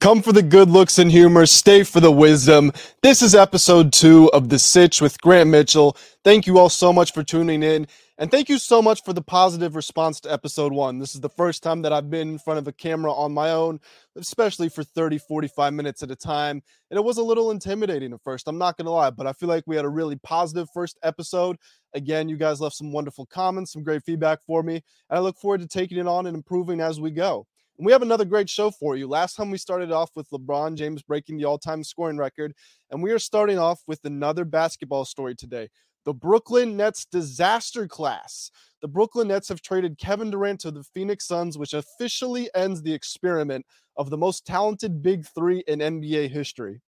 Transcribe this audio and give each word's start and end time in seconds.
Come 0.00 0.22
for 0.22 0.32
the 0.32 0.42
good 0.42 0.70
looks 0.70 0.98
and 0.98 1.12
humor, 1.12 1.44
stay 1.44 1.84
for 1.84 2.00
the 2.00 2.10
wisdom. 2.10 2.72
This 3.02 3.20
is 3.20 3.34
episode 3.34 3.92
two 3.92 4.30
of 4.32 4.48
The 4.48 4.58
Sitch 4.58 5.02
with 5.02 5.20
Grant 5.20 5.50
Mitchell. 5.50 5.94
Thank 6.24 6.46
you 6.46 6.56
all 6.56 6.70
so 6.70 6.90
much 6.90 7.12
for 7.12 7.22
tuning 7.22 7.62
in. 7.62 7.86
And 8.16 8.30
thank 8.30 8.48
you 8.48 8.56
so 8.56 8.80
much 8.80 9.04
for 9.04 9.12
the 9.12 9.20
positive 9.20 9.76
response 9.76 10.18
to 10.20 10.32
episode 10.32 10.72
one. 10.72 11.00
This 11.00 11.14
is 11.14 11.20
the 11.20 11.28
first 11.28 11.62
time 11.62 11.82
that 11.82 11.92
I've 11.92 12.08
been 12.08 12.30
in 12.30 12.38
front 12.38 12.58
of 12.58 12.66
a 12.66 12.72
camera 12.72 13.12
on 13.12 13.34
my 13.34 13.50
own, 13.50 13.78
especially 14.16 14.70
for 14.70 14.82
30, 14.82 15.18
45 15.18 15.74
minutes 15.74 16.02
at 16.02 16.10
a 16.10 16.16
time. 16.16 16.62
And 16.90 16.96
it 16.96 17.04
was 17.04 17.18
a 17.18 17.22
little 17.22 17.50
intimidating 17.50 18.14
at 18.14 18.22
first, 18.22 18.48
I'm 18.48 18.56
not 18.56 18.78
going 18.78 18.86
to 18.86 18.92
lie, 18.92 19.10
but 19.10 19.26
I 19.26 19.34
feel 19.34 19.50
like 19.50 19.64
we 19.66 19.76
had 19.76 19.84
a 19.84 19.90
really 19.90 20.16
positive 20.16 20.68
first 20.72 20.98
episode. 21.02 21.58
Again, 21.92 22.26
you 22.30 22.38
guys 22.38 22.58
left 22.58 22.76
some 22.76 22.90
wonderful 22.90 23.26
comments, 23.26 23.74
some 23.74 23.82
great 23.82 24.02
feedback 24.04 24.38
for 24.46 24.62
me. 24.62 24.76
And 25.10 25.18
I 25.18 25.20
look 25.20 25.36
forward 25.36 25.60
to 25.60 25.68
taking 25.68 25.98
it 25.98 26.06
on 26.06 26.26
and 26.26 26.34
improving 26.34 26.80
as 26.80 26.98
we 26.98 27.10
go. 27.10 27.46
And 27.80 27.86
we 27.86 27.92
have 27.92 28.02
another 28.02 28.26
great 28.26 28.50
show 28.50 28.70
for 28.70 28.94
you. 28.94 29.08
Last 29.08 29.36
time 29.36 29.50
we 29.50 29.56
started 29.56 29.90
off 29.90 30.10
with 30.14 30.28
LeBron 30.28 30.74
James 30.74 31.00
breaking 31.00 31.38
the 31.38 31.46
all 31.46 31.56
time 31.56 31.82
scoring 31.82 32.18
record, 32.18 32.52
and 32.90 33.02
we 33.02 33.10
are 33.10 33.18
starting 33.18 33.58
off 33.58 33.80
with 33.86 34.04
another 34.04 34.44
basketball 34.44 35.06
story 35.06 35.34
today 35.34 35.70
the 36.04 36.12
Brooklyn 36.12 36.76
Nets 36.76 37.06
disaster 37.06 37.88
class. 37.88 38.50
The 38.82 38.88
Brooklyn 38.88 39.28
Nets 39.28 39.48
have 39.48 39.62
traded 39.62 39.96
Kevin 39.96 40.30
Durant 40.30 40.60
to 40.60 40.70
the 40.70 40.84
Phoenix 40.92 41.26
Suns, 41.26 41.56
which 41.56 41.72
officially 41.72 42.50
ends 42.54 42.82
the 42.82 42.92
experiment 42.92 43.64
of 43.96 44.10
the 44.10 44.18
most 44.18 44.44
talented 44.44 45.00
big 45.00 45.24
three 45.34 45.64
in 45.66 45.78
NBA 45.78 46.28
history. 46.28 46.82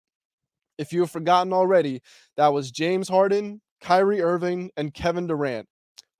If 0.77 0.93
you 0.93 1.01
have 1.01 1.11
forgotten 1.11 1.55
already, 1.55 2.03
that 2.37 2.53
was 2.53 2.71
James 2.71 3.09
Harden, 3.09 3.63
Kyrie 3.81 4.21
Irving, 4.21 4.71
and 4.77 4.93
Kevin 4.93 5.27
Durant 5.27 5.67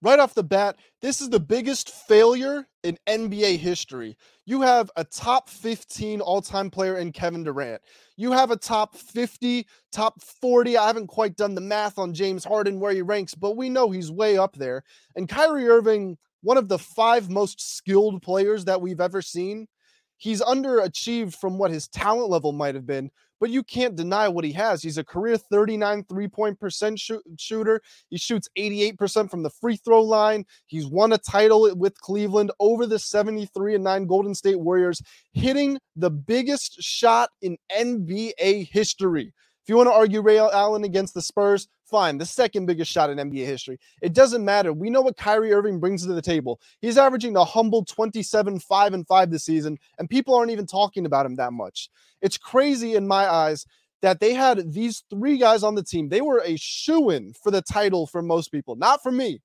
right 0.03 0.19
off 0.19 0.35
the 0.35 0.43
bat, 0.43 0.77
this 1.01 1.21
is 1.21 1.31
the 1.31 1.41
biggest 1.41 1.89
failure 1.89 2.67
in 2.83 2.99
NBA 3.09 3.59
history. 3.59 4.17
You 4.45 4.63
have 4.63 4.91
a 4.97 5.05
top 5.05 5.49
15 5.49 6.21
all 6.21 6.43
time 6.43 6.71
player 6.71 6.99
in 6.99 7.13
Kevin 7.13 7.45
Durant. 7.45 7.81
You 8.17 8.33
have 8.33 8.51
a 8.51 8.57
top 8.57 8.97
50, 8.97 9.67
top 9.93 10.21
40. 10.21 10.77
I 10.77 10.87
haven't 10.89 11.07
quite 11.07 11.37
done 11.37 11.55
the 11.55 11.61
math 11.61 11.99
on 11.99 12.13
James 12.13 12.45
Harden 12.45 12.81
where 12.81 12.93
he 12.93 13.03
ranks, 13.03 13.35
but 13.35 13.57
we 13.57 13.71
know 13.71 13.91
he's 13.91 14.11
way 14.11 14.37
up 14.37 14.57
there. 14.57 14.83
And 15.17 15.29
Kyrie 15.29 15.69
Irving, 15.69 16.19
one 16.43 16.57
of 16.57 16.69
the 16.69 16.79
five 16.79 17.31
most 17.31 17.77
skilled 17.77 18.21
players 18.23 18.65
that 18.65 18.81
we've 18.81 19.01
ever 19.01 19.23
seen. 19.23 19.69
He's 20.17 20.43
underachieved 20.43 21.35
from 21.35 21.59
what 21.59 21.73
his 21.73 21.89
talent 21.89 22.31
level 22.31 22.53
might 22.53 22.77
have 22.77 22.87
been, 22.87 23.11
but 23.43 23.51
you 23.51 23.65
can't 23.65 23.97
deny 23.97 24.29
what 24.29 24.45
he 24.45 24.53
has. 24.53 24.85
He's 24.85 24.99
a 24.99 25.05
career 25.05 25.37
39 25.37 26.05
three 26.05 26.29
point 26.29 26.61
percent 26.61 27.01
shooter. 27.37 27.83
He 28.09 28.17
shoots 28.17 28.49
88% 28.57 29.29
from 29.29 29.43
the 29.43 29.51
free 29.51 29.75
throw 29.75 30.01
line. 30.01 30.45
He's 30.67 30.87
won 30.87 31.13
a 31.13 31.19
title 31.19 31.75
with 31.75 32.01
Cleveland 32.01 32.53
over 32.61 32.87
the 32.87 33.01
73 33.01 33.75
and 33.75 33.83
9 33.83 34.07
Golden 34.07 34.37
State 34.37 34.61
Warriors, 34.61 35.03
hitting 35.33 35.77
the 35.97 36.09
biggest 36.09 36.81
shot 36.81 37.31
in 37.41 37.59
NBA 37.77 38.71
history. 38.71 39.35
If 39.65 39.69
you 39.69 39.77
want 39.77 39.89
to 39.89 39.93
argue 39.93 40.23
Ray 40.23 40.39
Allen 40.39 40.85
against 40.85 41.13
the 41.13 41.23
Spurs, 41.23 41.67
fine. 41.93 42.19
The 42.19 42.27
second 42.27 42.67
biggest 42.67 42.91
shot 42.91 43.11
in 43.11 43.19
NBA 43.19 43.47
history. 43.47 43.79
It 44.01 44.15
doesn't 44.15 44.45
matter. 44.45 44.73
We 44.73 44.91
know 44.91 45.03
what 45.03 45.17
Kyrie 45.17 45.53
Irving 45.53 45.79
brings 45.79 46.05
to 46.05 46.13
the 46.13 46.23
table. 46.23 46.61
He's 46.81 46.99
averaging 46.99 47.37
a 47.37 47.45
humble 47.45 47.85
27, 47.85 48.59
5 48.59 48.95
and 48.95 49.07
5 49.07 49.31
this 49.31 49.45
season, 49.45 49.79
and 49.99 50.11
people 50.11 50.35
aren't 50.35 50.51
even 50.51 50.67
talking 50.67 51.07
about 51.07 51.27
him 51.27 51.37
that 51.37 51.53
much. 51.53 51.89
It's 52.21 52.39
crazy 52.39 52.97
in 52.97 53.07
my 53.07 53.31
eyes 53.31 53.67
that 54.01 54.19
they 54.19 54.35
had 54.35 54.73
these 54.73 55.05
three 55.11 55.39
guys 55.39 55.63
on 55.63 55.77
the 55.77 55.85
team. 55.85 56.09
They 56.09 56.23
were 56.23 56.43
a 56.45 56.57
shoe 56.57 57.11
in 57.11 57.35
for 57.35 57.53
the 57.53 57.63
title 57.63 58.07
for 58.07 58.23
most 58.23 58.51
people, 58.51 58.75
not 58.75 59.03
for 59.03 59.13
me. 59.13 59.41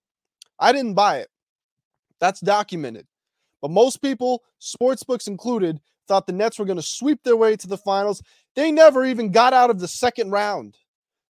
I 0.58 0.72
didn't 0.72 0.96
buy 0.96 1.18
it. 1.18 1.28
That's 2.20 2.40
documented. 2.40 3.06
But 3.62 3.72
most 3.72 4.02
people, 4.02 4.44
sports 4.60 5.04
books 5.04 5.28
included, 5.28 5.80
thought 6.08 6.26
the 6.26 6.34
Nets 6.34 6.58
were 6.58 6.66
going 6.66 6.78
to 6.78 6.84
sweep 6.84 7.24
their 7.24 7.36
way 7.36 7.56
to 7.58 7.68
the 7.68 7.78
finals. 7.78 8.24
They 8.56 8.72
never 8.72 9.06
even 9.06 9.32
got 9.32 9.54
out 9.54 9.70
of 9.70 9.80
the 9.80 9.88
second 9.88 10.32
round. 10.32 10.78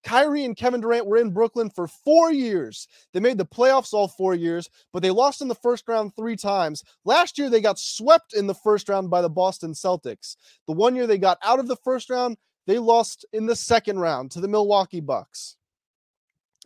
Kyrie 0.06 0.46
and 0.46 0.56
Kevin 0.56 0.82
Durant 0.82 1.08
were 1.08 1.18
in 1.18 1.32
Brooklyn 1.32 1.70
for 1.70 1.88
four 1.88 2.32
years. 2.32 2.88
They 3.12 3.20
made 3.20 3.40
the 3.40 3.46
playoffs 3.46 3.92
all 3.92 4.08
four 4.08 4.36
years, 4.36 4.70
but 4.94 5.02
they 5.02 5.10
lost 5.10 5.42
in 5.42 5.48
the 5.48 5.56
first 5.56 5.88
round 5.88 6.16
three 6.16 6.36
times. 6.36 6.84
Last 7.06 7.40
year, 7.40 7.50
they 7.50 7.60
got 7.60 7.80
swept 7.80 8.34
in 8.34 8.46
the 8.46 8.54
first 8.54 8.88
round 8.88 9.10
by 9.10 9.24
the 9.24 9.30
Boston 9.30 9.74
Celtics. 9.74 10.38
The 10.68 10.74
one 10.74 10.96
year 10.96 11.08
they 11.08 11.18
got 11.18 11.40
out 11.44 11.60
of 11.60 11.68
the 11.68 11.76
first 11.76 12.12
round, 12.12 12.38
they 12.68 12.78
lost 12.78 13.26
in 13.34 13.48
the 13.48 13.56
second 13.56 14.00
round 14.00 14.30
to 14.32 14.42
the 14.42 14.48
Milwaukee 14.48 15.02
Bucks. 15.02 15.58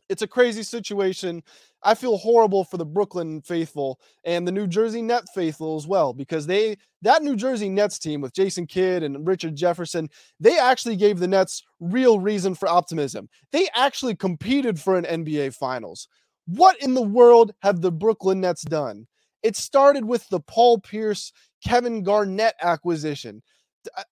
It's 0.10 0.22
a 0.22 0.28
crazy 0.28 0.64
situation. 0.64 1.42
I 1.84 1.96
feel 1.96 2.18
horrible 2.18 2.64
for 2.64 2.78
the 2.78 2.86
Brooklyn 2.86 3.42
faithful 3.42 4.00
and 4.26 4.48
the 4.48 4.52
New 4.52 4.68
Jersey 4.68 5.02
Net 5.02 5.24
faithful 5.34 5.78
as 5.78 5.88
well 5.88 6.14
because 6.14 6.46
they 6.46 6.78
that 7.02 7.24
New 7.24 7.36
Jersey 7.36 7.70
Nets 7.70 7.98
team 8.00 8.22
with 8.22 8.34
Jason 8.34 8.68
Kidd 8.68 9.04
and 9.04 9.26
Richard 9.26 9.56
Jefferson, 9.56 10.10
they 10.40 10.58
actually 10.58 10.98
gave 10.98 11.20
the 11.20 11.28
Nets 11.28 11.64
real 11.80 12.20
reason 12.20 12.56
for 12.56 12.68
optimism. 12.68 13.30
They 13.52 13.68
actually 13.76 14.16
competed 14.16 14.80
for 14.80 14.98
an 14.98 15.06
NBA 15.06 15.56
finals. 15.56 16.08
What 16.46 16.82
in 16.82 16.94
the 16.94 17.02
world 17.02 17.54
have 17.62 17.82
the 17.82 17.92
Brooklyn 17.92 18.42
Nets 18.42 18.64
done? 18.64 19.08
It 19.44 19.56
started 19.56 20.04
with 20.04 20.28
the 20.30 20.40
Paul 20.42 20.80
Pierce 20.80 21.32
Kevin 21.64 22.04
Garnett 22.04 22.56
acquisition. 22.62 23.42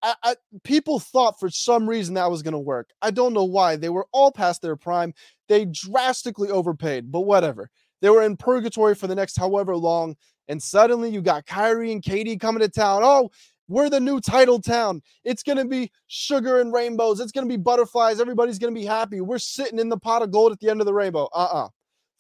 I, 0.02 0.16
I, 0.24 0.36
people 0.64 1.00
thought 1.00 1.40
for 1.40 1.50
some 1.50 1.90
reason 1.90 2.14
that 2.14 2.32
was 2.32 2.42
going 2.42 2.54
to 2.54 2.60
work. 2.60 2.90
I 3.02 3.12
don't 3.12 3.34
know 3.34 3.44
why. 3.44 3.76
They 3.76 3.90
were 3.90 4.08
all 4.14 4.32
past 4.32 4.62
their 4.62 4.78
prime. 4.78 5.14
They 5.48 5.66
drastically 5.66 6.50
overpaid, 6.50 7.12
but 7.12 7.22
whatever. 7.22 7.70
They 8.02 8.10
were 8.10 8.24
in 8.24 8.38
purgatory 8.38 8.96
for 8.96 9.08
the 9.08 9.16
next 9.16 9.38
however 9.38 9.76
long. 9.76 10.16
And 10.48 10.62
suddenly 10.62 11.10
you 11.10 11.22
got 11.22 11.46
Kyrie 11.46 11.92
and 11.92 12.02
KD 12.02 12.40
coming 12.40 12.62
to 12.62 12.70
town. 12.70 13.02
Oh, 13.04 13.32
we're 13.68 13.90
the 13.90 14.00
new 14.00 14.22
title 14.22 14.62
town. 14.62 15.02
It's 15.26 15.44
going 15.44 15.58
to 15.58 15.66
be 15.66 15.92
sugar 16.08 16.62
and 16.62 16.72
rainbows. 16.72 17.20
It's 17.20 17.32
going 17.32 17.48
to 17.48 17.52
be 17.52 17.62
butterflies. 17.62 18.22
Everybody's 18.22 18.60
going 18.60 18.74
to 18.74 18.80
be 18.80 18.86
happy. 18.86 19.20
We're 19.20 19.40
sitting 19.40 19.80
in 19.80 19.90
the 19.90 19.98
pot 19.98 20.22
of 20.22 20.32
gold 20.32 20.54
at 20.54 20.60
the 20.60 20.70
end 20.70 20.80
of 20.80 20.86
the 20.86 20.94
rainbow. 20.94 21.28
Uh 21.34 21.50
uh 21.52 21.68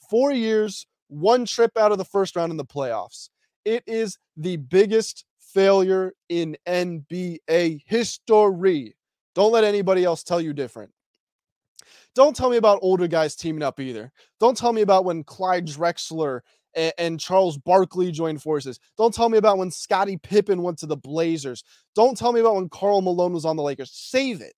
Four 0.09 0.31
years, 0.31 0.87
one 1.09 1.45
trip 1.45 1.71
out 1.77 1.91
of 1.91 1.97
the 1.97 2.05
first 2.05 2.35
round 2.35 2.51
in 2.51 2.57
the 2.57 2.65
playoffs. 2.65 3.29
It 3.65 3.83
is 3.87 4.17
the 4.37 4.57
biggest 4.57 5.25
failure 5.53 6.13
in 6.29 6.57
NBA 6.67 7.81
history. 7.85 8.95
Don't 9.35 9.51
let 9.51 9.63
anybody 9.63 10.03
else 10.03 10.23
tell 10.23 10.39
you 10.39 10.53
different. 10.53 10.91
Don't 12.17 12.35
tell 12.35 12.49
me 12.49 12.57
about 12.57 12.79
older 12.81 13.07
guys 13.07 13.35
teaming 13.35 13.61
up 13.61 13.79
either. 13.79 14.11
Don't 14.39 14.57
tell 14.57 14.73
me 14.73 14.81
about 14.81 15.05
when 15.05 15.23
Clyde 15.23 15.67
Drexler 15.67 16.39
and, 16.73 16.91
and 16.97 17.19
Charles 17.19 17.59
Barkley 17.59 18.11
joined 18.11 18.41
forces. 18.41 18.79
Don't 18.97 19.13
tell 19.13 19.29
me 19.29 19.37
about 19.37 19.59
when 19.59 19.69
Scottie 19.69 20.17
Pippen 20.17 20.63
went 20.63 20.79
to 20.79 20.87
the 20.87 20.97
Blazers. 20.97 21.63
Don't 21.93 22.17
tell 22.17 22.33
me 22.33 22.39
about 22.39 22.55
when 22.55 22.69
Karl 22.69 23.03
Malone 23.03 23.33
was 23.33 23.45
on 23.45 23.55
the 23.55 23.61
Lakers. 23.61 23.91
Save 23.93 24.41
it. 24.41 24.53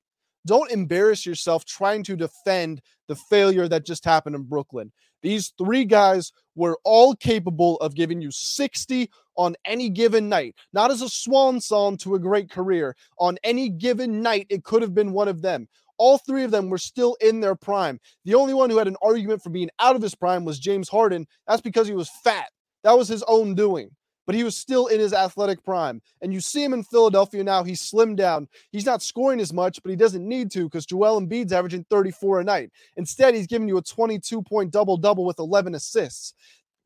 Don't 0.47 0.71
embarrass 0.71 1.25
yourself 1.25 1.65
trying 1.65 2.01
to 2.03 2.15
defend 2.15 2.81
the 3.09 3.15
failure 3.15 3.67
that 3.67 3.85
just 3.85 4.05
happened 4.05 4.37
in 4.37 4.43
Brooklyn. 4.43 4.93
These 5.21 5.51
three 5.57 5.83
guys 5.83 6.31
were 6.55 6.79
all 6.85 7.13
capable 7.13 7.75
of 7.79 7.93
giving 7.93 8.21
you 8.21 8.31
60 8.31 9.09
on 9.35 9.57
any 9.65 9.89
given 9.89 10.29
night, 10.29 10.55
not 10.71 10.91
as 10.91 11.01
a 11.01 11.09
swan 11.09 11.59
song 11.59 11.97
to 11.97 12.15
a 12.15 12.19
great 12.19 12.49
career. 12.49 12.95
On 13.17 13.37
any 13.43 13.67
given 13.67 14.21
night, 14.21 14.47
it 14.49 14.63
could 14.63 14.81
have 14.81 14.93
been 14.93 15.11
one 15.11 15.27
of 15.27 15.41
them. 15.41 15.67
All 15.99 16.17
three 16.17 16.43
of 16.43 16.51
them 16.51 16.69
were 16.69 16.79
still 16.79 17.15
in 17.21 17.39
their 17.39 17.55
prime. 17.55 17.99
The 18.25 18.33
only 18.33 18.53
one 18.53 18.69
who 18.69 18.77
had 18.79 18.87
an 18.87 18.97
argument 19.03 19.43
for 19.43 19.51
being 19.51 19.69
out 19.79 19.95
of 19.95 20.01
his 20.01 20.15
prime 20.15 20.45
was 20.45 20.59
James 20.59 20.89
Harden. 20.89 21.27
That's 21.47 21.61
because 21.61 21.87
he 21.87 21.93
was 21.93 22.09
fat. 22.23 22.49
That 22.83 22.97
was 22.97 23.07
his 23.07 23.23
own 23.27 23.53
doing. 23.53 23.91
But 24.25 24.35
he 24.35 24.43
was 24.43 24.55
still 24.55 24.87
in 24.87 24.99
his 24.99 25.13
athletic 25.13 25.63
prime. 25.63 26.01
And 26.21 26.31
you 26.33 26.39
see 26.39 26.63
him 26.63 26.73
in 26.73 26.83
Philadelphia 26.83 27.43
now. 27.43 27.63
He's 27.63 27.81
slimmed 27.81 28.17
down. 28.17 28.47
He's 28.71 28.85
not 28.85 29.01
scoring 29.01 29.39
as 29.39 29.51
much, 29.51 29.81
but 29.81 29.89
he 29.89 29.95
doesn't 29.95 30.27
need 30.27 30.51
to 30.51 30.65
because 30.65 30.85
Joel 30.85 31.19
Embiid's 31.19 31.51
averaging 31.51 31.85
34 31.89 32.41
a 32.41 32.43
night. 32.43 32.69
Instead, 32.95 33.33
he's 33.33 33.47
giving 33.47 33.67
you 33.67 33.77
a 33.77 33.81
22 33.81 34.43
point 34.43 34.71
double 34.71 34.97
double 34.97 35.25
with 35.25 35.39
11 35.39 35.75
assists 35.75 36.33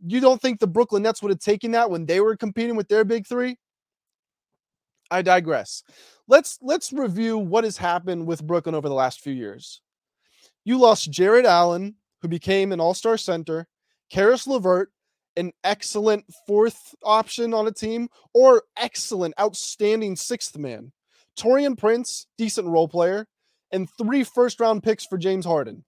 you 0.06 0.20
don't 0.20 0.42
think 0.42 0.60
the 0.60 0.68
Brooklyn 0.68 1.04
Nets 1.04 1.22
would 1.22 1.32
have 1.32 1.40
taken 1.40 1.72
that 1.72 1.90
when 1.90 2.06
they 2.06 2.20
were 2.20 2.36
competing 2.36 2.76
with 2.76 2.88
their 2.88 3.06
big 3.06 3.26
three? 3.26 3.58
I 5.12 5.22
digress. 5.22 5.84
Let's 6.28 6.58
let's 6.62 6.94
review 6.94 7.38
what 7.38 7.64
has 7.64 7.78
happened 7.78 8.26
with 8.26 8.46
Brooklyn 8.46 8.76
over 8.76 8.88
the 8.88 8.96
last 8.96 9.22
few 9.22 9.34
years. 9.34 9.82
You 10.66 10.80
lost 10.80 11.12
Jarrett 11.12 11.46
Allen, 11.46 11.96
who 12.22 12.28
became 12.28 12.72
an 12.72 12.80
all-star 12.80 13.18
center, 13.18 13.68
Caris 14.10 14.48
LeVert, 14.48 14.92
an 15.36 15.52
excellent 15.64 16.26
fourth 16.48 16.96
option 17.04 17.54
on 17.54 17.68
a 17.68 17.72
team, 17.72 18.08
or 18.34 18.64
excellent, 18.78 19.34
outstanding 19.40 20.16
sixth 20.16 20.58
man. 20.58 20.92
Taurean 21.38 21.78
Prince, 21.78 22.28
decent 22.38 22.68
role 22.68 22.88
player, 22.88 23.28
and 23.72 23.90
three 23.98 24.24
first 24.24 24.60
round 24.60 24.84
picks 24.84 25.06
for 25.06 25.18
James 25.18 25.46
Harden. 25.46 25.84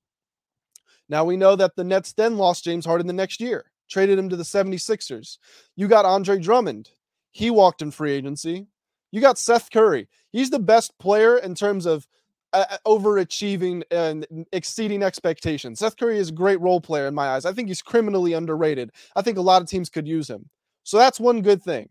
Now 1.07 1.23
we 1.23 1.37
know 1.37 1.55
that 1.55 1.75
the 1.75 1.83
Nets 1.83 2.13
then 2.13 2.37
lost 2.37 2.63
James 2.63 2.85
Harden 2.85 3.07
the 3.07 3.13
next 3.13 3.39
year 3.39 3.71
traded 3.89 4.17
him 4.17 4.29
to 4.29 4.35
the 4.35 4.43
76ers. 4.43 5.37
You 5.75 5.87
got 5.87 6.05
Andre 6.05 6.39
Drummond. 6.39 6.89
He 7.31 7.49
walked 7.49 7.81
in 7.81 7.91
free 7.91 8.13
agency. 8.13 8.67
You 9.15 9.21
got 9.21 9.37
Seth 9.37 9.71
Curry. 9.71 10.09
He's 10.33 10.49
the 10.49 10.59
best 10.59 10.99
player 10.99 11.37
in 11.37 11.55
terms 11.55 11.85
of 11.85 12.05
uh, 12.51 12.65
uh, 12.69 12.77
overachieving 12.85 13.83
and 13.89 14.27
exceeding 14.51 15.01
expectations. 15.01 15.79
Seth 15.79 15.95
Curry 15.95 16.17
is 16.17 16.27
a 16.27 16.33
great 16.33 16.59
role 16.59 16.81
player 16.81 17.07
in 17.07 17.15
my 17.15 17.29
eyes. 17.29 17.45
I 17.45 17.53
think 17.53 17.69
he's 17.69 17.81
criminally 17.81 18.33
underrated. 18.33 18.91
I 19.15 19.21
think 19.21 19.37
a 19.37 19.41
lot 19.41 19.61
of 19.61 19.69
teams 19.69 19.89
could 19.89 20.05
use 20.05 20.29
him. 20.29 20.49
So 20.83 20.97
that's 20.97 21.17
one 21.17 21.41
good 21.41 21.63
thing. 21.63 21.87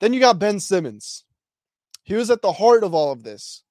Then 0.00 0.12
you 0.12 0.18
got 0.18 0.40
Ben 0.40 0.58
Simmons. 0.58 1.22
He 2.02 2.14
was 2.14 2.28
at 2.28 2.42
the 2.42 2.54
heart 2.54 2.82
of 2.82 2.92
all 2.92 3.12
of 3.12 3.22
this. 3.22 3.62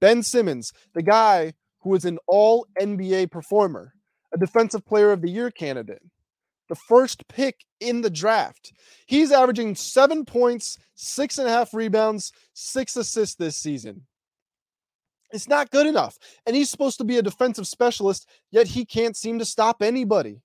Ben 0.00 0.22
Simmons, 0.22 0.72
the 0.94 1.02
guy 1.02 1.52
who 1.80 1.90
was 1.90 2.06
an 2.06 2.18
all 2.26 2.66
NBA 2.80 3.30
performer, 3.30 3.92
a 4.32 4.38
defensive 4.38 4.86
player 4.86 5.12
of 5.12 5.20
the 5.20 5.30
year 5.30 5.50
candidate, 5.50 6.00
the 6.68 6.74
first 6.74 7.26
pick 7.28 7.64
in 7.80 8.00
the 8.00 8.10
draft. 8.10 8.72
He's 9.06 9.32
averaging 9.32 9.74
seven 9.74 10.24
points, 10.24 10.78
six 10.94 11.38
and 11.38 11.48
a 11.48 11.50
half 11.50 11.74
rebounds, 11.74 12.32
six 12.54 12.96
assists 12.96 13.36
this 13.36 13.56
season. 13.56 14.06
It's 15.32 15.48
not 15.48 15.70
good 15.70 15.86
enough. 15.86 16.18
And 16.46 16.54
he's 16.54 16.70
supposed 16.70 16.98
to 16.98 17.04
be 17.04 17.18
a 17.18 17.22
defensive 17.22 17.66
specialist, 17.66 18.28
yet 18.50 18.66
he 18.66 18.84
can't 18.84 19.16
seem 19.16 19.38
to 19.38 19.44
stop 19.44 19.82
anybody. 19.82 20.40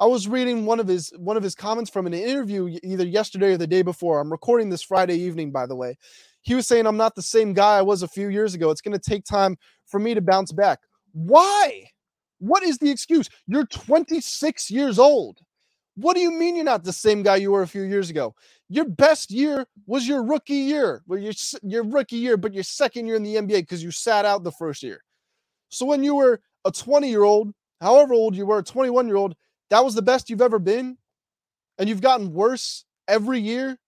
I 0.00 0.06
was 0.06 0.28
reading 0.28 0.64
one 0.64 0.78
of 0.78 0.86
his 0.86 1.12
one 1.16 1.36
of 1.36 1.42
his 1.42 1.56
comments 1.56 1.90
from 1.90 2.06
an 2.06 2.14
interview 2.14 2.78
either 2.84 3.04
yesterday 3.04 3.54
or 3.54 3.56
the 3.56 3.66
day 3.66 3.82
before. 3.82 4.20
I'm 4.20 4.30
recording 4.30 4.70
this 4.70 4.82
Friday 4.82 5.16
evening, 5.16 5.50
by 5.50 5.66
the 5.66 5.74
way. 5.74 5.96
He 6.42 6.54
was 6.54 6.68
saying, 6.68 6.86
I'm 6.86 6.96
not 6.96 7.16
the 7.16 7.22
same 7.22 7.52
guy 7.52 7.78
I 7.78 7.82
was 7.82 8.02
a 8.02 8.08
few 8.08 8.28
years 8.28 8.54
ago. 8.54 8.70
It's 8.70 8.80
going 8.80 8.96
to 8.96 9.10
take 9.10 9.24
time 9.24 9.56
for 9.86 9.98
me 9.98 10.14
to 10.14 10.20
bounce 10.20 10.52
back. 10.52 10.78
Why? 11.12 11.84
What 12.38 12.62
is 12.62 12.78
the 12.78 12.90
excuse? 12.90 13.28
You're 13.46 13.66
26 13.66 14.70
years 14.70 14.98
old. 14.98 15.40
What 15.96 16.14
do 16.14 16.20
you 16.20 16.30
mean 16.32 16.56
you're 16.56 16.64
not 16.64 16.84
the 16.84 16.92
same 16.92 17.22
guy 17.22 17.36
you 17.36 17.50
were 17.52 17.62
a 17.62 17.68
few 17.68 17.82
years 17.82 18.10
ago? 18.10 18.34
Your 18.68 18.84
best 18.86 19.30
year 19.32 19.66
was 19.86 20.06
your 20.08 20.22
rookie 20.24 20.54
year, 20.54 21.02
well, 21.06 21.18
your, 21.18 21.32
your 21.62 21.84
rookie 21.84 22.16
year, 22.16 22.36
but 22.36 22.54
your 22.54 22.64
second 22.64 23.06
year 23.06 23.16
in 23.16 23.24
the 23.24 23.36
NBA 23.36 23.62
because 23.62 23.82
you 23.82 23.90
sat 23.90 24.24
out 24.24 24.44
the 24.44 24.52
first 24.52 24.82
year. 24.82 25.02
So 25.70 25.86
when 25.86 26.04
you 26.04 26.14
were 26.16 26.40
a 26.64 26.72
20 26.72 27.08
year 27.10 27.24
old, 27.24 27.52
however 27.80 28.14
old 28.14 28.36
you 28.36 28.46
were, 28.46 28.58
a 28.58 28.62
21 28.64 29.08
year 29.08 29.16
old, 29.16 29.34
that 29.70 29.84
was 29.84 29.94
the 29.94 30.02
best 30.02 30.30
you've 30.30 30.42
ever 30.42 30.58
been. 30.60 30.98
And 31.78 31.88
you've 31.88 32.00
gotten 32.02 32.32
worse 32.32 32.84
every 33.08 33.40
year. 33.40 33.78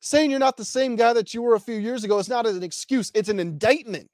Saying 0.00 0.30
you're 0.30 0.40
not 0.40 0.56
the 0.56 0.64
same 0.64 0.96
guy 0.96 1.12
that 1.14 1.34
you 1.34 1.42
were 1.42 1.54
a 1.54 1.60
few 1.60 1.76
years 1.76 2.04
ago 2.04 2.18
is 2.18 2.28
not 2.28 2.46
an 2.46 2.62
excuse, 2.62 3.10
it's 3.14 3.28
an 3.28 3.40
indictment. 3.40 4.08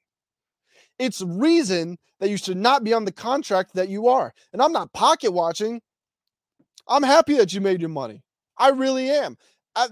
It's 0.99 1.21
reason 1.21 1.97
that 2.19 2.29
you 2.29 2.37
should 2.37 2.57
not 2.57 2.83
be 2.83 2.93
on 2.93 3.05
the 3.05 3.11
contract 3.11 3.73
that 3.75 3.89
you 3.89 4.07
are. 4.07 4.33
And 4.51 4.61
I'm 4.61 4.73
not 4.73 4.93
pocket 4.93 5.31
watching. 5.31 5.81
I'm 6.87 7.03
happy 7.03 7.37
that 7.37 7.53
you 7.53 7.61
made 7.61 7.79
your 7.79 7.89
money. 7.89 8.23
I 8.57 8.69
really 8.69 9.09
am. 9.09 9.37
I, 9.75 9.87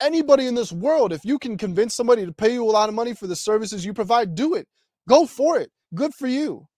anybody 0.00 0.46
in 0.46 0.54
this 0.54 0.72
world, 0.72 1.12
if 1.12 1.24
you 1.24 1.38
can 1.38 1.58
convince 1.58 1.94
somebody 1.94 2.24
to 2.24 2.32
pay 2.32 2.52
you 2.52 2.64
a 2.64 2.70
lot 2.70 2.88
of 2.88 2.94
money 2.94 3.14
for 3.14 3.26
the 3.26 3.36
services 3.36 3.84
you 3.84 3.92
provide, 3.92 4.34
do 4.34 4.54
it. 4.54 4.68
Go 5.08 5.26
for 5.26 5.58
it. 5.58 5.70
Good 5.94 6.14
for 6.14 6.28
you. 6.28 6.68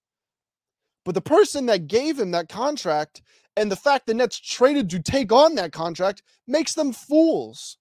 But 1.04 1.14
the 1.14 1.20
person 1.20 1.66
that 1.66 1.86
gave 1.86 2.18
him 2.18 2.30
that 2.30 2.48
contract 2.48 3.20
and 3.56 3.70
the 3.70 3.76
fact 3.76 4.06
the 4.06 4.14
Nets 4.14 4.40
traded 4.40 4.88
to 4.90 5.02
take 5.02 5.30
on 5.30 5.54
that 5.56 5.72
contract 5.72 6.22
makes 6.46 6.74
them 6.74 6.92
fools. 6.92 7.76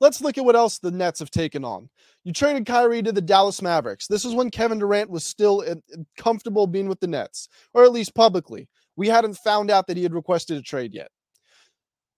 Let's 0.00 0.20
look 0.20 0.38
at 0.38 0.44
what 0.44 0.56
else 0.56 0.78
the 0.78 0.90
Nets 0.90 1.18
have 1.18 1.30
taken 1.30 1.64
on. 1.64 1.88
You 2.24 2.32
traded 2.32 2.66
Kyrie 2.66 3.02
to 3.02 3.12
the 3.12 3.20
Dallas 3.20 3.60
Mavericks. 3.60 4.06
This 4.06 4.24
is 4.24 4.34
when 4.34 4.50
Kevin 4.50 4.78
Durant 4.78 5.10
was 5.10 5.24
still 5.24 5.64
uh, 5.66 5.74
comfortable 6.16 6.66
being 6.66 6.88
with 6.88 7.00
the 7.00 7.08
Nets, 7.08 7.48
or 7.74 7.84
at 7.84 7.92
least 7.92 8.14
publicly. 8.14 8.68
We 8.96 9.08
hadn't 9.08 9.34
found 9.38 9.70
out 9.70 9.86
that 9.86 9.96
he 9.96 10.02
had 10.02 10.14
requested 10.14 10.56
a 10.56 10.62
trade 10.62 10.94
yet. 10.94 11.08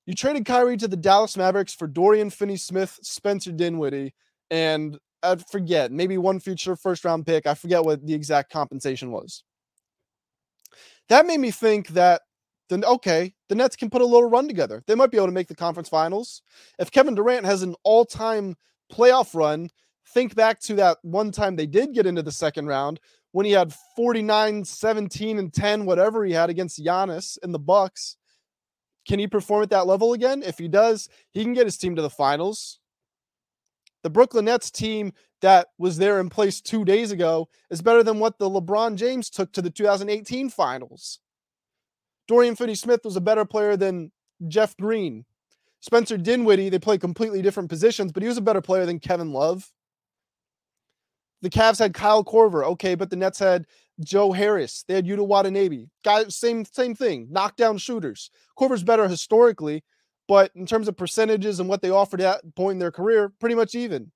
You 0.06 0.14
traded 0.14 0.44
Kyrie 0.44 0.76
to 0.78 0.88
the 0.88 0.96
Dallas 0.96 1.36
Mavericks 1.36 1.74
for 1.74 1.86
Dorian 1.86 2.30
Finney 2.30 2.56
Smith, 2.56 2.98
Spencer 3.02 3.52
Dinwiddie, 3.52 4.14
and 4.50 4.98
I 5.22 5.36
forget, 5.36 5.92
maybe 5.92 6.18
one 6.18 6.40
future 6.40 6.76
first 6.76 7.04
round 7.04 7.26
pick. 7.26 7.46
I 7.46 7.54
forget 7.54 7.84
what 7.84 8.04
the 8.06 8.14
exact 8.14 8.50
compensation 8.50 9.12
was. 9.12 9.44
That 11.08 11.26
made 11.26 11.40
me 11.40 11.50
think 11.50 11.88
that 11.88 12.22
then 12.70 12.84
okay, 12.84 13.34
the 13.48 13.54
Nets 13.54 13.76
can 13.76 13.90
put 13.90 14.00
a 14.00 14.06
little 14.06 14.30
run 14.30 14.46
together. 14.46 14.82
They 14.86 14.94
might 14.94 15.10
be 15.10 15.18
able 15.18 15.26
to 15.26 15.32
make 15.32 15.48
the 15.48 15.54
conference 15.54 15.88
finals. 15.88 16.42
If 16.78 16.90
Kevin 16.90 17.14
Durant 17.14 17.44
has 17.44 17.62
an 17.62 17.74
all-time 17.82 18.56
playoff 18.90 19.34
run, 19.34 19.68
think 20.14 20.34
back 20.34 20.60
to 20.60 20.74
that 20.76 20.98
one 21.02 21.32
time 21.32 21.56
they 21.56 21.66
did 21.66 21.92
get 21.92 22.06
into 22.06 22.22
the 22.22 22.32
second 22.32 22.66
round 22.66 23.00
when 23.32 23.46
he 23.46 23.52
had 23.52 23.74
49, 23.96 24.64
17, 24.64 25.38
and 25.38 25.52
10, 25.52 25.84
whatever 25.84 26.24
he 26.24 26.32
had 26.32 26.50
against 26.50 26.82
Giannis 26.82 27.38
in 27.42 27.52
the 27.52 27.58
Bucks. 27.58 28.16
Can 29.06 29.18
he 29.18 29.26
perform 29.26 29.62
at 29.62 29.70
that 29.70 29.86
level 29.86 30.12
again? 30.12 30.42
If 30.42 30.58
he 30.58 30.68
does, 30.68 31.08
he 31.32 31.42
can 31.42 31.52
get 31.52 31.66
his 31.66 31.76
team 31.76 31.96
to 31.96 32.02
the 32.02 32.10
finals. 32.10 32.78
The 34.02 34.10
Brooklyn 34.10 34.46
Nets 34.46 34.70
team 34.70 35.12
that 35.42 35.68
was 35.78 35.98
there 35.98 36.20
in 36.20 36.28
place 36.28 36.60
two 36.60 36.84
days 36.84 37.12
ago 37.12 37.48
is 37.70 37.82
better 37.82 38.02
than 38.02 38.18
what 38.18 38.38
the 38.38 38.48
LeBron 38.48 38.96
James 38.96 39.30
took 39.30 39.52
to 39.52 39.62
the 39.62 39.70
2018 39.70 40.50
finals. 40.50 41.20
Dorian 42.30 42.54
Finney 42.54 42.76
Smith 42.76 43.00
was 43.04 43.16
a 43.16 43.20
better 43.20 43.44
player 43.44 43.76
than 43.76 44.12
Jeff 44.46 44.76
Green. 44.76 45.24
Spencer 45.80 46.16
Dinwiddie, 46.16 46.68
they 46.68 46.78
play 46.78 46.96
completely 46.96 47.42
different 47.42 47.68
positions, 47.68 48.12
but 48.12 48.22
he 48.22 48.28
was 48.28 48.36
a 48.36 48.40
better 48.40 48.60
player 48.60 48.86
than 48.86 49.00
Kevin 49.00 49.32
Love. 49.32 49.68
The 51.42 51.50
Cavs 51.50 51.80
had 51.80 51.92
Kyle 51.92 52.22
Korver, 52.22 52.64
okay, 52.66 52.94
but 52.94 53.10
the 53.10 53.16
Nets 53.16 53.40
had 53.40 53.66
Joe 54.04 54.30
Harris. 54.30 54.84
They 54.86 54.94
had 54.94 55.06
Yuta 55.06 55.26
Watanabe. 55.26 55.86
Guys, 56.04 56.36
same 56.36 56.64
same 56.64 56.94
thing. 56.94 57.26
Knockdown 57.32 57.78
shooters. 57.78 58.30
Korver's 58.56 58.84
better 58.84 59.08
historically, 59.08 59.82
but 60.28 60.52
in 60.54 60.66
terms 60.66 60.86
of 60.86 60.96
percentages 60.96 61.58
and 61.58 61.68
what 61.68 61.82
they 61.82 61.90
offered 61.90 62.20
at 62.20 62.42
point 62.54 62.74
in 62.74 62.78
their 62.78 62.92
career, 62.92 63.32
pretty 63.40 63.56
much 63.56 63.74
even. 63.74 64.12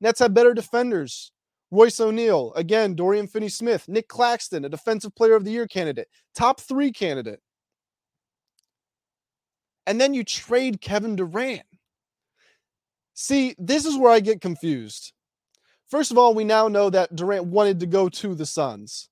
Nets 0.00 0.20
had 0.20 0.32
better 0.32 0.54
defenders. 0.54 1.30
Royce 1.70 2.00
O'Neale, 2.00 2.54
again, 2.54 2.94
Dorian 2.94 3.26
Finney 3.26 3.50
Smith, 3.50 3.86
Nick 3.86 4.08
Claxton, 4.08 4.64
a 4.64 4.70
defensive 4.70 5.14
player 5.14 5.34
of 5.36 5.44
the 5.44 5.50
year 5.50 5.68
candidate, 5.68 6.08
top 6.34 6.58
three 6.58 6.90
candidate 6.90 7.40
and 9.86 10.00
then 10.00 10.14
you 10.14 10.24
trade 10.24 10.80
Kevin 10.80 11.16
Durant. 11.16 11.62
See, 13.14 13.54
this 13.58 13.84
is 13.84 13.98
where 13.98 14.12
I 14.12 14.20
get 14.20 14.40
confused. 14.40 15.12
First 15.88 16.10
of 16.10 16.18
all, 16.18 16.34
we 16.34 16.44
now 16.44 16.68
know 16.68 16.88
that 16.90 17.14
Durant 17.14 17.46
wanted 17.46 17.80
to 17.80 17.86
go 17.86 18.08
to 18.08 18.34
the 18.34 18.46
Suns. 18.46 19.08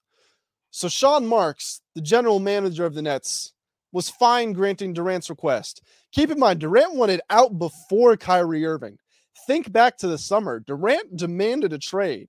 So 0.70 0.88
Sean 0.88 1.26
Marks, 1.26 1.80
the 1.94 2.00
general 2.00 2.38
manager 2.38 2.86
of 2.86 2.94
the 2.94 3.02
Nets, 3.02 3.52
was 3.92 4.10
fine 4.10 4.52
granting 4.52 4.92
Durant's 4.92 5.30
request. 5.30 5.82
Keep 6.12 6.30
in 6.30 6.38
mind, 6.38 6.60
Durant 6.60 6.94
wanted 6.94 7.20
out 7.30 7.58
before 7.58 8.16
Kyrie 8.16 8.64
Irving. 8.64 8.98
Think 9.46 9.72
back 9.72 9.96
to 9.98 10.08
the 10.08 10.18
summer. 10.18 10.60
Durant 10.60 11.16
demanded 11.16 11.72
a 11.72 11.78
trade, 11.78 12.28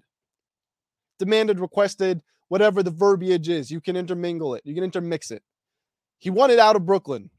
demanded, 1.18 1.59
requested, 1.59 2.21
whatever 2.47 2.81
the 2.81 2.92
verbiage 2.92 3.50
is. 3.50 3.69
You 3.71 3.81
can 3.81 3.95
intermingle 3.95 4.56
it, 4.56 4.62
you 4.65 4.74
can 4.74 4.83
intermix 4.83 5.31
it. 5.31 5.44
He 6.18 6.30
wanted 6.30 6.59
out 6.59 6.75
of 6.75 6.85
Brooklyn 6.85 7.30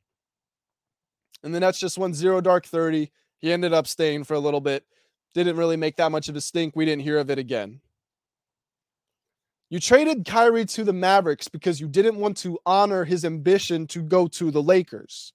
and 1.42 1.54
the 1.54 1.60
Nets 1.60 1.78
just 1.78 1.98
won 1.98 2.14
zero 2.14 2.40
dark 2.40 2.66
30. 2.66 3.10
He 3.38 3.52
ended 3.52 3.72
up 3.72 3.86
staying 3.86 4.24
for 4.24 4.34
a 4.34 4.40
little 4.40 4.60
bit. 4.60 4.84
Didn't 5.34 5.56
really 5.56 5.76
make 5.76 5.96
that 5.96 6.12
much 6.12 6.28
of 6.28 6.36
a 6.36 6.40
stink. 6.40 6.74
We 6.76 6.84
didn't 6.84 7.02
hear 7.02 7.18
of 7.18 7.30
it 7.30 7.38
again. 7.38 7.80
You 9.70 9.78
traded 9.78 10.24
Kyrie 10.24 10.64
to 10.66 10.82
the 10.82 10.92
Mavericks 10.92 11.46
because 11.46 11.80
you 11.80 11.86
didn't 11.88 12.16
want 12.16 12.36
to 12.38 12.58
honor 12.66 13.04
his 13.04 13.24
ambition 13.24 13.86
to 13.88 14.02
go 14.02 14.26
to 14.26 14.50
the 14.50 14.62
Lakers. 14.62 15.32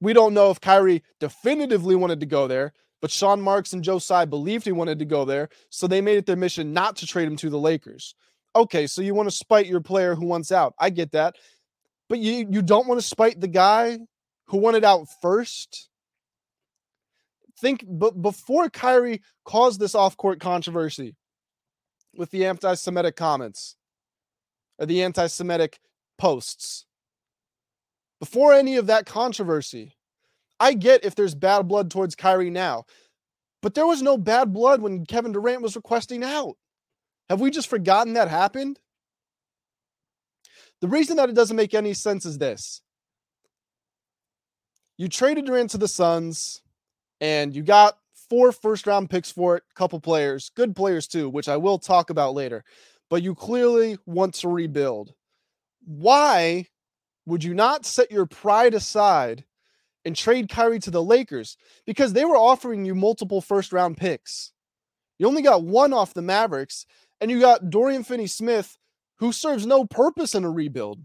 We 0.00 0.12
don't 0.12 0.34
know 0.34 0.50
if 0.50 0.60
Kyrie 0.60 1.02
definitively 1.18 1.96
wanted 1.96 2.20
to 2.20 2.26
go 2.26 2.46
there, 2.46 2.72
but 3.00 3.10
Sean 3.10 3.40
Marks 3.40 3.72
and 3.72 3.82
Joe 3.82 3.98
Tsai 3.98 4.24
believed 4.24 4.64
he 4.64 4.70
wanted 4.70 5.00
to 5.00 5.04
go 5.04 5.24
there, 5.24 5.48
so 5.70 5.88
they 5.88 6.00
made 6.00 6.18
it 6.18 6.26
their 6.26 6.36
mission 6.36 6.72
not 6.72 6.94
to 6.96 7.06
trade 7.06 7.26
him 7.26 7.36
to 7.38 7.50
the 7.50 7.58
Lakers. 7.58 8.14
Okay, 8.54 8.86
so 8.86 9.02
you 9.02 9.14
want 9.14 9.28
to 9.28 9.34
spite 9.34 9.66
your 9.66 9.80
player 9.80 10.14
who 10.14 10.26
wants 10.26 10.52
out. 10.52 10.74
I 10.78 10.90
get 10.90 11.12
that. 11.12 11.34
But 12.08 12.18
you 12.18 12.46
you 12.50 12.62
don't 12.62 12.86
want 12.86 13.00
to 13.00 13.06
spite 13.06 13.40
the 13.40 13.48
guy 13.48 13.98
who 14.46 14.58
wanted 14.58 14.84
out 14.84 15.06
first. 15.20 15.88
Think 17.60 17.84
but 17.86 18.20
before 18.22 18.70
Kyrie 18.70 19.20
caused 19.44 19.80
this 19.80 19.94
off-court 19.94 20.40
controversy 20.40 21.16
with 22.14 22.30
the 22.30 22.46
anti-Semitic 22.46 23.16
comments 23.16 23.76
or 24.78 24.86
the 24.86 25.02
anti-Semitic 25.02 25.80
posts. 26.18 26.86
Before 28.20 28.52
any 28.52 28.76
of 28.76 28.86
that 28.86 29.06
controversy, 29.06 29.96
I 30.60 30.74
get 30.74 31.04
if 31.04 31.14
there's 31.14 31.34
bad 31.34 31.68
blood 31.68 31.90
towards 31.90 32.14
Kyrie 32.14 32.50
now, 32.50 32.84
but 33.60 33.74
there 33.74 33.86
was 33.86 34.02
no 34.02 34.16
bad 34.16 34.52
blood 34.52 34.80
when 34.80 35.04
Kevin 35.04 35.32
Durant 35.32 35.62
was 35.62 35.76
requesting 35.76 36.24
out. 36.24 36.56
Have 37.28 37.40
we 37.40 37.50
just 37.50 37.68
forgotten 37.68 38.14
that 38.14 38.28
happened? 38.28 38.78
The 40.80 40.88
reason 40.88 41.16
that 41.16 41.28
it 41.28 41.34
doesn't 41.34 41.56
make 41.56 41.74
any 41.74 41.94
sense 41.94 42.24
is 42.24 42.38
this 42.38 42.82
you 44.96 45.08
traded 45.08 45.46
Durant 45.46 45.70
to 45.70 45.78
the 45.78 45.88
Suns 45.88 46.62
and 47.20 47.54
you 47.54 47.62
got 47.62 47.98
four 48.28 48.52
first 48.52 48.86
round 48.86 49.10
picks 49.10 49.30
for 49.30 49.56
it, 49.56 49.62
a 49.70 49.74
couple 49.74 50.00
players, 50.00 50.50
good 50.54 50.76
players 50.76 51.06
too, 51.06 51.28
which 51.28 51.48
I 51.48 51.56
will 51.56 51.78
talk 51.78 52.10
about 52.10 52.34
later. 52.34 52.64
But 53.08 53.22
you 53.22 53.34
clearly 53.34 53.98
want 54.06 54.34
to 54.34 54.48
rebuild. 54.48 55.14
Why 55.86 56.66
would 57.26 57.42
you 57.42 57.54
not 57.54 57.86
set 57.86 58.10
your 58.10 58.26
pride 58.26 58.74
aside 58.74 59.44
and 60.04 60.14
trade 60.14 60.48
Kyrie 60.48 60.78
to 60.80 60.90
the 60.90 61.02
Lakers? 61.02 61.56
Because 61.86 62.12
they 62.12 62.24
were 62.24 62.36
offering 62.36 62.84
you 62.84 62.94
multiple 62.94 63.40
first 63.40 63.72
round 63.72 63.96
picks. 63.96 64.52
You 65.18 65.26
only 65.26 65.42
got 65.42 65.64
one 65.64 65.92
off 65.92 66.14
the 66.14 66.22
Mavericks, 66.22 66.86
and 67.20 67.30
you 67.30 67.40
got 67.40 67.70
Dorian 67.70 68.04
Finney 68.04 68.26
Smith, 68.26 68.76
who 69.18 69.32
serves 69.32 69.66
no 69.66 69.84
purpose 69.84 70.34
in 70.34 70.44
a 70.44 70.50
rebuild. 70.50 71.00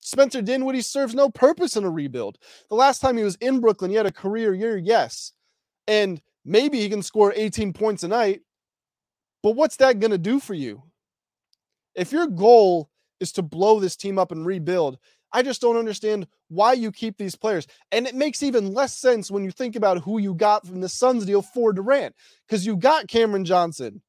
Spencer 0.00 0.40
Dinwiddie 0.40 0.82
serves 0.82 1.14
no 1.14 1.28
purpose 1.28 1.76
in 1.76 1.84
a 1.84 1.90
rebuild. 1.90 2.38
The 2.68 2.76
last 2.76 3.00
time 3.00 3.16
he 3.16 3.24
was 3.24 3.36
in 3.36 3.60
Brooklyn, 3.60 3.90
he 3.90 3.96
had 3.96 4.06
a 4.06 4.12
career 4.12 4.54
year, 4.54 4.76
yes. 4.76 5.32
And 5.88 6.20
maybe 6.44 6.80
he 6.80 6.88
can 6.88 7.02
score 7.02 7.32
18 7.34 7.72
points 7.72 8.04
a 8.04 8.08
night. 8.08 8.42
But 9.42 9.56
what's 9.56 9.76
that 9.76 9.98
going 9.98 10.12
to 10.12 10.18
do 10.18 10.38
for 10.38 10.54
you? 10.54 10.82
If 11.94 12.12
your 12.12 12.26
goal 12.26 12.90
is 13.20 13.32
to 13.32 13.42
blow 13.42 13.80
this 13.80 13.96
team 13.96 14.18
up 14.18 14.30
and 14.30 14.46
rebuild, 14.46 14.98
I 15.32 15.42
just 15.42 15.60
don't 15.60 15.76
understand 15.76 16.26
why 16.48 16.74
you 16.74 16.92
keep 16.92 17.18
these 17.18 17.34
players. 17.34 17.66
And 17.90 18.06
it 18.06 18.14
makes 18.14 18.42
even 18.42 18.72
less 18.72 18.96
sense 18.96 19.30
when 19.30 19.44
you 19.44 19.50
think 19.50 19.76
about 19.76 19.98
who 19.98 20.18
you 20.18 20.34
got 20.34 20.66
from 20.66 20.80
the 20.80 20.88
Suns 20.88 21.26
deal 21.26 21.42
for 21.42 21.72
Durant, 21.72 22.14
because 22.46 22.64
you 22.64 22.76
got 22.76 23.08
Cameron 23.08 23.44
Johnson. 23.44 24.02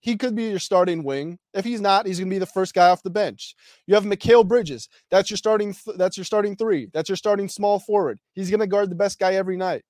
He 0.00 0.16
could 0.16 0.34
be 0.34 0.44
your 0.44 0.60
starting 0.60 1.02
wing. 1.02 1.38
If 1.54 1.64
he's 1.64 1.80
not, 1.80 2.06
he's 2.06 2.18
going 2.18 2.28
to 2.30 2.34
be 2.34 2.38
the 2.38 2.46
first 2.46 2.72
guy 2.72 2.88
off 2.88 3.02
the 3.02 3.10
bench. 3.10 3.54
You 3.86 3.94
have 3.94 4.04
Mikal 4.04 4.46
Bridges. 4.46 4.88
That's 5.10 5.30
your 5.30 5.36
starting. 5.36 5.74
Th- 5.74 5.96
that's 5.96 6.16
your 6.16 6.24
starting 6.24 6.56
three. 6.56 6.88
That's 6.92 7.08
your 7.08 7.16
starting 7.16 7.48
small 7.48 7.80
forward. 7.80 8.20
He's 8.34 8.50
going 8.50 8.60
to 8.60 8.66
guard 8.66 8.90
the 8.90 8.96
best 8.96 9.18
guy 9.18 9.34
every 9.34 9.56
night. 9.56 9.82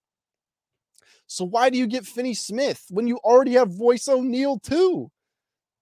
So 1.26 1.44
why 1.44 1.68
do 1.68 1.76
you 1.76 1.86
get 1.86 2.06
Finney 2.06 2.32
Smith 2.32 2.86
when 2.88 3.06
you 3.06 3.18
already 3.18 3.52
have 3.52 3.78
Royce 3.78 4.08
O'Neale 4.08 4.58
too, 4.60 5.10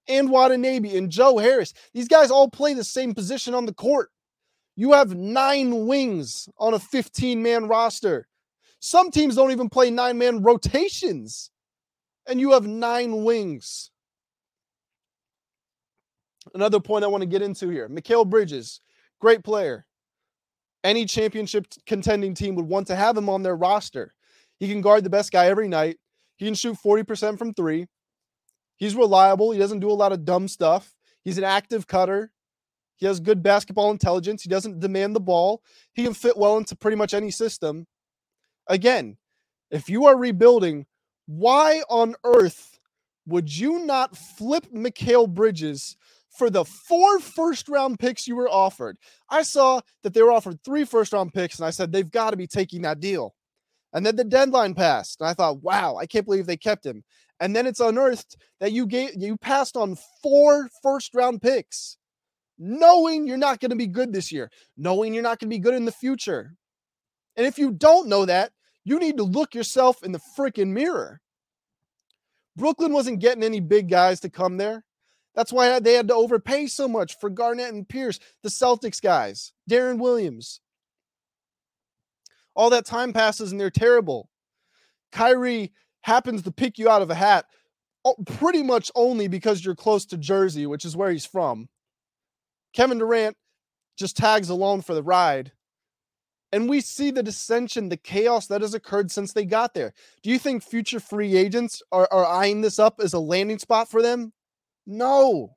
and 0.09 0.29
Watanabe 0.29 0.97
and 0.97 1.09
Joe 1.09 1.39
Harris? 1.39 1.73
These 1.95 2.09
guys 2.09 2.33
all 2.33 2.51
play 2.51 2.75
the 2.75 2.83
same 2.83 3.15
position 3.15 3.55
on 3.55 3.65
the 3.65 3.75
court. 3.75 4.11
You 4.75 4.93
have 4.93 5.15
nine 5.15 5.87
wings 5.87 6.49
on 6.59 6.75
a 6.75 6.81
15 6.81 7.41
man 7.41 7.69
roster. 7.69 8.27
Some 8.81 9.13
teams 9.13 9.37
don't 9.37 9.53
even 9.53 9.69
play 9.69 9.91
nine 9.91 10.19
man 10.19 10.43
rotations, 10.43 11.53
and 12.27 12.41
you 12.41 12.51
have 12.53 12.67
nine 12.67 13.23
wings. 13.23 13.93
Another 16.57 16.81
point 16.81 17.05
I 17.05 17.09
want 17.09 17.21
to 17.21 17.27
get 17.27 17.43
into 17.43 17.69
here 17.69 17.87
Mikal 17.87 18.27
Bridges, 18.27 18.81
great 19.21 19.45
player. 19.45 19.85
Any 20.83 21.05
championship 21.05 21.67
contending 21.85 22.33
team 22.33 22.55
would 22.55 22.65
want 22.65 22.87
to 22.87 22.97
have 22.97 23.15
him 23.15 23.29
on 23.29 23.43
their 23.43 23.55
roster. 23.55 24.15
He 24.59 24.67
can 24.67 24.81
guard 24.81 25.05
the 25.05 25.11
best 25.11 25.33
guy 25.33 25.49
every 25.49 25.69
night. 25.69 25.99
He 26.37 26.47
can 26.47 26.55
shoot 26.55 26.79
40% 26.83 27.39
from 27.39 27.53
three. 27.53 27.89
He's 28.79 28.95
reliable. 28.95 29.51
He 29.51 29.59
doesn't 29.59 29.81
do 29.81 29.91
a 29.91 29.93
lot 29.93 30.13
of 30.13 30.25
dumb 30.25 30.49
stuff. 30.49 30.95
He's 31.23 31.37
an 31.37 31.45
active 31.45 31.87
cutter. 31.87 32.33
He 32.97 33.05
has 33.05 33.21
good 33.21 33.43
basketball 33.43 33.91
intelligence. 33.91 34.43
He 34.43 34.49
doesn't 34.49 34.81
demand 34.81 35.15
the 35.15 35.21
ball. 35.21 35.61
He 35.93 36.05
can 36.05 36.15
fit 36.15 36.39
well 36.39 36.57
into 36.57 36.75
pretty 36.75 36.97
much 36.97 37.13
any 37.13 37.31
system. 37.31 37.87
Again, 38.67 39.19
if 39.71 39.91
you 39.91 40.07
are 40.07 40.17
rebuilding, 40.17 40.87
why 41.27 41.83
on 41.91 42.15
earth 42.25 42.79
would 43.27 43.55
you 43.55 43.85
not 43.85 44.17
flip 44.17 44.69
Mikal 44.73 45.29
Bridges 45.29 45.99
for 46.37 46.51
the 46.51 46.65
four 46.65 47.21
first 47.21 47.69
round 47.69 47.99
picks 47.99 48.27
you 48.27 48.37
were 48.37 48.49
offered? 48.49 48.99
I 49.29 49.43
saw 49.43 49.81
that 50.03 50.15
they 50.15 50.23
were 50.23 50.33
offered 50.33 50.63
three 50.63 50.85
first 50.85 51.13
round 51.13 51.33
picks, 51.33 51.59
and 51.59 51.67
I 51.67 51.71
said 51.71 51.93
they've 51.93 52.11
got 52.11 52.31
to 52.31 52.37
be 52.37 52.47
taking 52.47 52.83
that 52.83 53.01
deal. 53.01 53.35
And 53.93 54.05
then 54.05 54.17
the 54.17 54.25
deadline 54.25 54.75
passed, 54.75 55.21
and 55.21 55.29
I 55.29 55.35
thought, 55.35 55.63
wow, 55.63 55.97
I 55.97 56.07
can't 56.07 56.27
believe 56.27 56.47
they 56.47 56.57
kept 56.57 56.85
him. 56.85 57.05
And 57.41 57.55
then 57.55 57.67
it's 57.67 57.81
unearthed 57.81 58.37
that 58.61 58.73
you 58.73 58.87
gave 58.87 59.11
you 59.17 59.37
passed 59.37 59.77
on 59.77 59.97
four 60.23 60.69
first 60.83 61.15
round 61.15 61.43
picks 61.43 61.97
knowing 62.59 63.27
you're 63.27 63.37
not 63.37 63.61
going 63.61 63.71
to 63.71 63.77
be 63.77 63.87
good 63.87 64.13
this 64.13 64.33
year, 64.33 64.51
knowing 64.77 65.13
you're 65.13 65.23
not 65.23 65.39
going 65.39 65.51
to 65.51 65.55
be 65.55 65.61
good 65.61 65.75
in 65.75 65.85
the 65.85 65.93
future. 65.93 66.55
And 67.37 67.47
if 67.47 67.59
you 67.59 67.73
don't 67.73 68.09
know 68.09 68.25
that, 68.25 68.53
you 68.85 68.99
need 68.99 69.17
to 69.19 69.25
look 69.25 69.55
yourself 69.55 70.03
in 70.03 70.13
the 70.13 70.21
freaking 70.39 70.69
mirror. 70.69 71.21
Brooklyn 72.57 72.93
wasn't 72.93 73.21
getting 73.21 73.43
any 73.43 73.61
big 73.61 73.91
guys 73.91 74.21
to 74.21 74.31
come 74.31 74.57
there. 74.57 74.85
That's 75.37 75.53
why 75.53 75.79
they 75.79 75.93
had 75.93 76.09
to 76.09 76.15
overpay 76.15 76.67
so 76.67 76.89
much 76.89 77.19
for 77.21 77.29
Garnett 77.29 77.73
and 77.73 77.89
Pierce, 77.89 78.19
the 78.43 78.49
Celtics 78.49 79.01
guys, 79.01 79.53
Deron 79.71 79.99
Williams. 79.99 80.61
All 82.57 82.71
that 82.71 82.87
time 82.87 83.13
passes 83.13 83.53
and 83.53 83.61
they're 83.61 83.71
terrible. 83.71 84.31
Kyrie 85.13 85.73
happens 86.01 86.43
to 86.43 86.51
pick 86.51 86.79
you 86.79 86.89
out 86.89 87.03
of 87.03 87.11
a 87.11 87.15
hat 87.15 87.45
pretty 88.25 88.63
much 88.63 88.91
only 88.95 89.29
because 89.29 89.65
you're 89.65 89.75
close 89.75 90.07
to 90.07 90.17
Jersey, 90.17 90.65
which 90.65 90.85
is 90.85 90.97
where 90.97 91.11
he's 91.11 91.27
from. 91.27 91.69
Kevin 92.73 92.99
Durant 92.99 93.37
just 93.99 94.17
tags 94.17 94.49
along 94.49 94.83
for 94.83 94.95
the 94.95 95.03
ride. 95.03 95.53
And 96.53 96.69
we 96.69 96.81
see 96.81 97.11
the 97.11 97.23
dissension, 97.23 97.89
the 97.89 97.97
chaos 97.97 98.47
that 98.47 98.61
has 98.63 98.73
occurred 98.73 99.11
since 99.11 99.33
they 99.33 99.45
got 99.45 99.75
there. 99.75 99.93
Do 100.23 100.31
you 100.31 100.39
think 100.39 100.63
future 100.63 101.01
free 101.01 101.37
agents 101.37 101.83
are, 101.91 102.09
are 102.11 102.25
eyeing 102.25 102.61
this 102.61 102.79
up 102.79 103.01
as 103.01 103.13
a 103.13 103.19
landing 103.19 103.59
spot 103.59 103.91
for 103.91 104.01
them? 104.01 104.33
No. 104.87 105.57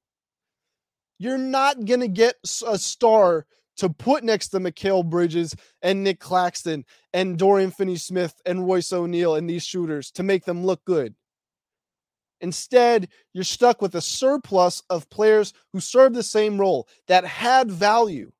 You're 1.19 1.37
not 1.37 1.85
going 1.85 1.99
to 1.99 2.07
get 2.07 2.35
a 2.65 2.77
star 2.77 3.45
to 3.77 3.89
put 3.89 4.23
next 4.23 4.49
to 4.49 4.59
Mikal 4.59 5.05
Bridges 5.05 5.55
and 5.81 6.03
Nick 6.03 6.19
Claxton 6.19 6.85
and 7.13 7.37
Dorian 7.37 7.71
Finney 7.71 7.97
Smith 7.97 8.33
and 8.45 8.65
Royce 8.65 8.91
O'Neale 8.91 9.35
and 9.35 9.49
these 9.49 9.63
shooters 9.63 10.11
to 10.11 10.23
make 10.23 10.45
them 10.45 10.65
look 10.65 10.83
good. 10.85 11.15
Instead, 12.41 13.09
you're 13.33 13.43
stuck 13.43 13.81
with 13.81 13.95
a 13.95 14.01
surplus 14.01 14.81
of 14.89 15.09
players 15.09 15.53
who 15.73 15.79
serve 15.79 16.13
the 16.13 16.23
same 16.23 16.59
role 16.59 16.87
that 17.07 17.25
had 17.25 17.69
value, 17.69 18.31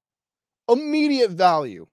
immediate 0.70 1.32
value, 1.32 1.86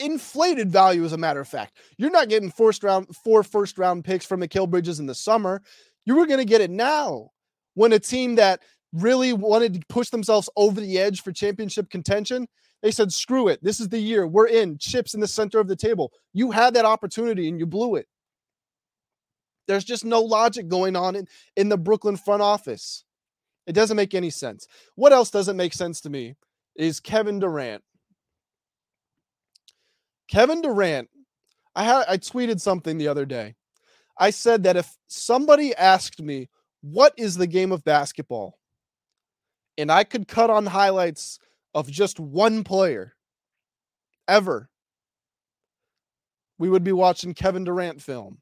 inflated 0.00 0.70
value, 0.70 1.04
as 1.04 1.12
a 1.12 1.18
matter 1.18 1.40
of 1.40 1.48
fact. 1.48 1.76
You're 1.98 2.10
not 2.10 2.28
getting 2.28 2.50
first 2.50 2.82
round, 2.82 3.14
four 3.16 3.42
first 3.42 3.78
round 3.78 4.04
picks 4.04 4.26
from 4.26 4.40
Mikal 4.40 4.68
Bridges 4.68 4.98
in 4.98 5.06
the 5.06 5.14
summer. 5.14 5.62
You 6.04 6.16
were 6.16 6.26
going 6.26 6.38
to 6.38 6.44
get 6.44 6.60
it 6.60 6.70
now 6.70 7.30
when 7.74 7.92
a 7.92 7.98
team 7.98 8.36
that 8.36 8.60
really 8.92 9.32
wanted 9.32 9.74
to 9.74 9.80
push 9.88 10.10
themselves 10.10 10.48
over 10.56 10.80
the 10.80 10.98
edge 10.98 11.22
for 11.22 11.32
championship 11.32 11.90
contention, 11.90 12.48
they 12.82 12.90
said, 12.90 13.12
screw 13.12 13.48
it. 13.48 13.62
This 13.62 13.78
is 13.78 13.88
the 13.88 13.98
year. 13.98 14.26
We're 14.26 14.48
in. 14.48 14.78
Chips 14.78 15.14
in 15.14 15.20
the 15.20 15.28
center 15.28 15.60
of 15.60 15.68
the 15.68 15.76
table. 15.76 16.12
You 16.32 16.50
had 16.50 16.74
that 16.74 16.84
opportunity 16.84 17.48
and 17.48 17.58
you 17.58 17.66
blew 17.66 17.96
it. 17.96 18.06
There's 19.68 19.84
just 19.84 20.04
no 20.04 20.20
logic 20.20 20.68
going 20.68 20.96
on 20.96 21.14
in, 21.14 21.28
in 21.56 21.68
the 21.68 21.78
Brooklyn 21.78 22.16
front 22.16 22.42
office. 22.42 23.04
It 23.66 23.72
doesn't 23.72 23.96
make 23.96 24.14
any 24.14 24.30
sense. 24.30 24.66
What 24.96 25.12
else 25.12 25.30
doesn't 25.30 25.56
make 25.56 25.74
sense 25.74 26.00
to 26.00 26.10
me 26.10 26.34
is 26.74 26.98
Kevin 26.98 27.38
Durant. 27.38 27.84
Kevin 30.28 30.62
Durant, 30.62 31.08
I 31.76 31.84
had 31.84 32.04
I 32.08 32.16
tweeted 32.16 32.60
something 32.60 32.98
the 32.98 33.08
other 33.08 33.26
day. 33.26 33.54
I 34.18 34.30
said 34.30 34.64
that 34.64 34.76
if 34.76 34.96
somebody 35.08 35.74
asked 35.74 36.20
me, 36.20 36.48
what 36.82 37.12
is 37.16 37.36
the 37.36 37.46
game 37.46 37.72
of 37.72 37.84
basketball? 37.84 38.58
And 39.78 39.90
I 39.90 40.04
could 40.04 40.28
cut 40.28 40.50
on 40.50 40.66
highlights 40.66 41.38
of 41.74 41.90
just 41.90 42.20
one 42.20 42.64
player 42.64 43.14
ever, 44.28 44.68
we 46.58 46.68
would 46.68 46.84
be 46.84 46.92
watching 46.92 47.34
Kevin 47.34 47.64
Durant 47.64 48.02
film 48.02 48.38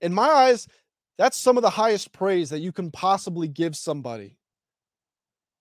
in 0.00 0.14
my 0.14 0.28
eyes, 0.28 0.66
that's 1.16 1.36
some 1.36 1.56
of 1.56 1.62
the 1.62 1.70
highest 1.70 2.12
praise 2.12 2.50
that 2.50 2.60
you 2.60 2.72
can 2.72 2.90
possibly 2.90 3.48
give 3.48 3.76
somebody. 3.76 4.38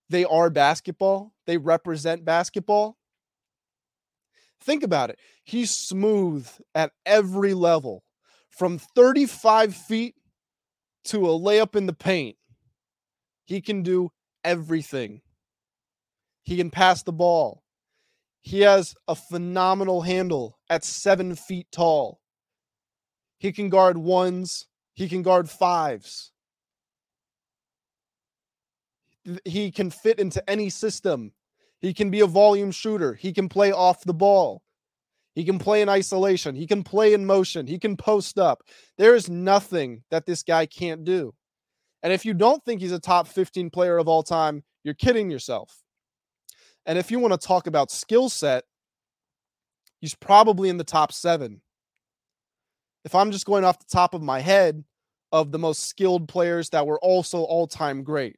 They 0.09 0.25
are 0.25 0.49
basketball, 0.49 1.33
they 1.45 1.57
represent 1.57 2.25
basketball. 2.25 2.97
Think 4.59 4.81
about 4.81 5.11
it. 5.11 5.19
He's 5.43 5.69
smooth 5.69 6.47
at 6.73 6.91
every 7.05 7.53
level 7.53 8.03
from 8.49 8.79
35 8.79 9.75
feet 9.75 10.15
to 11.07 11.25
a 11.27 11.39
layup 11.39 11.75
in 11.75 11.85
the 11.85 11.93
paint. 11.93 12.37
He 13.45 13.61
can 13.61 13.83
do 13.83 14.11
everything. 14.43 15.21
He 16.43 16.57
can 16.57 16.69
pass 16.69 17.03
the 17.03 17.13
ball. 17.13 17.63
He 18.41 18.61
has 18.61 18.95
a 19.07 19.15
phenomenal 19.15 20.01
handle 20.01 20.57
at 20.69 20.85
seven 20.85 21.35
feet 21.35 21.67
tall. 21.71 22.21
He 23.37 23.51
can 23.51 23.69
guard 23.69 23.97
ones, 23.97 24.67
he 24.93 25.09
can 25.09 25.21
guard 25.21 25.49
fives. 25.49 26.31
He 29.43 29.71
can 29.71 29.91
fit 29.91 30.19
into 30.19 30.47
any 30.49 30.69
system. 30.69 31.33
He 31.79 31.93
can 31.93 32.09
be 32.09 32.21
a 32.21 32.27
volume 32.27 32.71
shooter. 32.71 33.13
He 33.13 33.33
can 33.33 33.49
play 33.49 33.71
off 33.71 34.03
the 34.05 34.13
ball. 34.13 34.63
He 35.37 35.43
can 35.43 35.59
play 35.59 35.83
in 35.83 35.87
isolation. 35.87 36.55
He 36.55 36.65
can 36.65 36.83
play 36.83 37.13
in 37.13 37.27
motion. 37.27 37.67
He 37.67 37.77
can 37.77 37.95
post 37.95 38.39
up. 38.39 38.63
There 38.97 39.13
is 39.13 39.29
nothing 39.29 40.01
that 40.09 40.25
this 40.25 40.41
guy 40.41 40.65
can't 40.65 41.03
do. 41.03 41.35
And 42.01 42.11
if 42.11 42.25
you 42.25 42.33
don't 42.33 42.65
think 42.65 42.81
he's 42.81 42.91
a 42.91 42.99
top 42.99 43.27
15 43.27 43.69
player 43.69 43.99
of 43.99 44.07
all 44.07 44.23
time, 44.23 44.63
you're 44.83 44.95
kidding 44.95 45.29
yourself. 45.29 45.83
And 46.87 46.97
if 46.97 47.11
you 47.11 47.19
want 47.19 47.39
to 47.39 47.47
talk 47.47 47.67
about 47.67 47.91
skill 47.91 48.29
set, 48.29 48.63
he's 49.99 50.15
probably 50.15 50.69
in 50.69 50.77
the 50.77 50.83
top 50.83 51.11
seven 51.11 51.61
if 53.05 53.13
I'm 53.13 53.29
just 53.29 53.45
going 53.45 53.63
off 53.63 53.77
the 53.77 53.85
top 53.85 54.15
of 54.15 54.23
my 54.23 54.39
head 54.39 54.83
of 55.31 55.51
the 55.51 55.59
most 55.59 55.87
skilled 55.87 56.27
players 56.27 56.71
that 56.71 56.87
were 56.87 56.99
also 56.99 57.43
all 57.43 57.67
time 57.67 58.01
great. 58.01 58.37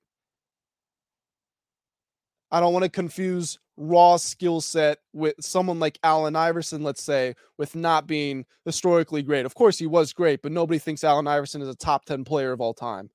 I 2.52 2.60
don't 2.60 2.74
want 2.74 2.84
to 2.84 2.90
confuse 2.90 3.58
raw 3.80 4.18
skill 4.18 4.60
set 4.60 5.00
with 5.14 5.34
someone 5.40 5.80
like 5.80 5.98
Allen 6.04 6.36
Iverson, 6.36 6.84
let's 6.84 7.02
say, 7.02 7.34
with 7.58 7.76
not 7.76 8.06
being 8.06 8.46
historically 8.66 9.24
great. 9.24 9.46
Of 9.46 9.56
course, 9.56 9.80
he 9.80 9.88
was 9.88 10.12
great, 10.12 10.42
but 10.42 10.52
nobody 10.52 10.78
thinks 10.78 11.04
Allen 11.04 11.28
Iverson 11.28 11.62
is 11.62 11.70
a 11.70 11.76
top 11.76 12.06
10 12.06 12.26
player 12.26 12.52
of 12.52 12.60
all 12.60 12.74
time. 12.74 13.10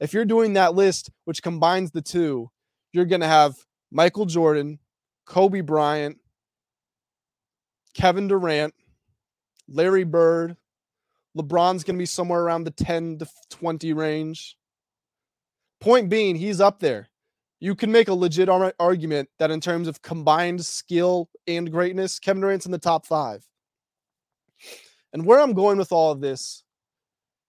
If 0.00 0.12
you're 0.12 0.24
doing 0.24 0.54
that 0.54 0.74
list, 0.74 1.10
which 1.24 1.42
combines 1.42 1.92
the 1.92 2.02
two, 2.02 2.50
you're 2.92 3.04
going 3.04 3.20
to 3.20 3.28
have 3.28 3.56
Michael 3.92 4.26
Jordan, 4.26 4.80
Kobe 5.24 5.60
Bryant, 5.60 6.18
Kevin 7.94 8.28
Durant, 8.28 8.74
Larry 9.68 10.04
Bird. 10.04 10.56
LeBron's 11.36 11.84
going 11.84 11.96
to 11.96 12.02
be 12.02 12.06
somewhere 12.06 12.40
around 12.40 12.64
the 12.64 12.70
10 12.72 13.18
to 13.18 13.26
20 13.50 13.92
range. 13.92 14.56
Point 15.80 16.08
being, 16.08 16.34
he's 16.34 16.60
up 16.60 16.80
there. 16.80 17.07
You 17.60 17.74
can 17.74 17.90
make 17.90 18.08
a 18.08 18.14
legit 18.14 18.48
argument 18.48 19.28
that 19.38 19.50
in 19.50 19.60
terms 19.60 19.88
of 19.88 20.00
combined 20.02 20.64
skill 20.64 21.28
and 21.46 21.70
greatness, 21.70 22.20
Kevin 22.20 22.40
Durant's 22.40 22.66
in 22.66 22.72
the 22.72 22.78
top 22.78 23.04
five. 23.04 23.44
And 25.12 25.26
where 25.26 25.40
I'm 25.40 25.54
going 25.54 25.78
with 25.78 25.90
all 25.90 26.12
of 26.12 26.20
this 26.20 26.62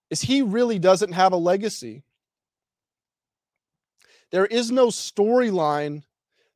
is 0.09 0.21
he 0.21 0.41
really 0.41 0.79
doesn't 0.79 1.11
have 1.11 1.33
a 1.33 1.37
legacy. 1.37 2.03
There 4.31 4.45
is 4.45 4.71
no 4.71 4.87
storyline, 4.87 6.03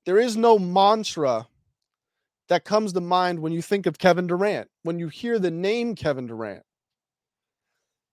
there 0.05 0.19
is 0.19 0.35
no 0.35 0.57
mantra 0.57 1.47
that 2.49 2.65
comes 2.65 2.93
to 2.93 3.01
mind 3.01 3.39
when 3.39 3.51
you 3.51 3.61
think 3.61 3.85
of 3.85 3.97
Kevin 3.97 4.27
Durant, 4.27 4.69
when 4.83 4.99
you 4.99 5.07
hear 5.07 5.39
the 5.39 5.51
name 5.51 5.95
Kevin 5.95 6.27
Durant. 6.27 6.63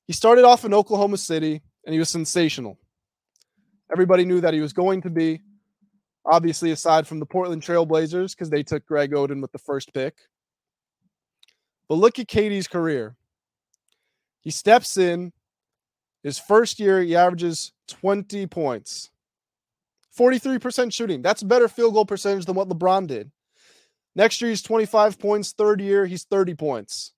He 0.06 0.12
started 0.12 0.44
off 0.44 0.64
in 0.64 0.74
Oklahoma 0.74 1.16
City 1.16 1.62
and 1.84 1.92
he 1.92 1.98
was 1.98 2.08
sensational. 2.10 2.78
Everybody 3.92 4.24
knew 4.24 4.40
that 4.40 4.54
he 4.54 4.60
was 4.60 4.72
going 4.72 5.02
to 5.02 5.10
be, 5.10 5.40
obviously, 6.24 6.70
aside 6.70 7.06
from 7.06 7.18
the 7.18 7.26
Portland 7.26 7.62
Trailblazers, 7.62 8.32
because 8.32 8.50
they 8.50 8.62
took 8.62 8.86
Greg 8.86 9.12
Oden 9.12 9.40
with 9.40 9.52
the 9.52 9.58
first 9.58 9.92
pick. 9.92 10.14
But 11.88 11.96
look 11.96 12.18
at 12.18 12.28
KD's 12.28 12.68
career. 12.68 13.16
He 14.40 14.50
steps 14.50 14.96
in. 14.96 15.32
His 16.22 16.38
first 16.38 16.78
year, 16.78 17.02
he 17.02 17.16
averages 17.16 17.72
20 17.88 18.46
points, 18.46 19.10
43% 20.16 20.92
shooting. 20.92 21.22
That's 21.22 21.42
better 21.42 21.66
field 21.66 21.94
goal 21.94 22.04
percentage 22.04 22.44
than 22.44 22.54
what 22.54 22.68
LeBron 22.68 23.06
did. 23.06 23.30
Next 24.14 24.40
year, 24.40 24.50
he's 24.50 24.62
25 24.62 25.18
points. 25.18 25.52
Third 25.52 25.80
year, 25.80 26.04
he's 26.04 26.24
30 26.24 26.54
points. 26.54 27.12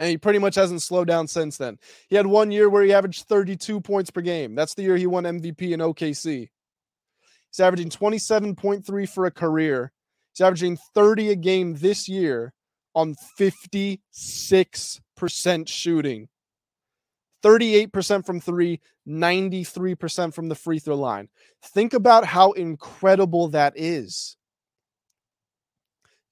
And 0.00 0.08
he 0.08 0.16
pretty 0.16 0.38
much 0.38 0.54
hasn't 0.54 0.80
slowed 0.80 1.08
down 1.08 1.28
since 1.28 1.58
then. 1.58 1.78
He 2.08 2.16
had 2.16 2.26
one 2.26 2.50
year 2.50 2.70
where 2.70 2.82
he 2.82 2.92
averaged 2.92 3.26
32 3.26 3.82
points 3.82 4.10
per 4.10 4.22
game. 4.22 4.54
That's 4.54 4.72
the 4.72 4.82
year 4.82 4.96
he 4.96 5.06
won 5.06 5.24
MVP 5.24 5.72
in 5.72 5.80
OKC. 5.80 6.48
He's 7.50 7.60
averaging 7.60 7.90
27.3 7.90 9.08
for 9.10 9.26
a 9.26 9.30
career. 9.30 9.92
He's 10.32 10.42
averaging 10.42 10.78
30 10.94 11.32
a 11.32 11.36
game 11.36 11.74
this 11.74 12.08
year 12.08 12.54
on 12.94 13.14
56% 13.38 13.98
shooting. 15.68 16.28
38% 17.44 18.24
from 18.24 18.40
three, 18.40 18.80
93% 19.06 20.32
from 20.32 20.48
the 20.48 20.54
free 20.54 20.78
throw 20.78 20.96
line. 20.96 21.28
Think 21.62 21.92
about 21.92 22.24
how 22.24 22.52
incredible 22.52 23.48
that 23.48 23.74
is. 23.76 24.38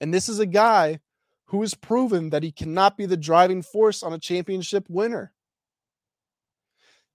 And 0.01 0.15
this 0.15 0.31
is 0.31 0.39
a 0.39 0.47
guy 0.47 1.01
who 1.49 1.63
has 1.63 1.75
proven 1.75 2.31
that 2.31 2.43
he 2.43 2.53
cannot 2.53 2.97
be 2.97 3.07
the 3.07 3.17
driving 3.17 3.63
force 3.63 4.03
on 4.03 4.13
a 4.13 4.19
championship 4.19 4.85
winner. 4.89 5.33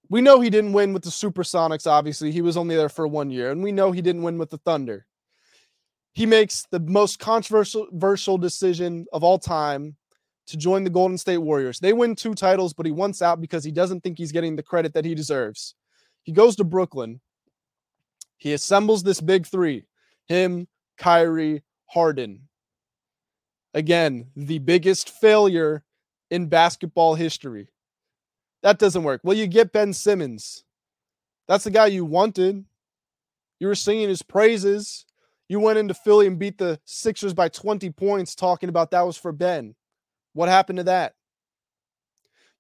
We 0.10 0.22
know 0.22 0.42
he 0.42 0.50
didn't 0.50 0.74
win 0.74 0.92
with 0.92 1.04
the 1.04 1.12
Supersonics, 1.12 1.88
obviously. 1.88 2.32
He 2.32 2.42
was 2.42 2.58
only 2.58 2.76
there 2.76 2.90
for 2.90 3.08
one 3.08 3.30
year. 3.30 3.52
And 3.52 3.64
we 3.64 3.72
know 3.72 3.92
he 3.92 4.02
didn't 4.02 4.24
win 4.24 4.38
with 4.38 4.50
the 4.50 4.58
Thunder. 4.58 5.06
He 6.14 6.26
makes 6.26 6.66
the 6.72 6.80
most 6.80 7.20
controversial 7.20 8.38
decision 8.38 9.06
of 9.14 9.24
all 9.24 9.40
time 9.40 9.96
to 10.48 10.58
join 10.58 10.84
the 10.84 10.90
Golden 10.90 11.18
State 11.18 11.38
Warriors. 11.38 11.80
They 11.80 11.94
win 11.94 12.16
two 12.16 12.34
titles, 12.34 12.74
but 12.74 12.86
he 12.86 12.92
wants 12.92 13.22
out 13.22 13.40
because 13.40 13.64
he 13.64 13.72
doesn't 13.72 14.02
think 14.02 14.18
he's 14.18 14.32
getting 14.32 14.56
the 14.56 14.64
credit 14.64 14.94
that 14.94 15.06
he 15.06 15.16
deserves. 15.16 15.76
He 16.24 16.32
goes 16.32 16.56
to 16.58 16.64
Brooklyn. 16.64 17.22
He 18.38 18.54
assembles 18.54 19.04
this 19.04 19.22
big 19.22 19.46
three 19.46 19.86
him, 20.28 20.68
Kyrie, 20.98 21.64
Harden. 21.86 22.48
Again, 23.74 24.28
the 24.36 24.60
biggest 24.60 25.10
failure 25.10 25.84
in 26.30 26.48
basketball 26.48 27.16
history. 27.16 27.70
That 28.62 28.80
doesn't 28.80 29.04
work. 29.04 29.22
Well, 29.24 29.38
you 29.38 29.48
get 29.48 29.74
Ben 29.74 29.94
Simmons. 29.94 30.64
That's 31.48 31.64
the 31.64 31.72
guy 31.72 31.88
you 31.88 32.06
wanted. 32.06 32.66
You 33.60 33.68
were 33.68 33.76
singing 33.76 34.10
his 34.10 34.22
praises. 34.22 35.06
You 35.50 35.60
went 35.60 35.80
into 35.80 35.94
Philly 35.94 36.28
and 36.28 36.40
beat 36.40 36.58
the 36.58 36.80
Sixers 36.86 37.34
by 37.34 37.50
20 37.50 37.90
points, 37.92 38.36
talking 38.36 38.70
about 38.70 38.92
that 38.92 39.06
was 39.06 39.18
for 39.18 39.32
Ben. 39.32 39.76
What 40.34 40.50
happened 40.50 40.78
to 40.78 40.84
that? 40.86 41.16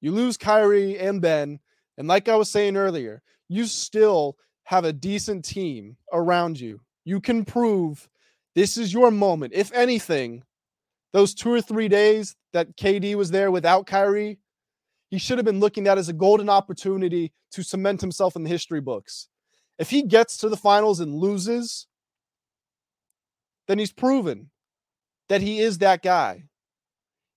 You 0.01 0.11
lose 0.11 0.37
Kyrie 0.37 0.99
and 0.99 1.21
Ben. 1.21 1.59
And 1.97 2.07
like 2.07 2.27
I 2.27 2.35
was 2.35 2.51
saying 2.51 2.75
earlier, 2.75 3.21
you 3.47 3.65
still 3.65 4.37
have 4.63 4.85
a 4.85 4.93
decent 4.93 5.45
team 5.45 5.97
around 6.11 6.59
you. 6.59 6.81
You 7.05 7.21
can 7.21 7.45
prove 7.45 8.09
this 8.55 8.77
is 8.77 8.93
your 8.93 9.11
moment. 9.11 9.53
If 9.55 9.71
anything, 9.73 10.43
those 11.13 11.33
two 11.33 11.51
or 11.51 11.61
three 11.61 11.87
days 11.87 12.35
that 12.51 12.75
KD 12.75 13.15
was 13.15 13.31
there 13.31 13.51
without 13.51 13.87
Kyrie, 13.87 14.39
he 15.09 15.19
should 15.19 15.37
have 15.37 15.45
been 15.45 15.59
looking 15.59 15.87
at 15.87 15.97
as 15.97 16.09
a 16.09 16.13
golden 16.13 16.49
opportunity 16.49 17.31
to 17.51 17.63
cement 17.63 18.01
himself 18.01 18.35
in 18.35 18.43
the 18.43 18.49
history 18.49 18.81
books. 18.81 19.29
If 19.77 19.91
he 19.91 20.03
gets 20.03 20.37
to 20.37 20.49
the 20.49 20.57
finals 20.57 20.99
and 20.99 21.15
loses, 21.15 21.87
then 23.67 23.79
he's 23.79 23.91
proven 23.91 24.49
that 25.29 25.41
he 25.41 25.59
is 25.59 25.77
that 25.79 26.01
guy. 26.01 26.45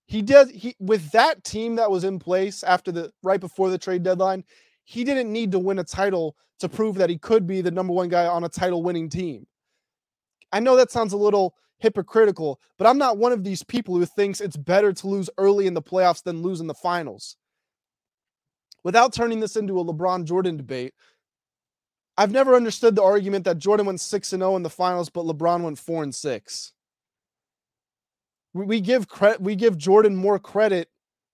He 0.07 0.21
did 0.21 0.49
he 0.49 0.75
with 0.79 1.11
that 1.11 1.43
team 1.43 1.75
that 1.75 1.91
was 1.91 2.03
in 2.03 2.17
place 2.17 2.63
after 2.63 2.91
the 2.91 3.11
right 3.23 3.39
before 3.39 3.69
the 3.69 3.77
trade 3.77 4.03
deadline, 4.03 4.43
he 4.85 5.03
didn't 5.03 5.31
need 5.31 5.51
to 5.51 5.59
win 5.59 5.79
a 5.79 5.83
title 5.83 6.35
to 6.59 6.69
prove 6.69 6.95
that 6.95 7.09
he 7.09 7.17
could 7.17 7.45
be 7.45 7.61
the 7.61 7.71
number 7.71 7.93
one 7.93 8.09
guy 8.09 8.25
on 8.25 8.43
a 8.43 8.49
title 8.49 8.81
winning 8.81 9.09
team. 9.09 9.45
I 10.51 10.61
know 10.61 10.77
that 10.77 10.91
sounds 10.91 11.13
a 11.13 11.17
little 11.17 11.55
hypocritical, 11.79 12.59
but 12.77 12.87
I'm 12.87 12.97
not 12.97 13.17
one 13.17 13.31
of 13.31 13.43
these 13.43 13.63
people 13.63 13.95
who 13.95 14.05
thinks 14.05 14.41
it's 14.41 14.57
better 14.57 14.93
to 14.93 15.07
lose 15.07 15.29
early 15.37 15.67
in 15.67 15.73
the 15.73 15.81
playoffs 15.81 16.23
than 16.23 16.41
lose 16.41 16.59
in 16.59 16.67
the 16.67 16.73
finals. 16.73 17.37
Without 18.83 19.13
turning 19.13 19.39
this 19.39 19.55
into 19.55 19.79
a 19.79 19.85
LeBron 19.85 20.25
Jordan 20.25 20.57
debate, 20.57 20.93
I've 22.17 22.31
never 22.31 22.55
understood 22.55 22.95
the 22.95 23.03
argument 23.03 23.45
that 23.45 23.59
Jordan 23.59 23.85
went 23.85 24.01
6 24.01 24.33
and 24.33 24.41
0 24.41 24.55
in 24.55 24.63
the 24.63 24.69
finals 24.69 25.09
but 25.09 25.25
LeBron 25.25 25.61
went 25.61 25.77
4 25.77 26.03
and 26.03 26.15
6. 26.15 26.73
We 28.53 28.81
give 28.81 29.07
credit 29.07 29.41
we 29.41 29.55
give 29.55 29.77
Jordan 29.77 30.15
more 30.15 30.39
credit 30.39 30.89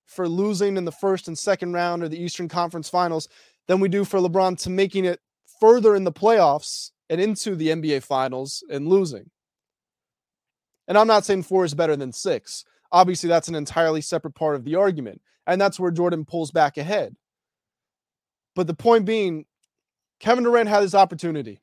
for 0.05 0.27
losing 0.27 0.75
in 0.75 0.83
the 0.83 0.91
first 0.91 1.27
and 1.27 1.37
second 1.37 1.73
round 1.73 2.03
or 2.03 2.09
the 2.09 2.21
Eastern 2.21 2.49
Conference 2.49 2.89
Finals 2.89 3.29
than 3.67 3.79
we 3.79 3.87
do 3.87 4.03
for 4.03 4.19
LeBron 4.19 4.57
to 4.63 4.69
making 4.69 5.05
it 5.05 5.21
further 5.59 5.95
in 5.95 6.03
the 6.03 6.11
playoffs 6.11 6.91
and 7.09 7.21
into 7.21 7.55
the 7.55 7.69
NBA 7.69 8.03
Finals 8.03 8.63
and 8.69 8.87
losing. 8.87 9.29
And 10.87 10.97
I'm 10.97 11.07
not 11.07 11.25
saying 11.25 11.43
four 11.43 11.65
is 11.65 11.73
better 11.73 11.95
than 11.95 12.11
six. 12.11 12.65
Obviously, 12.91 13.29
that's 13.29 13.47
an 13.47 13.55
entirely 13.55 14.01
separate 14.01 14.35
part 14.35 14.55
of 14.55 14.65
the 14.65 14.75
argument. 14.75 15.21
And 15.47 15.59
that's 15.59 15.79
where 15.79 15.91
Jordan 15.91 16.25
pulls 16.25 16.51
back 16.51 16.77
ahead. 16.77 17.15
But 18.55 18.67
the 18.67 18.73
point 18.73 19.05
being, 19.05 19.45
Kevin 20.19 20.43
Durant 20.43 20.69
had 20.69 20.83
his 20.83 20.95
opportunity. 20.95 21.59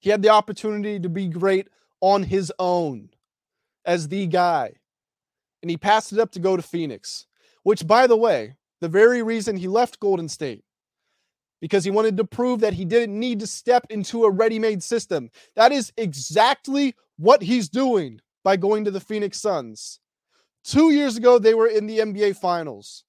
He 0.00 0.10
had 0.10 0.22
the 0.22 0.30
opportunity 0.30 0.98
to 1.00 1.08
be 1.08 1.28
great 1.28 1.68
on 2.00 2.22
his 2.22 2.52
own 2.58 3.10
as 3.84 4.08
the 4.08 4.26
guy. 4.26 4.72
And 5.62 5.70
he 5.70 5.76
passed 5.76 6.12
it 6.12 6.18
up 6.18 6.30
to 6.32 6.40
go 6.40 6.56
to 6.56 6.62
Phoenix, 6.62 7.26
which, 7.64 7.86
by 7.86 8.06
the 8.06 8.16
way, 8.16 8.54
the 8.80 8.88
very 8.88 9.22
reason 9.22 9.56
he 9.56 9.68
left 9.68 10.00
Golden 10.00 10.28
State, 10.28 10.64
because 11.60 11.84
he 11.84 11.90
wanted 11.90 12.16
to 12.16 12.24
prove 12.24 12.60
that 12.60 12.74
he 12.74 12.84
didn't 12.84 13.18
need 13.18 13.40
to 13.40 13.46
step 13.46 13.86
into 13.90 14.24
a 14.24 14.30
ready 14.30 14.58
made 14.58 14.82
system. 14.82 15.30
That 15.56 15.72
is 15.72 15.92
exactly 15.96 16.94
what 17.16 17.42
he's 17.42 17.68
doing 17.68 18.20
by 18.44 18.56
going 18.56 18.84
to 18.84 18.90
the 18.90 19.00
Phoenix 19.00 19.40
Suns. 19.40 20.00
Two 20.64 20.90
years 20.90 21.16
ago, 21.16 21.38
they 21.38 21.54
were 21.54 21.66
in 21.66 21.86
the 21.86 21.98
NBA 21.98 22.36
Finals. 22.36 23.04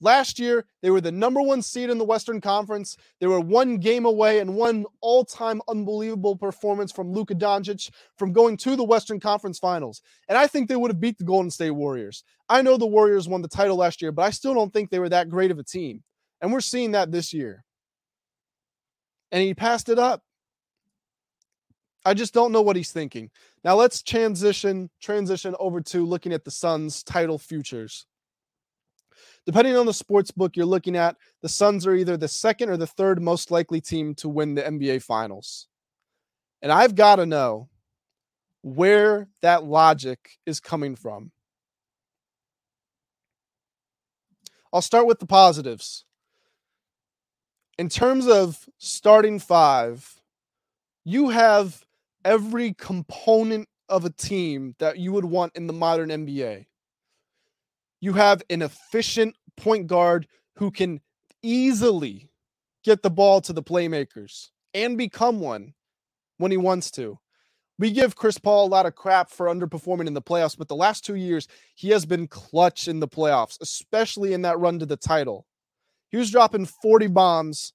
Last 0.00 0.38
year, 0.38 0.66
they 0.82 0.90
were 0.90 1.00
the 1.00 1.12
number 1.12 1.40
one 1.40 1.62
seed 1.62 1.88
in 1.88 1.98
the 1.98 2.04
Western 2.04 2.40
Conference. 2.40 2.96
They 3.20 3.26
were 3.26 3.40
one 3.40 3.78
game 3.78 4.04
away 4.04 4.40
and 4.40 4.54
one 4.54 4.84
all 5.00 5.24
time 5.24 5.62
unbelievable 5.66 6.36
performance 6.36 6.92
from 6.92 7.12
Luka 7.12 7.34
Doncic 7.34 7.90
from 8.18 8.32
going 8.32 8.56
to 8.58 8.76
the 8.76 8.84
Western 8.84 9.18
Conference 9.18 9.58
Finals. 9.58 10.02
And 10.28 10.36
I 10.36 10.46
think 10.46 10.68
they 10.68 10.76
would 10.76 10.90
have 10.90 11.00
beat 11.00 11.16
the 11.16 11.24
Golden 11.24 11.50
State 11.50 11.70
Warriors. 11.70 12.22
I 12.48 12.60
know 12.60 12.76
the 12.76 12.86
Warriors 12.86 13.28
won 13.28 13.40
the 13.40 13.48
title 13.48 13.76
last 13.76 14.02
year, 14.02 14.12
but 14.12 14.22
I 14.22 14.30
still 14.30 14.52
don't 14.52 14.72
think 14.72 14.90
they 14.90 14.98
were 14.98 15.08
that 15.08 15.30
great 15.30 15.50
of 15.50 15.58
a 15.58 15.64
team. 15.64 16.02
And 16.40 16.52
we're 16.52 16.60
seeing 16.60 16.90
that 16.90 17.10
this 17.10 17.32
year. 17.32 17.64
And 19.34 19.42
he 19.42 19.52
passed 19.52 19.88
it 19.88 19.98
up. 19.98 20.22
I 22.04 22.14
just 22.14 22.32
don't 22.32 22.52
know 22.52 22.62
what 22.62 22.76
he's 22.76 22.92
thinking. 22.92 23.30
Now 23.64 23.74
let's 23.74 24.00
transition 24.00 24.90
transition 25.02 25.56
over 25.58 25.80
to 25.80 26.06
looking 26.06 26.32
at 26.32 26.44
the 26.44 26.52
Suns 26.52 27.02
title 27.02 27.36
futures. 27.36 28.06
Depending 29.44 29.76
on 29.76 29.86
the 29.86 29.92
sports 29.92 30.30
book 30.30 30.56
you're 30.56 30.66
looking 30.66 30.94
at, 30.94 31.16
the 31.42 31.48
Suns 31.48 31.84
are 31.84 31.96
either 31.96 32.16
the 32.16 32.28
second 32.28 32.70
or 32.70 32.76
the 32.76 32.86
third 32.86 33.20
most 33.20 33.50
likely 33.50 33.80
team 33.80 34.14
to 34.14 34.28
win 34.28 34.54
the 34.54 34.62
NBA 34.62 35.02
finals. 35.02 35.66
And 36.62 36.70
I've 36.70 36.94
got 36.94 37.16
to 37.16 37.26
know 37.26 37.68
where 38.62 39.26
that 39.42 39.64
logic 39.64 40.38
is 40.46 40.60
coming 40.60 40.94
from. 40.94 41.32
I'll 44.72 44.80
start 44.80 45.08
with 45.08 45.18
the 45.18 45.26
positives. 45.26 46.04
In 47.78 47.88
terms 47.88 48.26
of 48.28 48.68
starting 48.78 49.38
five, 49.38 50.20
You 51.04 51.28
have 51.28 51.84
every 52.24 52.72
component 52.72 53.68
of 53.90 54.06
a 54.06 54.10
team 54.10 54.74
that 54.78 54.98
you 54.98 55.12
would 55.12 55.26
want 55.26 55.54
in 55.54 55.66
the 55.66 55.74
modern 55.74 56.08
NBA. 56.08 56.66
You 58.00 58.14
have 58.14 58.42
an 58.48 58.62
efficient 58.62 59.36
point 59.56 59.86
guard 59.86 60.26
who 60.56 60.70
can 60.70 61.00
easily 61.42 62.30
get 62.84 63.02
the 63.02 63.10
ball 63.10 63.42
to 63.42 63.52
the 63.52 63.62
playmakers 63.62 64.50
and 64.72 64.96
become 64.96 65.40
one 65.40 65.74
when 66.38 66.50
he 66.50 66.56
wants 66.56 66.90
to. 66.92 67.18
We 67.78 67.90
give 67.90 68.16
Chris 68.16 68.38
Paul 68.38 68.66
a 68.66 68.68
lot 68.68 68.86
of 68.86 68.94
crap 68.94 69.30
for 69.30 69.46
underperforming 69.46 70.06
in 70.06 70.14
the 70.14 70.22
playoffs, 70.22 70.56
but 70.56 70.68
the 70.68 70.76
last 70.76 71.04
two 71.04 71.16
years, 71.16 71.48
he 71.74 71.90
has 71.90 72.06
been 72.06 72.28
clutch 72.28 72.88
in 72.88 73.00
the 73.00 73.08
playoffs, 73.08 73.58
especially 73.60 74.32
in 74.32 74.42
that 74.42 74.58
run 74.58 74.78
to 74.78 74.86
the 74.86 74.96
title. 74.96 75.46
He 76.14 76.18
was 76.18 76.30
dropping 76.30 76.66
40 76.66 77.08
bombs 77.08 77.72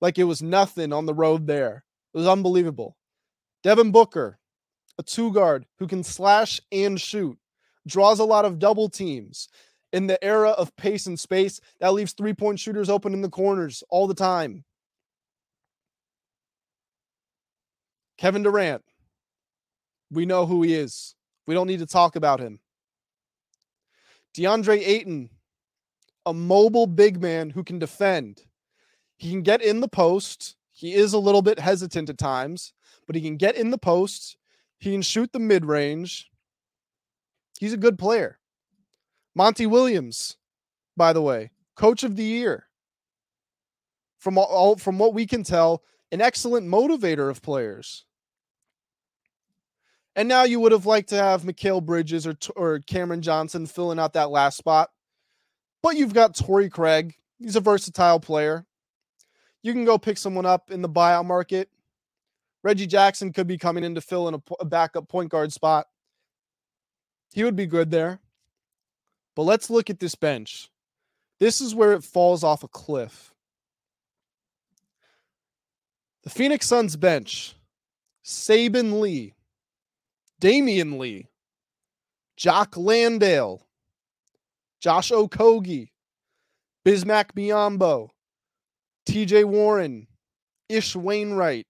like 0.00 0.18
it 0.18 0.24
was 0.24 0.42
nothing 0.42 0.92
on 0.92 1.06
the 1.06 1.14
road 1.14 1.46
there. 1.46 1.84
It 2.12 2.18
was 2.18 2.26
unbelievable. 2.26 2.96
Devin 3.62 3.92
Booker, 3.92 4.40
a 4.98 5.04
two 5.04 5.32
guard 5.32 5.66
who 5.78 5.86
can 5.86 6.02
slash 6.02 6.60
and 6.72 7.00
shoot, 7.00 7.38
draws 7.86 8.18
a 8.18 8.24
lot 8.24 8.44
of 8.44 8.58
double 8.58 8.88
teams. 8.88 9.48
In 9.92 10.08
the 10.08 10.18
era 10.24 10.50
of 10.50 10.74
pace 10.74 11.06
and 11.06 11.16
space, 11.16 11.60
that 11.78 11.92
leaves 11.92 12.12
three 12.12 12.34
point 12.34 12.58
shooters 12.58 12.90
open 12.90 13.12
in 13.12 13.22
the 13.22 13.28
corners 13.28 13.84
all 13.88 14.08
the 14.08 14.14
time. 14.14 14.64
Kevin 18.18 18.42
Durant, 18.42 18.82
we 20.10 20.26
know 20.26 20.44
who 20.44 20.64
he 20.64 20.74
is. 20.74 21.14
We 21.46 21.54
don't 21.54 21.68
need 21.68 21.78
to 21.78 21.86
talk 21.86 22.16
about 22.16 22.40
him. 22.40 22.58
DeAndre 24.34 24.84
Ayton, 24.84 25.30
a 26.26 26.34
mobile 26.34 26.88
big 26.88 27.22
man 27.22 27.50
who 27.50 27.62
can 27.64 27.78
defend. 27.78 28.42
He 29.16 29.30
can 29.30 29.42
get 29.42 29.62
in 29.62 29.80
the 29.80 29.88
post. 29.88 30.56
He 30.72 30.92
is 30.92 31.12
a 31.12 31.18
little 31.18 31.40
bit 31.40 31.60
hesitant 31.60 32.10
at 32.10 32.18
times, 32.18 32.74
but 33.06 33.16
he 33.16 33.22
can 33.22 33.36
get 33.36 33.54
in 33.56 33.70
the 33.70 33.78
post. 33.78 34.36
He 34.78 34.92
can 34.92 35.02
shoot 35.02 35.32
the 35.32 35.38
mid 35.38 35.64
range. 35.64 36.28
He's 37.58 37.72
a 37.72 37.78
good 37.78 37.98
player. 37.98 38.38
Monty 39.34 39.66
Williams, 39.66 40.36
by 40.96 41.12
the 41.12 41.22
way, 41.22 41.52
coach 41.76 42.02
of 42.02 42.16
the 42.16 42.24
year. 42.24 42.66
From 44.18 44.36
all, 44.36 44.76
from 44.76 44.98
what 44.98 45.14
we 45.14 45.26
can 45.26 45.44
tell, 45.44 45.82
an 46.10 46.20
excellent 46.20 46.66
motivator 46.66 47.30
of 47.30 47.42
players. 47.42 48.04
And 50.16 50.28
now 50.28 50.44
you 50.44 50.58
would 50.60 50.72
have 50.72 50.86
liked 50.86 51.10
to 51.10 51.16
have 51.16 51.42
Mikal 51.42 51.84
Bridges 51.84 52.26
or 52.26 52.34
or 52.56 52.80
Cameron 52.80 53.22
Johnson 53.22 53.66
filling 53.66 53.98
out 53.98 54.14
that 54.14 54.30
last 54.30 54.56
spot. 54.56 54.90
But 55.86 55.96
you've 55.96 56.14
got 56.14 56.34
Torrey 56.34 56.68
Craig. 56.68 57.14
He's 57.38 57.54
a 57.54 57.60
versatile 57.60 58.18
player. 58.18 58.66
You 59.62 59.72
can 59.72 59.84
go 59.84 59.98
pick 59.98 60.18
someone 60.18 60.44
up 60.44 60.72
in 60.72 60.82
the 60.82 60.88
buyout 60.88 61.26
market. 61.26 61.68
Reggie 62.64 62.88
Jackson 62.88 63.32
could 63.32 63.46
be 63.46 63.56
coming 63.56 63.84
in 63.84 63.94
to 63.94 64.00
fill 64.00 64.26
in 64.26 64.34
a, 64.34 64.42
a 64.58 64.64
backup 64.64 65.08
point 65.08 65.30
guard 65.30 65.52
spot. 65.52 65.86
He 67.32 67.44
would 67.44 67.54
be 67.54 67.66
good 67.66 67.92
there. 67.92 68.18
But 69.36 69.42
let's 69.42 69.70
look 69.70 69.88
at 69.88 70.00
this 70.00 70.16
bench. 70.16 70.72
This 71.38 71.60
is 71.60 71.72
where 71.72 71.92
it 71.92 72.02
falls 72.02 72.42
off 72.42 72.64
a 72.64 72.68
cliff. 72.68 73.32
The 76.24 76.30
Phoenix 76.30 76.66
Suns 76.66 76.96
bench 76.96 77.54
Saben 78.24 78.98
Lee, 78.98 79.34
Damion 80.40 80.98
Lee, 80.98 81.28
Jock 82.36 82.76
Landale, 82.76 83.65
Josh 84.80 85.10
Okogie, 85.10 85.90
Bismack 86.84 87.32
Biyombo, 87.32 88.10
TJ 89.08 89.44
Warren, 89.44 90.06
Ish 90.68 90.94
Wainwright. 90.94 91.66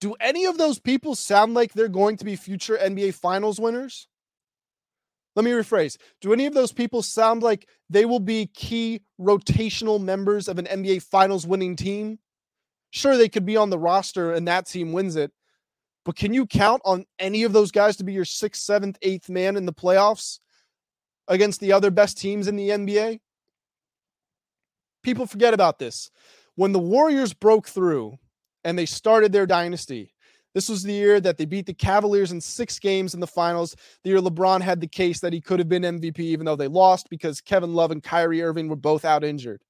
Do 0.00 0.14
any 0.20 0.46
of 0.46 0.56
those 0.56 0.78
people 0.78 1.14
sound 1.14 1.54
like 1.54 1.72
they're 1.72 1.88
going 1.88 2.16
to 2.18 2.24
be 2.24 2.36
future 2.36 2.78
NBA 2.78 3.14
Finals 3.14 3.60
winners? 3.60 4.08
Let 5.36 5.44
me 5.44 5.52
rephrase. 5.52 5.96
Do 6.20 6.32
any 6.32 6.46
of 6.46 6.54
those 6.54 6.72
people 6.72 7.02
sound 7.02 7.42
like 7.42 7.68
they 7.88 8.04
will 8.04 8.20
be 8.20 8.46
key 8.46 9.02
rotational 9.20 10.00
members 10.00 10.48
of 10.48 10.58
an 10.58 10.66
NBA 10.66 11.02
Finals 11.02 11.46
winning 11.46 11.76
team? 11.76 12.18
Sure, 12.90 13.16
they 13.16 13.28
could 13.28 13.46
be 13.46 13.56
on 13.56 13.70
the 13.70 13.78
roster 13.78 14.32
and 14.32 14.48
that 14.48 14.66
team 14.66 14.92
wins 14.92 15.16
it. 15.16 15.32
But 16.04 16.16
can 16.16 16.34
you 16.34 16.46
count 16.46 16.82
on 16.84 17.04
any 17.18 17.44
of 17.44 17.52
those 17.52 17.70
guys 17.70 17.96
to 17.98 18.04
be 18.04 18.12
your 18.12 18.24
sixth, 18.24 18.62
seventh, 18.62 18.98
eighth 19.02 19.28
man 19.28 19.56
in 19.56 19.66
the 19.66 19.72
playoffs 19.72 20.40
against 21.30 21.60
the 21.60 21.72
other 21.72 21.90
best 21.90 22.18
teams 22.18 22.46
in 22.46 22.56
the 22.56 22.68
NBA? 22.68 23.20
People 25.02 25.26
forget 25.26 25.54
about 25.54 25.78
this. 25.78 26.10
When 26.56 26.72
the 26.72 26.78
Warriors 26.78 27.32
broke 27.32 27.66
through 27.66 28.18
and 28.64 28.78
they 28.78 28.84
started 28.84 29.32
their 29.32 29.46
dynasty, 29.46 30.12
this 30.52 30.68
was 30.68 30.82
the 30.82 30.92
year 30.92 31.20
that 31.20 31.38
they 31.38 31.44
beat 31.44 31.66
the 31.66 31.72
Cavaliers 31.72 32.32
in 32.32 32.40
six 32.40 32.78
games 32.78 33.14
in 33.14 33.20
the 33.20 33.26
finals. 33.26 33.76
The 34.02 34.10
year 34.10 34.18
LeBron 34.18 34.60
had 34.60 34.80
the 34.80 34.88
case 34.88 35.20
that 35.20 35.32
he 35.32 35.40
could 35.40 35.60
have 35.60 35.68
been 35.68 35.82
MVP, 35.82 36.18
even 36.18 36.44
though 36.44 36.56
they 36.56 36.68
lost 36.68 37.08
because 37.08 37.40
Kevin 37.40 37.72
Love 37.72 37.92
and 37.92 38.02
Kyrie 38.02 38.42
Irving 38.42 38.68
were 38.68 38.76
both 38.76 39.04
out 39.04 39.24
injured. 39.24 39.62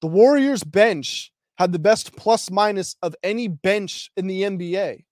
The 0.00 0.06
Warriors 0.06 0.64
bench 0.64 1.32
had 1.58 1.72
the 1.72 1.78
best 1.78 2.16
plus 2.16 2.50
minus 2.50 2.96
of 3.02 3.14
any 3.22 3.48
bench 3.48 4.10
in 4.16 4.28
the 4.28 4.42
NBA. 4.42 5.04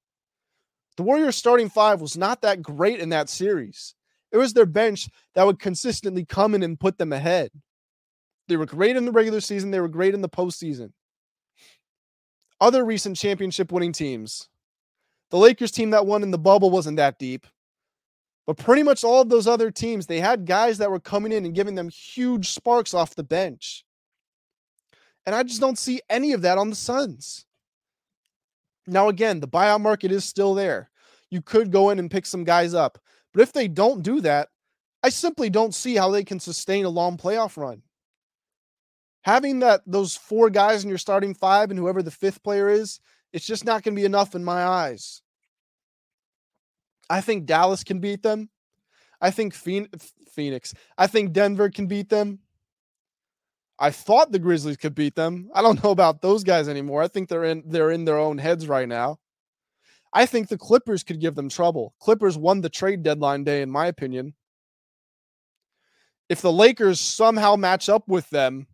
The 0.97 1.03
Warriors 1.03 1.37
starting 1.37 1.69
five 1.69 2.01
was 2.01 2.17
not 2.17 2.43
that 2.43 2.63
great 2.63 3.01
in 3.01 3.11
that 3.11 3.29
series. 3.29 3.95
It 4.33 4.37
was 4.39 4.53
their 4.53 4.67
bench 4.67 5.09
that 5.35 5.45
would 5.45 5.59
consistently 5.59 6.25
come 6.25 6.55
in 6.55 6.63
and 6.63 6.79
put 6.79 6.99
them 6.99 7.13
ahead. 7.13 7.51
They 8.49 8.57
were 8.57 8.67
great 8.67 8.97
in 8.97 9.05
the 9.05 9.13
regular 9.13 9.41
season, 9.41 9.71
they 9.71 9.81
were 9.81 9.89
great 9.89 10.15
in 10.15 10.23
the 10.23 10.29
postseason. 10.29 10.93
Other 12.61 12.85
recent 12.85 13.17
championship 13.17 13.73
winning 13.73 13.93
teams 13.93 14.49
the 15.31 15.39
Lakers 15.39 15.71
team 15.71 15.91
that 15.91 16.07
won 16.07 16.23
in 16.23 16.33
the 16.33 16.39
bubble 16.39 16.71
wasn't 16.71 16.97
that 16.97 17.19
deep. 17.19 17.47
But 18.47 18.57
pretty 18.57 18.83
much 18.83 19.05
all 19.05 19.21
of 19.21 19.29
those 19.29 19.47
other 19.47 19.71
teams, 19.71 20.07
they 20.07 20.19
had 20.19 20.45
guys 20.45 20.79
that 20.79 20.91
were 20.91 20.99
coming 20.99 21.31
in 21.31 21.45
and 21.45 21.55
giving 21.55 21.77
them 21.77 21.89
huge 21.89 22.51
sparks 22.51 22.95
off 22.95 23.15
the 23.15 23.23
bench. 23.23 23.85
And 25.25 25.35
I 25.35 25.45
just 25.45 25.61
don't 25.61 25.79
see 25.79 26.01
any 26.11 26.33
of 26.33 26.43
that 26.43 26.59
on 26.59 26.71
the 26.71 26.77
Suns. 26.77 27.47
Now, 28.87 29.09
again, 29.09 29.39
the 29.39 29.47
buyout 29.47 29.81
market 29.81 30.11
is 30.11 30.25
still 30.25 30.55
there. 30.55 30.91
You 31.31 31.43
could 31.43 31.71
go 31.71 31.91
in 31.91 32.01
and 32.01 32.11
pick 32.11 32.27
some 32.27 32.43
guys 32.43 32.75
up. 32.75 32.99
But 33.33 33.43
if 33.43 33.53
they 33.53 33.69
don't 33.69 34.03
do 34.03 34.21
that, 34.23 34.49
I 35.03 35.09
simply 35.09 35.51
don't 35.51 35.75
see 35.75 35.97
how 35.97 36.11
they 36.11 36.25
can 36.25 36.41
sustain 36.41 36.85
a 36.85 36.91
long 36.91 37.17
playoff 37.17 37.57
run. 37.57 37.83
Having 39.23 39.61
that 39.61 39.83
those 39.87 40.17
four 40.17 40.51
guys 40.51 40.83
in 40.83 40.89
your 40.89 40.99
starting 40.99 41.35
five 41.35 41.71
and 41.71 41.79
whoever 41.79 42.03
the 42.03 42.11
fifth 42.11 42.43
player 42.43 42.69
is, 42.69 43.01
it's 43.33 43.47
just 43.47 43.65
not 43.65 43.83
going 43.83 43.95
to 43.95 44.01
be 44.01 44.07
enough 44.07 44.35
in 44.35 44.45
my 44.45 44.65
eyes. 44.65 45.23
I 47.09 47.21
think 47.21 47.47
Dallas 47.47 47.85
can 47.85 48.01
beat 48.01 48.23
them. 48.23 48.51
I 49.21 49.31
think 49.31 49.55
Phoenix. 49.55 50.75
I 50.97 51.07
think 51.07 51.33
Denver 51.33 51.69
can 51.69 51.87
beat 51.87 52.09
them. 52.09 52.39
I 53.79 53.91
thought 53.91 54.31
the 54.31 54.39
Grizzlies 54.39 54.77
could 54.77 54.95
beat 54.95 55.15
them. 55.15 55.51
I 55.55 55.63
don't 55.63 55.83
know 55.85 55.91
about 55.91 56.23
those 56.23 56.45
guys 56.45 56.69
anymore. 56.69 57.03
I 57.03 57.09
think 57.09 57.29
they're 57.29 57.45
in 57.45 57.65
they're 57.67 57.91
in 57.91 58.05
their 58.05 58.19
own 58.19 58.39
heads 58.39 58.69
right 58.69 58.89
now. 58.89 59.19
I 60.13 60.27
think 60.27 60.49
the 60.49 60.59
Clippers 60.59 61.03
could 61.03 61.21
give 61.21 61.35
them 61.35 61.49
trouble. 61.49 61.95
Clippers 62.01 62.37
won 62.37 62.61
the 62.61 62.69
trade 62.69 63.03
deadline 63.03 63.45
day 63.45 63.63
in 63.63 63.71
my 63.71 63.87
opinion. 63.87 64.35
If 66.29 66.43
the 66.43 66.53
Lakers 66.53 67.01
somehow 67.01 67.57
match 67.57 67.89
up 67.89 68.09
with 68.09 68.29
them, 68.31 68.67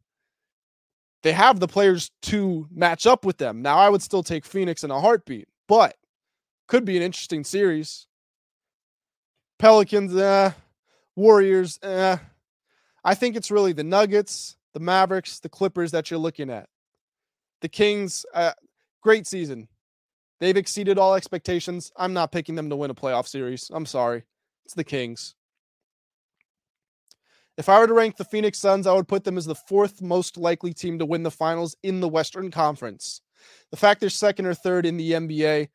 they 1.23 1.33
have 1.33 1.59
the 1.59 1.69
players 1.69 2.11
to 2.23 2.67
match 2.71 3.07
up 3.07 3.25
with 3.25 3.39
them. 3.39 3.63
Now, 3.63 3.79
I 3.79 3.89
would 3.89 4.03
still 4.03 4.23
take 4.23 4.45
Phoenix 4.45 4.85
in 4.85 4.91
a 4.91 5.01
heartbeat, 5.01 5.49
but 5.67 5.97
could 6.69 6.85
be 6.85 6.97
an 6.97 7.03
interesting 7.03 7.45
series. 7.45 8.07
Pelicans, 9.59 10.15
eh. 10.15 10.53
Warriors, 11.17 11.79
eh. 11.83 12.19
I 13.05 13.15
think 13.15 13.37
it's 13.37 13.51
really 13.51 13.73
the 13.73 13.85
Nuggets, 13.85 14.57
the 14.75 14.81
Mavericks, 14.81 15.41
the 15.41 15.49
Clippers 15.49 15.91
that 15.93 16.11
you're 16.11 16.21
looking 16.21 16.51
at. 16.51 16.69
The 17.63 17.69
Kings, 17.69 18.27
uh, 18.35 18.53
great 19.03 19.27
season. 19.27 19.69
They've 20.41 20.57
exceeded 20.57 20.99
all 20.99 21.15
expectations. 21.15 21.91
I'm 21.97 22.13
not 22.13 22.33
picking 22.33 22.55
them 22.55 22.69
to 22.71 22.77
win 22.77 22.91
a 22.91 22.95
playoff 22.95 23.27
series. 23.27 23.71
I'm 23.73 23.87
sorry. 23.87 24.25
It's 24.65 24.75
the 24.75 24.85
Kings. 24.85 25.35
If 27.57 27.71
I 27.71 27.79
were 27.79 27.87
to 27.87 27.95
rank 27.95 28.17
the 28.17 28.25
Phoenix 28.25 28.59
Suns, 28.59 28.87
I 28.87 28.93
would 28.93 29.09
put 29.09 29.25
them 29.25 29.39
as 29.39 29.47
the 29.47 29.55
fourth 29.55 30.03
most 30.03 30.37
likely 30.37 30.75
team 30.75 30.99
to 30.99 31.07
win 31.07 31.23
the 31.23 31.31
finals 31.31 31.75
in 31.83 32.01
the 32.01 32.09
Western 32.09 32.51
Conference. 32.51 33.23
The 33.71 33.79
fact 33.79 34.01
they're 34.01 34.11
second 34.11 34.45
or 34.45 34.55
third 34.55 34.85
in 34.85 34.99
the 34.99 35.13
NBA, 35.13 35.69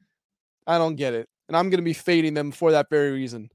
I 0.68 0.78
don't 0.78 0.96
get 0.96 1.16
it. 1.16 1.28
And 1.48 1.58
I'm 1.58 1.70
going 1.70 1.80
to 1.80 1.84
be 1.86 1.94
fading 1.94 2.36
them 2.36 2.52
for 2.52 2.72
that 2.72 2.90
very 2.90 3.12
reason. 3.12 3.50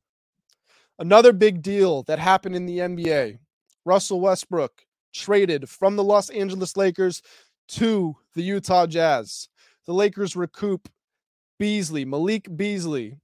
Another 0.98 1.32
big 1.32 1.62
deal 1.62 2.02
that 2.04 2.18
happened 2.18 2.56
in 2.56 2.66
the 2.66 2.78
NBA 2.78 3.38
Russell 3.84 4.20
Westbrook 4.20 4.82
traded 5.14 5.68
from 5.68 5.94
the 5.94 6.02
Los 6.02 6.28
Angeles 6.30 6.76
Lakers 6.76 7.22
to 7.68 8.16
the 8.34 8.42
Utah 8.42 8.86
Jazz. 8.86 9.48
The 9.86 9.94
Lakers 9.94 10.34
recoup 10.34 10.88
Beasley, 11.58 12.04
Malik 12.04 12.54
Beasley, 12.56 13.18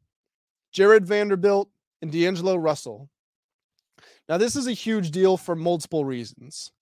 Jarred 0.72 1.06
Vanderbilt, 1.06 1.68
and 2.00 2.10
D'Angelo 2.10 2.56
Russell. 2.56 3.08
Now, 4.28 4.38
this 4.38 4.56
is 4.56 4.66
a 4.66 4.72
huge 4.72 5.10
deal 5.10 5.36
for 5.36 5.54
multiple 5.54 6.04
reasons. 6.04 6.72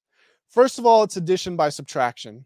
First 0.48 0.78
of 0.78 0.86
all, 0.86 1.02
it's 1.02 1.16
addition 1.16 1.56
by 1.56 1.68
subtraction. 1.68 2.44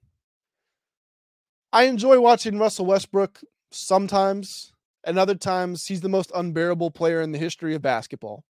I 1.73 1.85
enjoy 1.85 2.21
watching 2.21 2.59
Russell 2.59 2.87
Westbrook 2.87 3.41
sometimes, 3.71 4.73
and 5.05 5.19
other 5.19 5.35
times 5.35 5.87
he's 5.87 6.01
the 6.01 6.09
most 6.09 6.31
unbearable 6.35 6.91
player 6.91 7.21
in 7.21 7.33
the 7.33 7.39
history 7.39 7.75
of 7.75 7.83
basketball. 7.83 8.45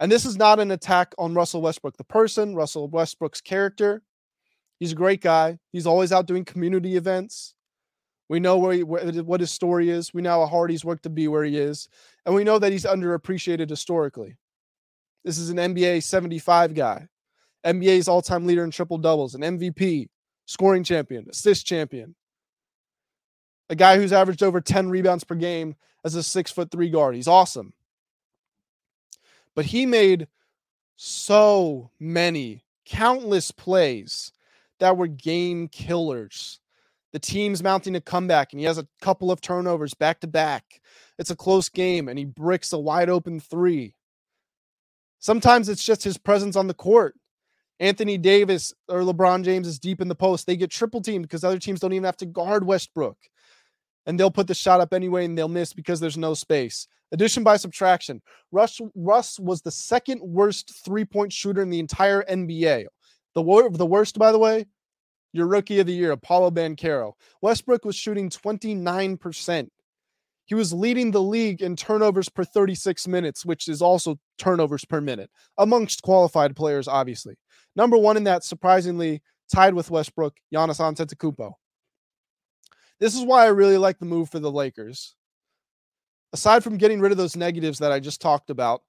And 0.00 0.12
this 0.12 0.24
is 0.24 0.36
not 0.36 0.60
an 0.60 0.70
attack 0.70 1.14
on 1.18 1.34
Russell 1.34 1.62
Westbrook, 1.62 1.96
the 1.96 2.04
person, 2.04 2.54
Russell 2.54 2.88
Westbrook's 2.88 3.40
character. 3.40 4.02
He's 4.78 4.92
a 4.92 4.96
great 4.96 5.20
guy. 5.20 5.58
He's 5.72 5.86
always 5.86 6.12
out 6.12 6.26
doing 6.26 6.44
community 6.44 6.96
events. 6.96 7.54
We 8.28 8.40
know 8.40 8.58
where, 8.58 8.74
he, 8.74 8.82
where 8.82 9.04
what 9.22 9.40
his 9.40 9.50
story 9.50 9.88
is. 9.88 10.12
We 10.12 10.22
know 10.22 10.40
how 10.40 10.46
hard 10.46 10.70
he's 10.70 10.84
worked 10.84 11.04
to 11.04 11.10
be 11.10 11.28
where 11.28 11.44
he 11.44 11.56
is, 11.56 11.88
and 12.26 12.34
we 12.34 12.44
know 12.44 12.58
that 12.58 12.72
he's 12.72 12.84
underappreciated 12.84 13.70
historically. 13.70 14.36
This 15.24 15.38
is 15.38 15.50
an 15.50 15.56
NBA 15.56 16.02
75 16.02 16.74
guy, 16.74 17.08
NBA's 17.64 18.08
all-time 18.08 18.46
leader 18.46 18.64
in 18.64 18.70
triple 18.70 18.98
doubles, 18.98 19.34
an 19.34 19.40
MVP, 19.40 20.08
scoring 20.46 20.84
champion, 20.84 21.26
assist 21.30 21.66
champion, 21.66 22.14
a 23.70 23.74
guy 23.74 23.96
who's 23.96 24.12
averaged 24.12 24.42
over 24.42 24.60
10 24.60 24.88
rebounds 24.88 25.24
per 25.24 25.34
game 25.34 25.74
as 26.04 26.14
a 26.14 26.22
six 26.22 26.50
foot 26.50 26.70
three 26.70 26.90
guard. 26.90 27.14
He's 27.14 27.28
awesome. 27.28 27.72
But 29.54 29.66
he 29.66 29.86
made 29.86 30.28
so 30.96 31.90
many, 31.98 32.64
countless 32.84 33.50
plays 33.50 34.32
that 34.78 34.96
were 34.96 35.06
game 35.06 35.68
killers. 35.68 36.60
The 37.12 37.18
team's 37.18 37.62
mounting 37.62 37.96
a 37.96 38.00
comeback, 38.00 38.52
and 38.52 38.60
he 38.60 38.66
has 38.66 38.78
a 38.78 38.86
couple 39.00 39.30
of 39.30 39.40
turnovers 39.40 39.94
back 39.94 40.20
to 40.20 40.26
back. 40.26 40.80
It's 41.18 41.30
a 41.30 41.36
close 41.36 41.68
game, 41.68 42.08
and 42.08 42.18
he 42.18 42.24
bricks 42.24 42.72
a 42.72 42.78
wide 42.78 43.08
open 43.08 43.40
three. 43.40 43.94
Sometimes 45.18 45.68
it's 45.68 45.84
just 45.84 46.04
his 46.04 46.18
presence 46.18 46.54
on 46.54 46.66
the 46.66 46.74
court. 46.74 47.14
Anthony 47.80 48.18
Davis 48.18 48.74
or 48.88 49.00
LeBron 49.00 49.44
James 49.44 49.66
is 49.66 49.78
deep 49.78 50.00
in 50.00 50.08
the 50.08 50.14
post. 50.14 50.46
They 50.46 50.56
get 50.56 50.70
triple 50.70 51.00
teamed 51.00 51.24
because 51.24 51.44
other 51.44 51.58
teams 51.58 51.80
don't 51.80 51.92
even 51.92 52.04
have 52.04 52.16
to 52.18 52.26
guard 52.26 52.66
Westbrook. 52.66 53.16
And 54.06 54.18
they'll 54.18 54.30
put 54.30 54.46
the 54.46 54.54
shot 54.54 54.80
up 54.80 54.92
anyway 54.92 55.24
and 55.24 55.36
they'll 55.36 55.48
miss 55.48 55.72
because 55.72 56.00
there's 56.00 56.16
no 56.16 56.34
space. 56.34 56.88
Addition 57.12 57.44
by 57.44 57.56
subtraction. 57.56 58.20
Russ, 58.52 58.80
Russ 58.94 59.38
was 59.38 59.62
the 59.62 59.70
second 59.70 60.20
worst 60.22 60.84
three 60.84 61.04
point 61.04 61.32
shooter 61.32 61.62
in 61.62 61.70
the 61.70 61.78
entire 61.78 62.22
NBA. 62.24 62.86
The, 63.34 63.70
the 63.72 63.86
worst, 63.86 64.18
by 64.18 64.32
the 64.32 64.38
way, 64.38 64.66
your 65.32 65.46
rookie 65.46 65.80
of 65.80 65.86
the 65.86 65.92
year, 65.92 66.16
Paolo 66.16 66.50
Banchero. 66.50 67.12
Westbrook 67.42 67.84
was 67.84 67.96
shooting 67.96 68.30
29%. 68.30 69.68
He 70.46 70.54
was 70.54 70.72
leading 70.72 71.10
the 71.10 71.22
league 71.22 71.60
in 71.60 71.76
turnovers 71.76 72.30
per 72.30 72.42
36 72.42 73.06
minutes, 73.06 73.44
which 73.44 73.68
is 73.68 73.82
also 73.82 74.18
turnovers 74.38 74.84
per 74.84 75.00
minute 75.00 75.30
amongst 75.58 76.02
qualified 76.02 76.56
players, 76.56 76.88
obviously. 76.88 77.36
Number 77.76 77.98
one 77.98 78.16
in 78.16 78.24
that, 78.24 78.44
surprisingly, 78.44 79.20
tied 79.54 79.74
with 79.74 79.90
Westbrook, 79.90 80.34
Giannis 80.52 80.80
Antetokounmpo. 80.80 81.52
This 82.98 83.14
is 83.14 83.24
why 83.24 83.44
I 83.44 83.48
really 83.48 83.76
like 83.76 83.98
the 83.98 84.06
move 84.06 84.30
for 84.30 84.38
the 84.38 84.50
Lakers. 84.50 85.14
Aside 86.32 86.64
from 86.64 86.78
getting 86.78 87.00
rid 87.00 87.12
of 87.12 87.18
those 87.18 87.36
negatives 87.36 87.78
that 87.78 87.92
I 87.92 88.00
just 88.00 88.20
talked 88.20 88.50
about, 88.50 88.82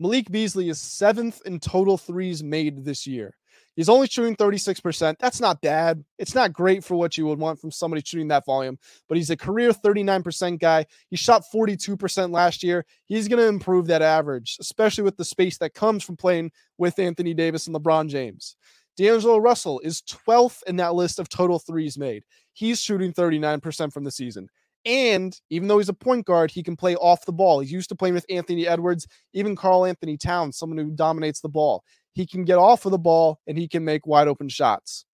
Malik 0.00 0.30
Beasley 0.30 0.68
is 0.68 0.80
seventh 0.80 1.40
in 1.44 1.60
total 1.60 1.96
threes 1.96 2.42
made 2.42 2.84
this 2.84 3.06
year. 3.06 3.36
He's 3.74 3.88
only 3.88 4.06
shooting 4.06 4.36
36%. 4.36 5.16
That's 5.18 5.40
not 5.40 5.60
bad. 5.62 6.04
It's 6.18 6.34
not 6.34 6.52
great 6.52 6.84
for 6.84 6.94
what 6.96 7.16
you 7.16 7.26
would 7.26 7.38
want 7.38 7.58
from 7.58 7.70
somebody 7.70 8.02
shooting 8.04 8.28
that 8.28 8.44
volume, 8.44 8.78
but 9.08 9.16
he's 9.16 9.30
a 9.30 9.36
career 9.36 9.70
39% 9.72 10.60
guy. 10.60 10.86
He 11.08 11.16
shot 11.16 11.44
42% 11.52 12.32
last 12.32 12.62
year. 12.62 12.84
He's 13.06 13.28
going 13.28 13.40
to 13.40 13.48
improve 13.48 13.86
that 13.86 14.02
average, 14.02 14.58
especially 14.60 15.04
with 15.04 15.16
the 15.16 15.24
space 15.24 15.58
that 15.58 15.74
comes 15.74 16.04
from 16.04 16.16
playing 16.16 16.52
with 16.76 16.98
Anthony 16.98 17.32
Davis 17.32 17.66
and 17.66 17.74
LeBron 17.74 18.08
James. 18.08 18.56
D'Angelo 18.96 19.38
Russell 19.38 19.80
is 19.80 20.02
12th 20.02 20.62
in 20.66 20.76
that 20.76 20.94
list 20.94 21.18
of 21.18 21.30
total 21.30 21.58
threes 21.58 21.96
made. 21.96 22.24
He's 22.52 22.80
shooting 22.80 23.12
39% 23.12 23.90
from 23.92 24.04
the 24.04 24.10
season. 24.10 24.48
And 24.84 25.38
even 25.48 25.68
though 25.68 25.78
he's 25.78 25.88
a 25.88 25.94
point 25.94 26.26
guard, 26.26 26.50
he 26.50 26.62
can 26.62 26.76
play 26.76 26.96
off 26.96 27.24
the 27.24 27.32
ball. 27.32 27.60
He's 27.60 27.72
used 27.72 27.88
to 27.90 27.94
playing 27.94 28.14
with 28.14 28.26
Anthony 28.28 28.66
Edwards, 28.66 29.06
even 29.32 29.54
Karl-Anthony 29.54 30.16
Towns, 30.16 30.58
someone 30.58 30.78
who 30.78 30.90
dominates 30.90 31.40
the 31.40 31.48
ball. 31.48 31.84
He 32.12 32.26
can 32.26 32.44
get 32.44 32.58
off 32.58 32.84
of 32.84 32.92
the 32.92 32.98
ball 32.98 33.40
and 33.46 33.56
he 33.56 33.68
can 33.68 33.84
make 33.84 34.06
wide 34.06 34.28
open 34.28 34.48
shots. 34.48 35.04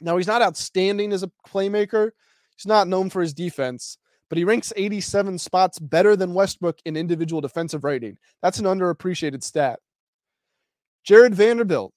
Now, 0.00 0.16
he's 0.16 0.26
not 0.26 0.42
outstanding 0.42 1.12
as 1.12 1.22
a 1.22 1.30
playmaker. 1.46 2.10
He's 2.56 2.66
not 2.66 2.88
known 2.88 3.10
for 3.10 3.20
his 3.20 3.34
defense, 3.34 3.98
but 4.28 4.38
he 4.38 4.44
ranks 4.44 4.72
87 4.76 5.38
spots 5.38 5.78
better 5.78 6.16
than 6.16 6.34
Westbrook 6.34 6.78
in 6.84 6.96
individual 6.96 7.40
defensive 7.40 7.84
rating. 7.84 8.18
That's 8.42 8.58
an 8.58 8.64
underappreciated 8.64 9.42
stat. 9.42 9.80
Jarred 11.04 11.34
Vanderbilt, 11.34 11.92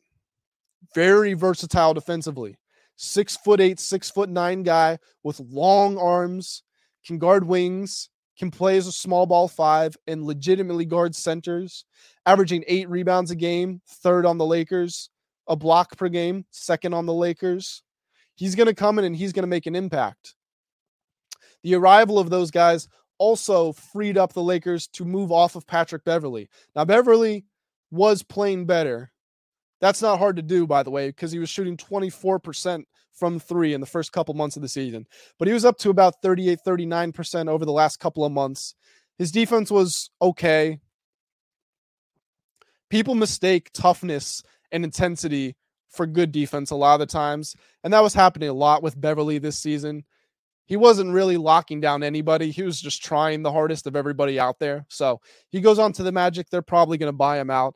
very 0.95 1.33
versatile 1.33 1.93
defensively. 1.93 2.57
Six 2.95 3.37
foot 3.37 3.59
eight, 3.59 3.79
six 3.79 4.09
foot 4.09 4.29
nine 4.29 4.63
guy 4.63 4.99
with 5.23 5.39
long 5.39 5.97
arms, 5.97 6.63
can 7.05 7.17
guard 7.17 7.45
wings, 7.45 8.09
can 8.37 8.51
play 8.51 8.77
as 8.77 8.87
a 8.87 8.91
small 8.91 9.25
ball 9.25 9.47
five, 9.47 9.95
and 10.07 10.25
legitimately 10.25 10.85
guard 10.85 11.15
centers 11.15 11.85
averaging 12.25 12.63
eight 12.67 12.89
rebounds 12.89 13.31
a 13.31 13.35
game, 13.35 13.81
third 13.87 14.25
on 14.25 14.37
the 14.37 14.45
Lakers, 14.45 15.09
a 15.47 15.55
block 15.55 15.97
per 15.97 16.09
game, 16.09 16.45
second 16.51 16.93
on 16.93 17.05
the 17.05 17.13
Lakers. 17.13 17.83
He's 18.35 18.55
going 18.55 18.67
to 18.67 18.73
come 18.73 18.99
in 18.99 19.05
and 19.05 19.15
he's 19.15 19.33
going 19.33 19.43
to 19.43 19.47
make 19.47 19.65
an 19.65 19.75
impact. 19.75 20.35
The 21.63 21.75
arrival 21.75 22.17
of 22.17 22.29
those 22.29 22.51
guys 22.51 22.87
also 23.17 23.71
freed 23.73 24.17
up 24.17 24.33
the 24.33 24.41
Lakers 24.41 24.87
to 24.87 25.05
move 25.05 25.31
off 25.31 25.55
of 25.55 25.67
Patrick 25.67 26.03
Beverley. 26.03 26.49
Now, 26.75 26.85
Beverley 26.85 27.45
was 27.91 28.23
playing 28.23 28.65
better. 28.65 29.10
That's 29.81 30.01
not 30.01 30.19
hard 30.19 30.37
to 30.37 30.41
do, 30.41 30.65
by 30.65 30.83
the 30.83 30.91
way, 30.91 31.09
because 31.09 31.31
he 31.31 31.39
was 31.39 31.49
shooting 31.49 31.75
24% 31.75 32.83
from 33.11 33.39
three 33.39 33.73
in 33.73 33.81
the 33.81 33.87
first 33.87 34.13
couple 34.13 34.33
months 34.35 34.55
of 34.55 34.61
the 34.61 34.69
season. 34.69 35.05
But 35.37 35.47
he 35.47 35.53
was 35.53 35.65
up 35.65 35.77
to 35.79 35.89
about 35.89 36.21
38, 36.21 36.59
39% 36.65 37.49
over 37.49 37.65
the 37.65 37.71
last 37.71 37.99
couple 37.99 38.23
of 38.23 38.31
months. 38.31 38.75
His 39.17 39.31
defense 39.31 39.69
was 39.69 40.09
okay 40.21 40.79
people 42.91 43.15
mistake 43.15 43.71
toughness 43.73 44.43
and 44.71 44.83
intensity 44.83 45.55
for 45.89 46.05
good 46.05 46.31
defense 46.31 46.69
a 46.69 46.75
lot 46.75 46.93
of 46.93 46.99
the 46.99 47.05
times. 47.11 47.55
And 47.83 47.93
that 47.93 48.03
was 48.03 48.13
happening 48.13 48.49
a 48.49 48.53
lot 48.53 48.83
with 48.83 48.99
Beverley 48.99 49.39
this 49.39 49.57
season. 49.57 50.03
He 50.65 50.75
wasn't 50.77 51.13
really 51.13 51.37
locking 51.37 51.81
down 51.81 52.03
anybody. 52.03 52.51
He 52.51 52.63
was 52.63 52.79
just 52.79 53.03
trying 53.03 53.41
the 53.41 53.51
hardest 53.51 53.87
of 53.87 53.95
everybody 53.95 54.39
out 54.39 54.59
there. 54.59 54.85
So 54.89 55.19
he 55.49 55.59
goes 55.59 55.79
on 55.79 55.91
to 55.93 56.03
the 56.03 56.11
Magic. 56.11 56.49
They're 56.49 56.61
probably 56.61 56.97
going 56.97 57.11
to 57.11 57.17
buy 57.17 57.39
him 57.39 57.49
out. 57.49 57.75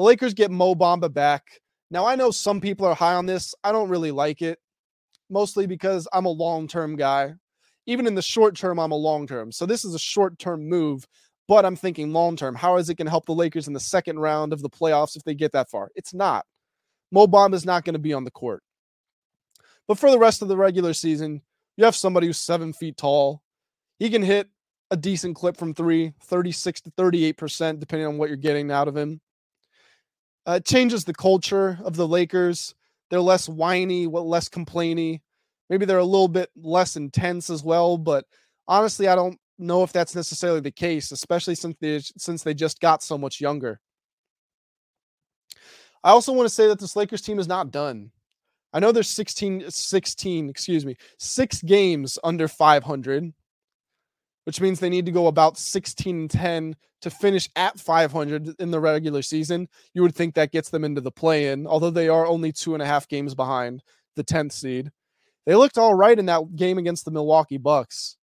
The 0.00 0.04
Lakers 0.04 0.32
get 0.32 0.50
Mo 0.50 0.74
Bamba 0.74 1.12
back. 1.12 1.60
Now, 1.90 2.06
I 2.06 2.16
know 2.16 2.30
some 2.30 2.58
people 2.58 2.86
are 2.86 2.94
high 2.94 3.16
on 3.16 3.26
this. 3.26 3.54
I 3.62 3.70
don't 3.70 3.90
really 3.90 4.12
like 4.12 4.40
it, 4.40 4.58
mostly 5.28 5.66
because 5.66 6.08
I'm 6.10 6.24
a 6.24 6.30
long 6.30 6.68
term 6.68 6.96
guy. 6.96 7.34
Even 7.84 8.06
in 8.06 8.14
the 8.14 8.22
short 8.22 8.56
term, 8.56 8.80
I'm 8.80 8.92
a 8.92 8.96
long 8.96 9.26
term. 9.26 9.52
So 9.52 9.66
this 9.66 9.84
is 9.84 9.94
a 9.94 9.98
short 9.98 10.38
term 10.38 10.66
move 10.66 11.06
but 11.48 11.66
I'm 11.66 11.76
thinking 11.76 12.14
long 12.14 12.34
term, 12.34 12.54
how 12.54 12.76
is 12.76 12.88
it 12.88 12.94
going 12.94 13.08
to 13.08 13.10
help 13.10 13.26
the 13.26 13.34
Lakers 13.34 13.66
in 13.66 13.74
the 13.74 13.80
second 13.80 14.20
round 14.20 14.54
of 14.54 14.62
the 14.62 14.70
playoffs 14.70 15.16
if 15.16 15.24
they 15.24 15.34
get 15.34 15.52
that 15.52 15.68
far? 15.68 15.90
It's 15.94 16.14
not. 16.14 16.46
Mo 17.12 17.26
Bamba 17.26 17.52
is 17.52 17.66
not 17.66 17.84
going 17.84 17.92
to 17.92 17.98
be 17.98 18.14
on 18.14 18.24
the 18.24 18.30
court. 18.30 18.62
But 19.86 19.98
for 19.98 20.10
the 20.10 20.18
rest 20.18 20.40
of 20.40 20.48
the 20.48 20.56
regular 20.56 20.94
season, 20.94 21.42
you 21.76 21.84
have 21.84 21.94
somebody 21.94 22.26
who's 22.26 22.38
seven 22.38 22.72
feet 22.72 22.96
tall. 22.96 23.42
He 23.98 24.08
can 24.08 24.22
hit 24.22 24.48
a 24.90 24.96
decent 24.96 25.36
clip 25.36 25.58
from 25.58 25.74
three, 25.74 26.14
36 26.22 26.80
to 26.82 26.90
38%, 26.92 27.80
depending 27.80 28.06
on 28.06 28.16
what 28.16 28.30
you're 28.30 28.38
getting 28.38 28.70
out 28.70 28.88
of 28.88 28.96
him. 28.96 29.20
Uh, 30.46 30.52
it 30.52 30.64
changes 30.64 31.04
the 31.04 31.14
culture 31.14 31.78
of 31.84 31.96
the 31.96 32.08
Lakers. 32.08 32.74
They're 33.10 33.20
less 33.20 33.48
whiny, 33.48 34.06
less 34.06 34.48
complainy. 34.48 35.20
Maybe 35.68 35.84
they're 35.84 35.98
a 35.98 36.04
little 36.04 36.28
bit 36.28 36.50
less 36.56 36.96
intense 36.96 37.50
as 37.50 37.62
well. 37.62 37.98
But 37.98 38.24
honestly, 38.66 39.08
I 39.08 39.14
don't 39.14 39.38
know 39.58 39.82
if 39.82 39.92
that's 39.92 40.14
necessarily 40.14 40.60
the 40.60 40.70
case, 40.70 41.12
especially 41.12 41.54
since 41.54 41.76
they 41.80 42.00
since 42.00 42.42
they 42.42 42.54
just 42.54 42.80
got 42.80 43.02
so 43.02 43.18
much 43.18 43.40
younger. 43.40 43.80
I 46.02 46.10
also 46.10 46.32
want 46.32 46.48
to 46.48 46.54
say 46.54 46.66
that 46.66 46.80
this 46.80 46.96
Lakers 46.96 47.20
team 47.20 47.38
is 47.38 47.46
not 47.46 47.70
done. 47.70 48.10
I 48.72 48.78
know 48.78 48.92
there's 48.92 49.10
16, 49.10 49.70
16, 49.70 50.48
excuse 50.48 50.86
me, 50.86 50.96
six 51.18 51.60
games 51.60 52.18
under 52.22 52.48
500, 52.48 53.32
which 54.50 54.60
means 54.60 54.80
they 54.80 54.90
need 54.90 55.06
to 55.06 55.12
go 55.12 55.28
about 55.28 55.56
16 55.56 56.18
and 56.18 56.28
10 56.28 56.74
to 57.02 57.08
finish 57.08 57.48
at 57.54 57.78
500 57.78 58.56
in 58.58 58.72
the 58.72 58.80
regular 58.80 59.22
season. 59.22 59.68
You 59.94 60.02
would 60.02 60.16
think 60.16 60.34
that 60.34 60.50
gets 60.50 60.70
them 60.70 60.82
into 60.82 61.00
the 61.00 61.12
play 61.12 61.52
in, 61.52 61.68
although 61.68 61.90
they 61.90 62.08
are 62.08 62.26
only 62.26 62.50
two 62.50 62.74
and 62.74 62.82
a 62.82 62.86
half 62.86 63.06
games 63.06 63.32
behind 63.32 63.84
the 64.16 64.24
10th 64.24 64.50
seed. 64.50 64.90
They 65.46 65.54
looked 65.54 65.78
all 65.78 65.94
right 65.94 66.18
in 66.18 66.26
that 66.26 66.56
game 66.56 66.78
against 66.78 67.04
the 67.04 67.12
Milwaukee 67.12 67.58
Bucks 67.58 68.16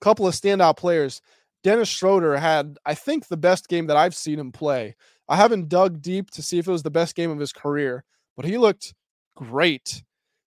couple 0.00 0.28
of 0.28 0.34
standout 0.34 0.76
players. 0.76 1.20
Dennis 1.64 1.88
Schroeder 1.88 2.36
had, 2.36 2.78
I 2.86 2.94
think, 2.94 3.26
the 3.26 3.36
best 3.36 3.66
game 3.66 3.88
that 3.88 3.96
I've 3.96 4.14
seen 4.14 4.38
him 4.38 4.52
play. 4.52 4.94
I 5.28 5.34
haven't 5.34 5.68
dug 5.68 6.00
deep 6.00 6.30
to 6.30 6.40
see 6.40 6.60
if 6.60 6.68
it 6.68 6.70
was 6.70 6.84
the 6.84 6.90
best 6.92 7.16
game 7.16 7.32
of 7.32 7.40
his 7.40 7.52
career, 7.52 8.04
but 8.36 8.44
he 8.44 8.58
looked 8.58 8.94
great. 9.34 10.04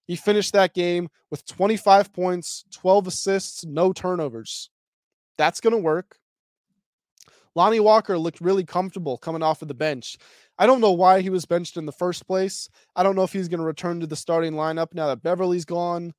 He 0.08 0.16
finished 0.16 0.54
that 0.54 0.74
game 0.74 1.10
with 1.30 1.46
25 1.46 2.14
points, 2.14 2.64
12 2.72 3.08
assists, 3.08 3.66
no 3.66 3.92
turnovers. 3.92 4.70
That's 5.42 5.60
going 5.60 5.72
to 5.72 5.80
work. 5.80 6.18
Lonnie 7.56 7.80
Walker 7.80 8.16
looked 8.16 8.42
really 8.42 8.64
comfortable 8.64 9.18
coming 9.18 9.42
off 9.42 9.64
of 9.64 9.70
the 9.70 9.74
bench. 9.74 10.20
I 10.60 10.68
don't 10.68 10.82
know 10.82 10.92
why 10.92 11.22
he 11.22 11.32
was 11.32 11.48
benched 11.48 11.78
in 11.78 11.88
the 11.88 11.92
first 11.92 12.28
place. 12.28 12.70
I 12.96 13.02
don't 13.02 13.16
know 13.16 13.24
if 13.24 13.34
he's 13.34 13.48
going 13.48 13.60
to 13.60 13.66
return 13.66 14.02
to 14.02 14.06
the 14.06 14.16
starting 14.16 14.54
lineup 14.54 14.94
now 14.94 15.08
that 15.08 15.24
Beverley's 15.24 15.66
gone. 15.66 16.14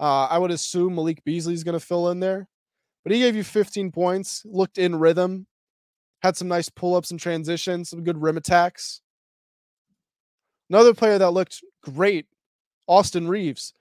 Uh, 0.00 0.24
I 0.24 0.38
would 0.38 0.50
assume 0.50 0.96
Malik 0.96 1.22
Beasley's 1.22 1.62
going 1.62 1.78
to 1.78 1.86
fill 1.86 2.10
in 2.10 2.18
there, 2.18 2.48
but 3.04 3.12
he 3.12 3.20
gave 3.20 3.36
you 3.36 3.44
15 3.44 3.92
points, 3.92 4.42
looked 4.44 4.78
in 4.78 4.98
rhythm, 4.98 5.46
had 6.22 6.36
some 6.36 6.48
nice 6.48 6.68
pull 6.68 6.96
ups 6.96 7.12
and 7.12 7.20
transitions, 7.20 7.90
some 7.90 8.02
good 8.02 8.20
rim 8.20 8.36
attacks. 8.36 9.00
Another 10.68 10.92
player 10.92 11.18
that 11.18 11.30
looked 11.30 11.62
great, 11.84 12.26
Austin 12.88 13.28
Reaves, 13.28 13.74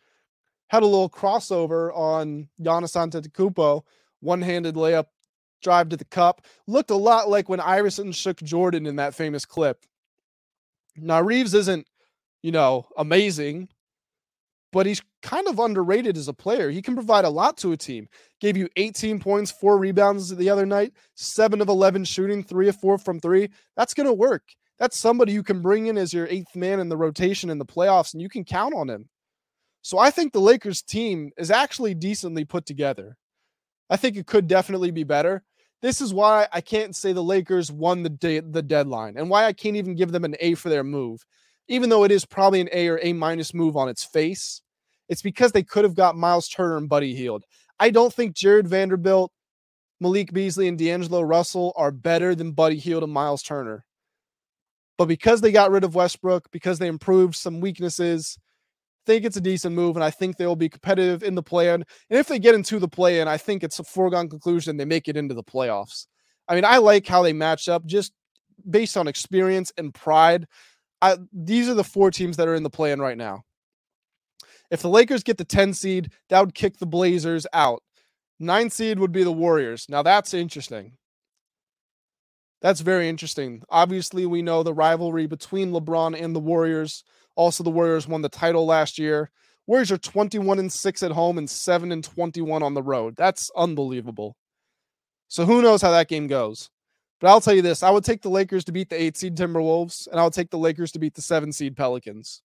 had 0.67 0.83
a 0.83 0.85
little 0.85 1.09
crossover 1.09 1.91
on 1.97 2.49
Giannis 2.61 2.95
Antetokounmpo, 2.95 3.81
one-handed 4.25 4.75
layup, 4.75 5.05
drive 5.61 5.89
to 5.89 5.97
the 5.97 6.05
cup. 6.05 6.45
Looked 6.67 6.91
a 6.91 6.95
lot 6.95 7.29
like 7.29 7.47
when 7.47 7.59
Iverson 7.59 8.11
shook 8.11 8.41
Jordan 8.41 8.85
in 8.85 8.97
that 8.97 9.15
famous 9.15 9.45
clip. 9.45 9.85
Now 10.97 11.21
Reaves 11.21 11.53
isn't, 11.53 11.87
you 12.41 12.51
know, 12.51 12.87
amazing, 12.97 13.69
but 14.71 14.85
he's 14.85 15.01
kind 15.21 15.47
of 15.47 15.59
underrated 15.59 16.17
as 16.17 16.27
a 16.27 16.33
player. 16.33 16.69
He 16.69 16.81
can 16.81 16.95
provide 16.95 17.25
a 17.25 17.29
lot 17.29 17.57
to 17.59 17.71
a 17.71 17.77
team. 17.77 18.07
Gave 18.41 18.57
you 18.57 18.67
18 18.75 19.19
points, 19.19 19.51
four 19.51 19.77
rebounds 19.77 20.35
the 20.35 20.49
other 20.49 20.65
night, 20.65 20.93
seven 21.15 21.61
of 21.61 21.69
11 21.69 22.03
shooting, 22.05 22.43
three 22.43 22.67
of 22.67 22.75
four 22.75 22.97
from 22.97 23.19
three. 23.19 23.49
That's 23.77 23.93
going 23.93 24.07
to 24.07 24.13
work. 24.13 24.43
That's 24.77 24.97
somebody 24.97 25.31
you 25.31 25.43
can 25.43 25.61
bring 25.61 25.87
in 25.87 25.97
as 25.97 26.13
your 26.13 26.27
eighth 26.27 26.55
man 26.55 26.79
in 26.79 26.89
the 26.89 26.97
rotation 26.97 27.49
in 27.49 27.57
the 27.57 27.65
playoffs, 27.65 28.13
and 28.13 28.21
you 28.21 28.29
can 28.29 28.43
count 28.43 28.73
on 28.73 28.89
him. 28.89 29.09
So 29.81 29.99
I 29.99 30.09
think 30.09 30.33
the 30.33 30.41
Lakers 30.41 30.81
team 30.81 31.31
is 31.37 31.51
actually 31.51 31.93
decently 31.93 32.43
put 32.43 32.65
together. 32.65 33.17
I 33.89 33.97
think 33.97 34.17
it 34.17 34.27
could 34.27 34.47
definitely 34.47 34.91
be 34.91 35.03
better. 35.03 35.43
This 35.81 36.01
is 36.01 36.13
why 36.13 36.47
I 36.51 36.61
can't 36.61 36.95
say 36.95 37.13
the 37.13 37.23
Lakers 37.23 37.71
won 37.71 38.03
the 38.03 38.43
the 38.49 38.61
deadline 38.61 39.17
and 39.17 39.29
why 39.29 39.45
I 39.45 39.53
can't 39.53 39.75
even 39.75 39.95
give 39.95 40.11
them 40.11 40.25
an 40.25 40.35
A 40.39 40.55
for 40.55 40.69
their 40.69 40.83
move. 40.83 41.23
Even 41.67 41.89
though 41.89 42.03
it 42.03 42.11
is 42.11 42.25
probably 42.25 42.61
an 42.61 42.69
A 42.71 42.87
or 42.87 42.99
A 43.01 43.13
minus 43.13 43.53
move 43.53 43.75
on 43.75 43.89
its 43.89 44.03
face, 44.03 44.61
it's 45.09 45.21
because 45.21 45.51
they 45.51 45.63
could 45.63 45.83
have 45.83 45.95
got 45.95 46.15
Miles 46.15 46.47
Turner 46.47 46.77
and 46.77 46.89
Buddy 46.89 47.13
Hield. 47.13 47.43
I 47.79 47.89
don't 47.89 48.13
think 48.13 48.35
Jarred 48.35 48.67
Vanderbilt, 48.67 49.31
Malik 49.99 50.31
Beasley, 50.31 50.67
and 50.67 50.77
D'Angelo 50.77 51.21
Russell 51.21 51.73
are 51.75 51.91
better 51.91 52.35
than 52.35 52.51
Buddy 52.51 52.77
Hield 52.77 53.03
and 53.03 53.13
Miles 53.13 53.43
Turner. 53.43 53.85
But 54.97 55.07
because 55.07 55.41
they 55.41 55.51
got 55.51 55.71
rid 55.71 55.83
of 55.83 55.95
Westbrook, 55.95 56.49
because 56.51 56.79
they 56.79 56.87
improved 56.87 57.35
some 57.35 57.59
weaknesses, 57.59 58.37
think 59.05 59.25
it's 59.25 59.37
a 59.37 59.41
decent 59.41 59.75
move, 59.75 59.95
and 59.95 60.03
I 60.03 60.11
think 60.11 60.37
they 60.37 60.45
will 60.45 60.55
be 60.55 60.69
competitive 60.69 61.23
in 61.23 61.35
the 61.35 61.43
play-in. 61.43 61.83
And 62.09 62.19
if 62.19 62.27
they 62.27 62.39
get 62.39 62.55
into 62.55 62.79
the 62.79 62.87
play-in, 62.87 63.27
I 63.27 63.37
think 63.37 63.63
it's 63.63 63.79
a 63.79 63.83
foregone 63.83 64.29
conclusion 64.29 64.77
they 64.77 64.85
make 64.85 65.07
it 65.07 65.17
into 65.17 65.33
the 65.33 65.43
playoffs. 65.43 66.07
I 66.47 66.55
mean, 66.55 66.65
I 66.65 66.77
like 66.77 67.07
how 67.07 67.21
they 67.23 67.33
match 67.33 67.67
up 67.67 67.85
just 67.85 68.13
based 68.69 68.97
on 68.97 69.07
experience 69.07 69.71
and 69.77 69.93
pride. 69.93 70.47
I, 71.01 71.17
these 71.33 71.69
are 71.69 71.73
the 71.73 71.83
four 71.83 72.11
teams 72.11 72.37
that 72.37 72.47
are 72.47 72.55
in 72.55 72.63
the 72.63 72.69
play-in 72.69 72.99
right 72.99 73.17
now. 73.17 73.43
If 74.71 74.81
the 74.81 74.89
Lakers 74.89 75.23
get 75.23 75.37
the 75.37 75.45
10 75.45 75.73
seed, 75.73 76.11
that 76.29 76.39
would 76.39 76.55
kick 76.55 76.77
the 76.77 76.87
Blazers 76.87 77.45
out. 77.53 77.83
Nine 78.39 78.69
seed 78.69 78.99
would 78.99 79.11
be 79.11 79.23
the 79.23 79.31
Warriors. 79.31 79.87
Now 79.89 80.01
that's 80.01 80.33
interesting. 80.33 80.97
That's 82.61 82.81
very 82.81 83.09
interesting. 83.09 83.61
Obviously, 83.69 84.25
we 84.25 84.41
know 84.41 84.63
the 84.63 84.73
rivalry 84.73 85.27
between 85.27 85.71
LeBron 85.71 86.19
and 86.19 86.35
the 86.35 86.39
Warriors. 86.39 87.03
Also, 87.35 87.63
the 87.63 87.69
Warriors 87.69 88.07
won 88.07 88.21
the 88.21 88.29
title 88.29 88.65
last 88.65 88.97
year. 88.97 89.29
Warriors 89.67 89.91
are 89.91 89.97
21 89.97 90.59
and 90.59 90.71
6 90.71 91.03
at 91.03 91.11
home 91.11 91.37
and 91.37 91.49
7 91.49 91.91
and 91.91 92.03
21 92.03 92.63
on 92.63 92.73
the 92.73 92.83
road. 92.83 93.15
That's 93.15 93.51
unbelievable. 93.55 94.37
So 95.27 95.45
who 95.45 95.61
knows 95.61 95.81
how 95.81 95.91
that 95.91 96.07
game 96.07 96.27
goes. 96.27 96.69
But 97.19 97.29
I'll 97.29 97.41
tell 97.41 97.55
you 97.55 97.61
this, 97.61 97.81
I 97.81 97.89
would 97.89 98.03
take 98.03 98.21
the 98.21 98.29
Lakers 98.29 98.65
to 98.65 98.71
beat 98.71 98.89
the 98.89 99.01
8 99.01 99.17
seed 99.17 99.35
Timberwolves 99.35 100.07
and 100.07 100.19
I'll 100.19 100.31
take 100.31 100.51
the 100.51 100.57
Lakers 100.57 100.91
to 100.91 100.99
beat 100.99 101.15
the 101.15 101.21
7 101.21 101.51
seed 101.51 101.75
Pelicans. 101.75 102.41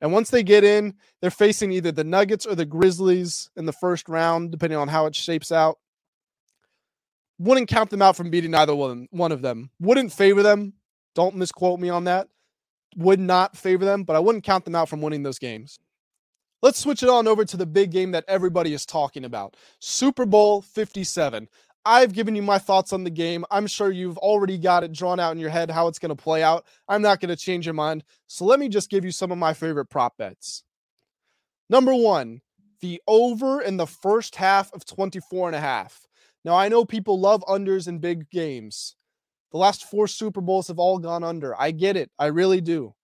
And 0.00 0.12
once 0.12 0.30
they 0.30 0.42
get 0.42 0.64
in, 0.64 0.94
they're 1.20 1.30
facing 1.30 1.72
either 1.72 1.92
the 1.92 2.04
Nuggets 2.04 2.46
or 2.46 2.54
the 2.54 2.64
Grizzlies 2.64 3.50
in 3.56 3.66
the 3.66 3.72
first 3.72 4.08
round, 4.08 4.50
depending 4.50 4.78
on 4.78 4.88
how 4.88 5.06
it 5.06 5.14
shapes 5.14 5.52
out. 5.52 5.78
Wouldn't 7.38 7.68
count 7.68 7.90
them 7.90 8.02
out 8.02 8.16
from 8.16 8.30
beating 8.30 8.54
either 8.54 8.74
one, 8.74 9.08
one 9.10 9.32
of 9.32 9.42
them. 9.42 9.70
Wouldn't 9.78 10.12
favor 10.12 10.42
them. 10.42 10.74
Don't 11.14 11.36
misquote 11.36 11.80
me 11.80 11.90
on 11.90 12.04
that. 12.04 12.28
Would 12.96 13.20
not 13.20 13.56
favor 13.56 13.84
them, 13.84 14.02
but 14.02 14.16
I 14.16 14.18
wouldn't 14.18 14.44
count 14.44 14.64
them 14.64 14.74
out 14.74 14.88
from 14.88 15.00
winning 15.00 15.22
those 15.22 15.38
games. 15.38 15.78
Let's 16.62 16.78
switch 16.78 17.02
it 17.02 17.08
on 17.08 17.26
over 17.26 17.44
to 17.44 17.56
the 17.56 17.66
big 17.66 17.90
game 17.90 18.10
that 18.10 18.24
everybody 18.28 18.74
is 18.74 18.84
talking 18.84 19.24
about 19.24 19.56
Super 19.78 20.26
Bowl 20.26 20.60
57. 20.60 21.48
I've 21.86 22.12
given 22.12 22.34
you 22.34 22.42
my 22.42 22.58
thoughts 22.58 22.92
on 22.92 23.04
the 23.04 23.10
game. 23.10 23.46
I'm 23.50 23.66
sure 23.66 23.90
you've 23.90 24.18
already 24.18 24.58
got 24.58 24.84
it 24.84 24.92
drawn 24.92 25.18
out 25.18 25.32
in 25.32 25.38
your 25.38 25.48
head 25.48 25.70
how 25.70 25.88
it's 25.88 25.98
going 25.98 26.14
to 26.14 26.22
play 26.22 26.42
out. 26.42 26.66
I'm 26.86 27.00
not 27.00 27.20
going 27.20 27.30
to 27.30 27.36
change 27.36 27.66
your 27.66 27.74
mind. 27.74 28.04
So 28.26 28.44
let 28.44 28.60
me 28.60 28.68
just 28.68 28.90
give 28.90 29.04
you 29.04 29.12
some 29.12 29.32
of 29.32 29.38
my 29.38 29.54
favorite 29.54 29.86
prop 29.86 30.18
bets. 30.18 30.62
Number 31.70 31.94
one, 31.94 32.42
the 32.80 33.00
over 33.06 33.62
in 33.62 33.78
the 33.78 33.86
first 33.86 34.36
half 34.36 34.72
of 34.74 34.84
24 34.84 35.48
and 35.48 35.56
a 35.56 35.60
half. 35.60 36.06
Now, 36.44 36.54
I 36.54 36.68
know 36.68 36.84
people 36.84 37.18
love 37.18 37.42
unders 37.46 37.88
in 37.88 37.98
big 37.98 38.30
games. 38.30 38.96
The 39.52 39.58
last 39.58 39.84
four 39.84 40.06
Super 40.06 40.40
Bowls 40.40 40.68
have 40.68 40.78
all 40.78 40.98
gone 40.98 41.24
under. 41.24 41.60
I 41.60 41.70
get 41.70 41.96
it. 41.96 42.10
I 42.18 42.26
really 42.26 42.60
do. 42.60 42.94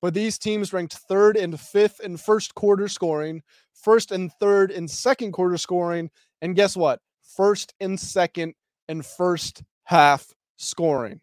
But 0.00 0.14
these 0.14 0.38
teams 0.38 0.72
ranked 0.72 0.94
third 0.94 1.36
and 1.36 1.58
fifth 1.58 2.00
in 2.00 2.16
first 2.16 2.54
quarter 2.54 2.86
scoring, 2.86 3.42
first 3.72 4.12
and 4.12 4.32
third 4.40 4.70
in 4.70 4.86
second 4.88 5.32
quarter 5.32 5.56
scoring. 5.56 6.10
And 6.40 6.54
guess 6.54 6.76
what? 6.76 7.00
first 7.36 7.74
and 7.80 7.98
second 7.98 8.54
and 8.88 9.04
first 9.04 9.62
half 9.84 10.32
scoring. 10.56 11.20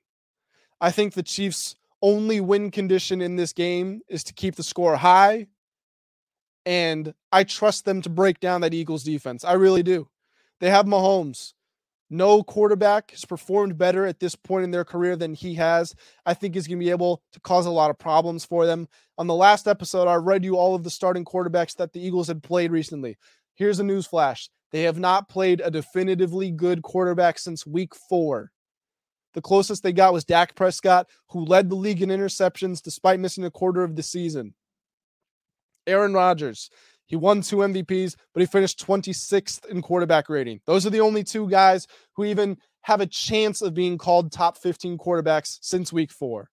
I 0.79 0.91
think 0.91 1.13
the 1.13 1.23
Chiefs' 1.23 1.75
only 2.01 2.41
win 2.41 2.71
condition 2.71 3.21
in 3.21 3.35
this 3.35 3.53
game 3.53 4.01
is 4.09 4.23
to 4.25 4.33
keep 4.33 4.55
the 4.55 4.63
score 4.63 4.97
high. 4.97 5.47
And 6.65 7.13
I 7.31 7.43
trust 7.43 7.85
them 7.85 8.01
to 8.01 8.09
break 8.09 8.39
down 8.39 8.61
that 8.61 8.73
Eagles 8.73 9.03
defense. 9.03 9.43
I 9.43 9.53
really 9.53 9.83
do. 9.83 10.07
They 10.59 10.69
have 10.69 10.85
Mahomes. 10.85 11.53
No 12.13 12.43
quarterback 12.43 13.09
has 13.09 13.25
performed 13.25 13.75
better 13.75 14.05
at 14.05 14.19
this 14.19 14.35
point 14.35 14.65
in 14.65 14.69
their 14.69 14.85
career 14.85 15.15
than 15.15 15.33
he 15.33 15.55
has. 15.55 15.95
I 16.27 16.35
think 16.35 16.53
he's 16.53 16.67
going 16.67 16.77
to 16.77 16.85
be 16.85 16.91
able 16.91 17.23
to 17.31 17.39
cause 17.39 17.65
a 17.65 17.71
lot 17.71 17.89
of 17.89 17.97
problems 17.97 18.45
for 18.45 18.67
them. 18.67 18.87
On 19.17 19.25
the 19.25 19.33
last 19.33 19.67
episode, 19.67 20.07
I 20.07 20.13
read 20.13 20.45
you 20.45 20.55
all 20.55 20.75
of 20.75 20.83
the 20.83 20.91
starting 20.91 21.25
quarterbacks 21.25 21.75
that 21.77 21.91
the 21.91 22.05
Eagles 22.05 22.27
had 22.27 22.43
played 22.43 22.71
recently. 22.71 23.17
Here's 23.55 23.79
a 23.79 23.83
news 23.83 24.05
flash 24.05 24.51
they 24.71 24.83
have 24.83 24.99
not 24.99 25.27
played 25.27 25.59
a 25.59 25.71
definitively 25.71 26.51
good 26.51 26.83
quarterback 26.83 27.39
since 27.39 27.65
week 27.65 27.95
four. 27.95 28.51
The 29.33 29.41
closest 29.41 29.81
they 29.81 29.91
got 29.91 30.13
was 30.13 30.23
Dak 30.23 30.53
Prescott, 30.53 31.09
who 31.29 31.43
led 31.43 31.67
the 31.67 31.75
league 31.75 32.03
in 32.03 32.09
interceptions 32.09 32.79
despite 32.83 33.19
missing 33.19 33.43
a 33.43 33.49
quarter 33.49 33.83
of 33.83 33.95
the 33.95 34.03
season. 34.03 34.53
Aaron 35.87 36.13
Rodgers, 36.13 36.69
he 37.05 37.15
won 37.15 37.41
two 37.41 37.57
MVPs, 37.57 38.15
but 38.33 38.41
he 38.41 38.45
finished 38.45 38.85
26th 38.85 39.65
in 39.67 39.81
quarterback 39.81 40.29
rating. 40.29 40.59
Those 40.65 40.85
are 40.85 40.89
the 40.89 41.01
only 41.01 41.23
two 41.23 41.49
guys 41.49 41.87
who 42.15 42.25
even 42.25 42.57
have 42.81 43.01
a 43.01 43.05
chance 43.05 43.61
of 43.61 43.73
being 43.73 43.97
called 43.97 44.31
top 44.31 44.57
15 44.57 44.97
quarterbacks 44.97 45.57
since 45.61 45.93
week 45.93 46.11
four. 46.11 46.49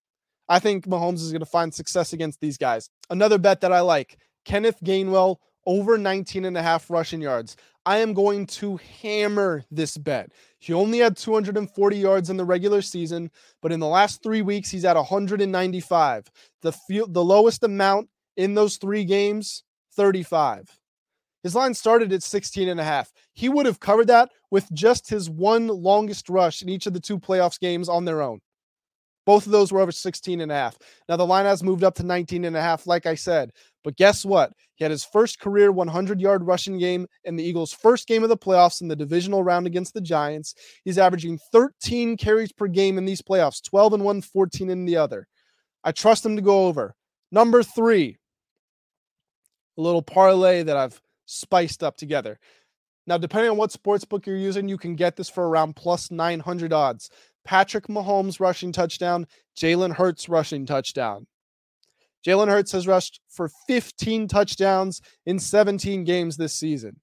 I 0.48 0.58
think 0.58 0.86
Mahomes 0.86 1.22
is 1.22 1.30
going 1.30 1.40
to 1.40 1.46
find 1.46 1.72
success 1.72 2.12
against 2.12 2.40
these 2.40 2.56
guys. 2.56 2.90
Another 3.08 3.38
bet 3.38 3.60
that 3.60 3.72
I 3.72 3.80
like 3.80 4.18
Kenneth 4.44 4.80
Gainwell 4.84 5.36
over 5.66 5.96
19 5.96 6.44
and 6.44 6.56
a 6.56 6.62
half 6.62 6.90
rushing 6.90 7.20
yards. 7.20 7.56
I 7.86 7.98
am 7.98 8.14
going 8.14 8.46
to 8.46 8.78
hammer 9.00 9.64
this 9.70 9.96
bet. 9.96 10.32
He 10.58 10.72
only 10.72 10.98
had 10.98 11.16
240 11.16 11.96
yards 11.96 12.30
in 12.30 12.36
the 12.36 12.44
regular 12.44 12.82
season, 12.82 13.30
but 13.62 13.72
in 13.72 13.80
the 13.80 13.86
last 13.86 14.22
three 14.22 14.42
weeks, 14.42 14.70
he's 14.70 14.84
at 14.84 14.96
195. 14.96 16.30
The, 16.62 16.72
the 17.08 17.24
lowest 17.24 17.62
amount 17.62 18.08
in 18.36 18.54
those 18.54 18.76
three 18.76 19.04
games, 19.04 19.64
35. 20.00 20.66
His 21.42 21.54
line 21.54 21.74
started 21.74 22.10
at 22.10 22.22
16 22.22 22.70
and 22.70 22.80
a 22.80 22.84
half. 22.84 23.12
He 23.34 23.50
would 23.50 23.66
have 23.66 23.80
covered 23.80 24.06
that 24.06 24.30
with 24.50 24.66
just 24.72 25.10
his 25.10 25.28
one 25.28 25.66
longest 25.66 26.30
rush 26.30 26.62
in 26.62 26.70
each 26.70 26.86
of 26.86 26.94
the 26.94 27.00
two 27.00 27.18
playoffs 27.18 27.60
games 27.60 27.86
on 27.86 28.06
their 28.06 28.22
own. 28.22 28.40
Both 29.26 29.44
of 29.44 29.52
those 29.52 29.70
were 29.70 29.80
over 29.80 29.92
16 29.92 30.40
and 30.40 30.50
a 30.50 30.54
half. 30.54 30.78
Now 31.06 31.18
the 31.18 31.26
line 31.26 31.44
has 31.44 31.62
moved 31.62 31.84
up 31.84 31.94
to 31.96 32.02
19 32.02 32.46
and 32.46 32.56
a 32.56 32.62
half, 32.62 32.86
like 32.86 33.04
I 33.04 33.14
said. 33.14 33.50
But 33.84 33.98
guess 33.98 34.24
what? 34.24 34.54
He 34.76 34.84
had 34.84 34.90
his 34.90 35.04
first 35.04 35.38
career 35.38 35.70
100 35.70 36.18
yard 36.18 36.46
rushing 36.46 36.78
game 36.78 37.06
in 37.24 37.36
the 37.36 37.44
Eagles' 37.44 37.74
first 37.74 38.08
game 38.08 38.22
of 38.22 38.30
the 38.30 38.38
playoffs 38.38 38.80
in 38.80 38.88
the 38.88 38.96
divisional 38.96 39.44
round 39.44 39.66
against 39.66 39.92
the 39.92 40.00
Giants. 40.00 40.54
He's 40.86 40.96
averaging 40.96 41.38
13 41.52 42.16
carries 42.16 42.52
per 42.52 42.68
game 42.68 42.96
in 42.96 43.04
these 43.04 43.20
playoffs, 43.20 43.62
12 43.62 43.92
in 43.92 44.02
one, 44.02 44.22
14 44.22 44.70
in 44.70 44.86
the 44.86 44.96
other. 44.96 45.26
I 45.84 45.92
trust 45.92 46.24
him 46.24 46.36
to 46.36 46.42
go 46.42 46.68
over. 46.68 46.94
Number 47.30 47.62
three, 47.62 48.16
a 49.76 49.80
little 49.80 50.02
parlay 50.02 50.62
that 50.62 50.76
I've 50.76 51.00
spiced 51.26 51.82
up 51.82 51.96
together. 51.96 52.38
Now, 53.06 53.18
depending 53.18 53.50
on 53.50 53.56
what 53.56 53.72
sports 53.72 54.04
book 54.04 54.26
you're 54.26 54.36
using, 54.36 54.68
you 54.68 54.78
can 54.78 54.94
get 54.94 55.16
this 55.16 55.28
for 55.28 55.48
around 55.48 55.76
plus 55.76 56.10
900 56.10 56.72
odds. 56.72 57.10
Patrick 57.44 57.86
Mahomes 57.88 58.40
rushing 58.40 58.72
touchdown, 58.72 59.26
Jalen 59.58 59.94
Hurts 59.94 60.28
rushing 60.28 60.66
touchdown. 60.66 61.26
Jalen 62.26 62.48
Hurts 62.48 62.72
has 62.72 62.86
rushed 62.86 63.20
for 63.28 63.50
15 63.66 64.28
touchdowns 64.28 65.00
in 65.24 65.38
17 65.38 66.04
games 66.04 66.36
this 66.36 66.54
season. 66.54 67.00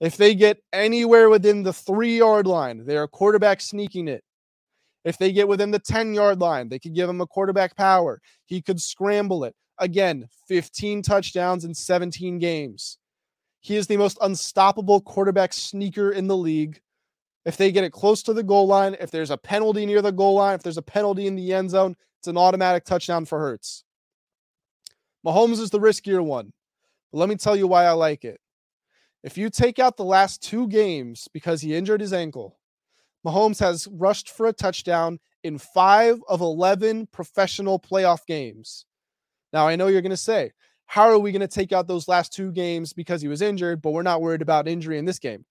If 0.00 0.16
they 0.16 0.34
get 0.34 0.62
anywhere 0.72 1.28
within 1.28 1.62
the 1.62 1.72
three 1.72 2.16
yard 2.18 2.46
line, 2.46 2.86
they 2.86 2.96
are 2.96 3.08
quarterback 3.08 3.60
sneaking 3.60 4.08
it. 4.08 4.24
If 5.04 5.18
they 5.18 5.32
get 5.32 5.48
within 5.48 5.70
the 5.70 5.78
10 5.78 6.14
yard 6.14 6.40
line, 6.40 6.68
they 6.68 6.78
could 6.78 6.94
give 6.94 7.08
him 7.08 7.20
a 7.20 7.26
quarterback 7.26 7.76
power. 7.76 8.20
He 8.46 8.62
could 8.62 8.80
scramble 8.80 9.44
it. 9.44 9.54
Again, 9.80 10.28
15 10.46 11.02
touchdowns 11.02 11.64
in 11.64 11.74
17 11.74 12.38
games. 12.38 12.98
He 13.60 13.76
is 13.76 13.86
the 13.86 13.96
most 13.96 14.18
unstoppable 14.20 15.00
quarterback 15.00 15.52
sneaker 15.52 16.12
in 16.12 16.26
the 16.26 16.36
league. 16.36 16.80
If 17.46 17.56
they 17.56 17.72
get 17.72 17.84
it 17.84 17.92
close 17.92 18.22
to 18.24 18.34
the 18.34 18.42
goal 18.42 18.66
line, 18.66 18.94
if 19.00 19.10
there's 19.10 19.30
a 19.30 19.38
penalty 19.38 19.86
near 19.86 20.02
the 20.02 20.12
goal 20.12 20.34
line, 20.34 20.54
if 20.54 20.62
there's 20.62 20.76
a 20.76 20.82
penalty 20.82 21.26
in 21.26 21.34
the 21.34 21.54
end 21.54 21.70
zone, 21.70 21.96
it's 22.18 22.28
an 22.28 22.36
automatic 22.36 22.84
touchdown 22.84 23.24
for 23.24 23.38
Hurts. 23.38 23.84
Mahomes 25.26 25.60
is 25.60 25.70
the 25.70 25.80
riskier 25.80 26.22
one. 26.22 26.52
But 27.10 27.18
let 27.18 27.28
me 27.28 27.36
tell 27.36 27.56
you 27.56 27.66
why 27.66 27.84
I 27.84 27.92
like 27.92 28.24
it. 28.24 28.40
If 29.22 29.36
you 29.36 29.50
take 29.50 29.78
out 29.78 29.96
the 29.96 30.04
last 30.04 30.42
two 30.42 30.68
games 30.68 31.28
because 31.32 31.60
he 31.62 31.74
injured 31.74 32.00
his 32.00 32.12
ankle, 32.12 32.58
Mahomes 33.26 33.60
has 33.60 33.88
rushed 33.88 34.30
for 34.30 34.46
a 34.46 34.52
touchdown 34.52 35.18
in 35.42 35.58
five 35.58 36.18
of 36.28 36.40
11 36.40 37.08
professional 37.08 37.78
playoff 37.78 38.24
games. 38.26 38.86
Now, 39.52 39.66
I 39.66 39.76
know 39.76 39.88
you're 39.88 40.02
going 40.02 40.10
to 40.10 40.16
say, 40.16 40.52
how 40.86 41.08
are 41.08 41.18
we 41.18 41.32
going 41.32 41.40
to 41.40 41.48
take 41.48 41.72
out 41.72 41.86
those 41.86 42.08
last 42.08 42.32
two 42.32 42.52
games 42.52 42.92
because 42.92 43.22
he 43.22 43.28
was 43.28 43.42
injured, 43.42 43.80
but 43.82 43.92
we're 43.92 44.02
not 44.02 44.20
worried 44.20 44.42
about 44.42 44.68
injury 44.68 44.98
in 44.98 45.04
this 45.04 45.18
game? 45.18 45.44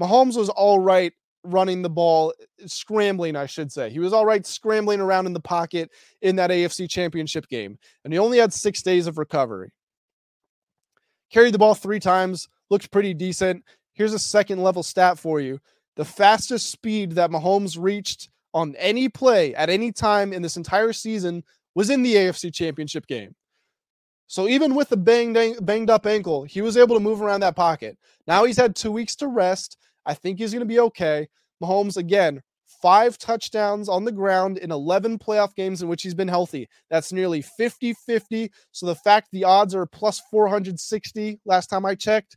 Mahomes 0.00 0.36
was 0.36 0.48
all 0.48 0.78
right 0.78 1.12
running 1.44 1.82
the 1.82 1.90
ball, 1.90 2.32
eh, 2.40 2.66
scrambling, 2.66 3.36
I 3.36 3.46
should 3.46 3.70
say. 3.70 3.90
He 3.90 3.98
was 3.98 4.12
all 4.12 4.26
right 4.26 4.44
scrambling 4.46 5.00
around 5.00 5.26
in 5.26 5.34
the 5.34 5.40
pocket 5.40 5.90
in 6.22 6.36
that 6.36 6.50
AFC 6.50 6.88
championship 6.88 7.48
game, 7.48 7.78
and 8.04 8.12
he 8.12 8.18
only 8.18 8.38
had 8.38 8.52
six 8.52 8.82
days 8.82 9.06
of 9.06 9.18
recovery. 9.18 9.70
Carried 11.30 11.52
the 11.52 11.58
ball 11.58 11.74
three 11.74 12.00
times, 12.00 12.48
looked 12.70 12.90
pretty 12.90 13.14
decent. 13.14 13.64
Here's 13.92 14.14
a 14.14 14.18
second 14.18 14.62
level 14.62 14.82
stat 14.82 15.18
for 15.18 15.40
you 15.40 15.60
the 15.96 16.04
fastest 16.04 16.70
speed 16.70 17.12
that 17.12 17.30
Mahomes 17.30 17.76
reached 17.78 18.28
on 18.52 18.74
any 18.76 19.08
play 19.08 19.54
at 19.54 19.70
any 19.70 19.92
time 19.92 20.32
in 20.32 20.42
this 20.42 20.56
entire 20.56 20.92
season 20.92 21.44
was 21.74 21.90
in 21.90 22.02
the 22.02 22.14
AFC 22.14 22.52
championship 22.52 23.06
game. 23.06 23.34
So 24.26 24.48
even 24.48 24.74
with 24.74 24.88
the 24.88 24.96
banged, 24.96 25.64
banged 25.64 25.90
up 25.90 26.06
ankle, 26.06 26.44
he 26.44 26.62
was 26.62 26.76
able 26.76 26.96
to 26.96 27.00
move 27.00 27.20
around 27.20 27.40
that 27.40 27.56
pocket. 27.56 27.98
Now 28.26 28.44
he's 28.44 28.56
had 28.56 28.74
two 28.74 28.90
weeks 28.90 29.16
to 29.16 29.28
rest. 29.28 29.76
I 30.06 30.14
think 30.14 30.38
he's 30.38 30.52
going 30.52 30.60
to 30.60 30.66
be 30.66 30.80
okay. 30.80 31.28
Mahomes, 31.62 31.96
again, 31.96 32.42
five 32.82 33.18
touchdowns 33.18 33.88
on 33.88 34.04
the 34.04 34.12
ground 34.12 34.58
in 34.58 34.70
11 34.70 35.18
playoff 35.18 35.54
games 35.54 35.82
in 35.82 35.88
which 35.88 36.02
he's 36.02 36.14
been 36.14 36.28
healthy. 36.28 36.68
That's 36.90 37.12
nearly 37.12 37.42
50 37.42 37.94
50. 37.94 38.50
So 38.72 38.86
the 38.86 38.94
fact 38.94 39.28
the 39.30 39.44
odds 39.44 39.74
are 39.74 39.86
plus 39.86 40.20
460 40.30 41.40
last 41.44 41.68
time 41.68 41.86
I 41.86 41.94
checked, 41.94 42.36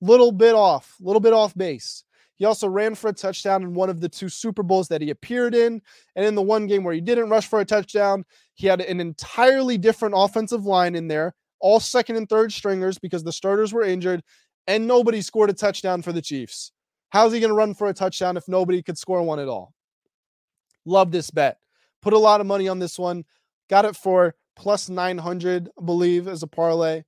little 0.00 0.32
bit 0.32 0.54
off, 0.54 0.94
little 1.00 1.20
bit 1.20 1.32
off 1.32 1.54
base. 1.54 2.04
He 2.36 2.44
also 2.44 2.68
ran 2.68 2.94
for 2.94 3.08
a 3.08 3.12
touchdown 3.12 3.62
in 3.62 3.74
one 3.74 3.90
of 3.90 4.00
the 4.00 4.08
two 4.08 4.28
Super 4.28 4.62
Bowls 4.62 4.88
that 4.88 5.00
he 5.00 5.10
appeared 5.10 5.54
in. 5.54 5.80
And 6.16 6.26
in 6.26 6.34
the 6.34 6.42
one 6.42 6.66
game 6.66 6.82
where 6.82 6.94
he 6.94 7.00
didn't 7.00 7.30
rush 7.30 7.46
for 7.46 7.60
a 7.60 7.64
touchdown, 7.64 8.24
he 8.54 8.66
had 8.66 8.80
an 8.80 9.00
entirely 9.00 9.78
different 9.78 10.14
offensive 10.16 10.64
line 10.64 10.96
in 10.96 11.06
there, 11.08 11.34
all 11.60 11.78
second 11.78 12.16
and 12.16 12.28
third 12.28 12.52
stringers 12.52 12.98
because 12.98 13.22
the 13.22 13.32
starters 13.32 13.72
were 13.72 13.84
injured, 13.84 14.22
and 14.66 14.86
nobody 14.86 15.20
scored 15.20 15.50
a 15.50 15.54
touchdown 15.54 16.02
for 16.02 16.12
the 16.12 16.22
Chiefs. 16.22 16.72
How's 17.10 17.32
he 17.32 17.38
going 17.38 17.50
to 17.50 17.56
run 17.56 17.74
for 17.74 17.88
a 17.88 17.94
touchdown 17.94 18.36
if 18.36 18.48
nobody 18.48 18.82
could 18.82 18.98
score 18.98 19.22
one 19.22 19.38
at 19.38 19.48
all? 19.48 19.72
Love 20.84 21.12
this 21.12 21.30
bet. 21.30 21.58
Put 22.02 22.12
a 22.12 22.18
lot 22.18 22.40
of 22.40 22.46
money 22.46 22.66
on 22.66 22.80
this 22.80 22.98
one. 22.98 23.24
Got 23.70 23.84
it 23.84 23.96
for 23.96 24.34
plus 24.56 24.88
900, 24.88 25.70
I 25.78 25.84
believe, 25.84 26.26
as 26.26 26.42
a 26.42 26.48
parlay. 26.48 27.04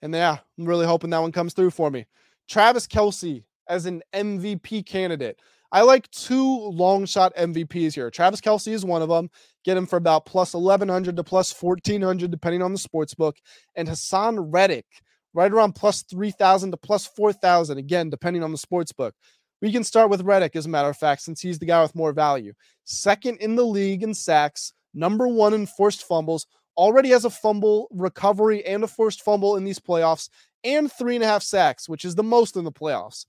And 0.00 0.14
yeah, 0.14 0.38
I'm 0.58 0.64
really 0.64 0.86
hoping 0.86 1.10
that 1.10 1.18
one 1.18 1.32
comes 1.32 1.52
through 1.52 1.70
for 1.70 1.90
me. 1.90 2.06
Travis 2.48 2.86
Kelce 2.86 3.44
as 3.70 3.86
an 3.86 4.02
MVP 4.12 4.84
candidate. 4.84 5.40
I 5.72 5.82
like 5.82 6.10
two 6.10 6.44
long 6.44 7.06
shot 7.06 7.34
MVPs 7.36 7.94
here. 7.94 8.10
Travis 8.10 8.40
Kelce 8.40 8.72
is 8.72 8.84
one 8.84 9.02
of 9.02 9.08
them. 9.08 9.30
Get 9.64 9.76
him 9.76 9.86
for 9.86 9.96
about 9.96 10.26
plus 10.26 10.52
1100 10.52 11.16
to 11.16 11.24
plus 11.24 11.54
1400, 11.62 12.30
depending 12.30 12.60
on 12.60 12.72
the 12.72 12.78
sports 12.78 13.14
book. 13.14 13.36
And 13.76 13.88
Haason 13.88 14.48
Reddick 14.52 14.86
right 15.32 15.52
around 15.52 15.74
plus 15.74 16.02
3,000 16.02 16.72
to 16.72 16.76
plus 16.76 17.06
4,000, 17.06 17.78
again, 17.78 18.10
depending 18.10 18.42
on 18.42 18.50
the 18.50 18.58
sports 18.58 18.92
book. 18.92 19.14
We 19.62 19.70
can 19.70 19.84
start 19.84 20.10
with 20.10 20.22
Reddick, 20.22 20.56
as 20.56 20.66
a 20.66 20.70
matter 20.70 20.88
of 20.88 20.96
fact, 20.96 21.22
since 21.22 21.40
he's 21.40 21.58
the 21.58 21.66
guy 21.66 21.82
with 21.82 21.94
more 21.94 22.12
value. 22.12 22.52
Second 22.84 23.38
in 23.38 23.54
the 23.54 23.64
league 23.64 24.02
in 24.02 24.12
sacks, 24.12 24.72
number 24.92 25.28
one 25.28 25.54
in 25.54 25.66
forced 25.66 26.04
fumbles, 26.04 26.46
already 26.76 27.10
has 27.10 27.24
a 27.24 27.30
fumble 27.30 27.86
recovery 27.92 28.64
and 28.64 28.82
a 28.82 28.88
forced 28.88 29.22
fumble 29.22 29.56
in 29.56 29.64
these 29.64 29.78
playoffs, 29.78 30.28
and 30.64 30.90
three 30.90 31.14
and 31.14 31.24
a 31.24 31.26
half 31.26 31.42
sacks, 31.42 31.88
which 31.88 32.04
is 32.04 32.14
the 32.14 32.22
most 32.22 32.56
in 32.56 32.64
the 32.64 32.72
playoffs. 32.72 33.26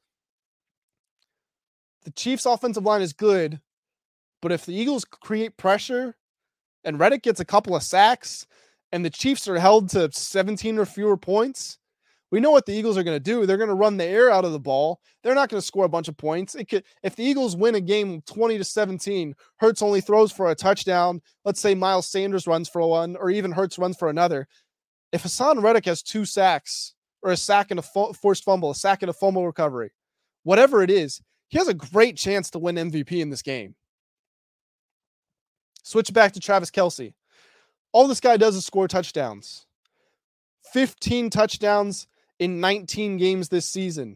The 2.03 2.11
Chiefs' 2.11 2.45
offensive 2.45 2.83
line 2.83 3.01
is 3.01 3.13
good, 3.13 3.59
but 4.41 4.51
if 4.51 4.65
the 4.65 4.73
Eagles 4.73 5.05
create 5.05 5.57
pressure 5.57 6.15
and 6.83 6.99
Reddick 6.99 7.23
gets 7.23 7.39
a 7.39 7.45
couple 7.45 7.75
of 7.75 7.83
sacks 7.83 8.47
and 8.91 9.05
the 9.05 9.09
Chiefs 9.09 9.47
are 9.47 9.59
held 9.59 9.89
to 9.89 10.11
17 10.11 10.79
or 10.79 10.85
fewer 10.85 11.15
points, 11.15 11.77
we 12.31 12.39
know 12.39 12.51
what 12.51 12.65
the 12.65 12.73
Eagles 12.73 12.97
are 12.97 13.03
going 13.03 13.15
to 13.15 13.23
do. 13.23 13.45
They're 13.45 13.57
going 13.57 13.69
to 13.69 13.75
run 13.75 13.97
the 13.97 14.05
air 14.05 14.31
out 14.31 14.45
of 14.45 14.53
the 14.53 14.59
ball. 14.59 15.01
They're 15.21 15.35
not 15.35 15.49
going 15.49 15.59
to 15.59 15.65
score 15.65 15.83
a 15.83 15.89
bunch 15.89 16.07
of 16.07 16.15
points. 16.15 16.55
Could, 16.69 16.85
if 17.03 17.15
the 17.15 17.23
Eagles 17.23 17.57
win 17.57 17.75
a 17.75 17.81
game 17.81 18.21
20 18.21 18.57
to 18.57 18.63
17, 18.63 19.35
Hurts 19.57 19.81
only 19.81 19.99
throws 19.99 20.31
for 20.31 20.49
a 20.49 20.55
touchdown. 20.55 21.21
Let's 21.43 21.59
say 21.59 21.75
Miles 21.75 22.07
Sanders 22.07 22.47
runs 22.47 22.69
for 22.69 22.87
one, 22.87 23.17
or 23.17 23.29
even 23.29 23.51
Hurts 23.51 23.77
runs 23.77 23.97
for 23.97 24.09
another. 24.09 24.47
If 25.11 25.23
Haason 25.23 25.61
Reddick 25.61 25.85
has 25.85 26.01
two 26.01 26.23
sacks, 26.23 26.93
or 27.21 27.31
a 27.31 27.37
sack 27.37 27.69
and 27.69 27.79
a 27.79 27.83
fo- 27.83 28.13
forced 28.13 28.45
fumble, 28.45 28.71
a 28.71 28.75
sack 28.75 29.03
and 29.03 29.09
a 29.09 29.13
fumble 29.13 29.45
recovery, 29.45 29.91
whatever 30.43 30.81
it 30.81 30.89
is, 30.89 31.21
he 31.51 31.57
has 31.57 31.67
a 31.67 31.73
great 31.73 32.15
chance 32.15 32.49
to 32.51 32.59
win 32.59 32.77
MVP 32.77 33.19
in 33.19 33.29
this 33.29 33.41
game. 33.41 33.75
Switch 35.83 36.11
back 36.13 36.31
to 36.31 36.39
Travis 36.39 36.71
Kelce. 36.71 37.13
All 37.91 38.07
this 38.07 38.21
guy 38.21 38.37
does 38.37 38.55
is 38.55 38.65
score 38.65 38.87
touchdowns. 38.87 39.65
15 40.71 41.29
touchdowns 41.29 42.07
in 42.39 42.61
19 42.61 43.17
games 43.17 43.49
this 43.49 43.65
season. 43.65 44.15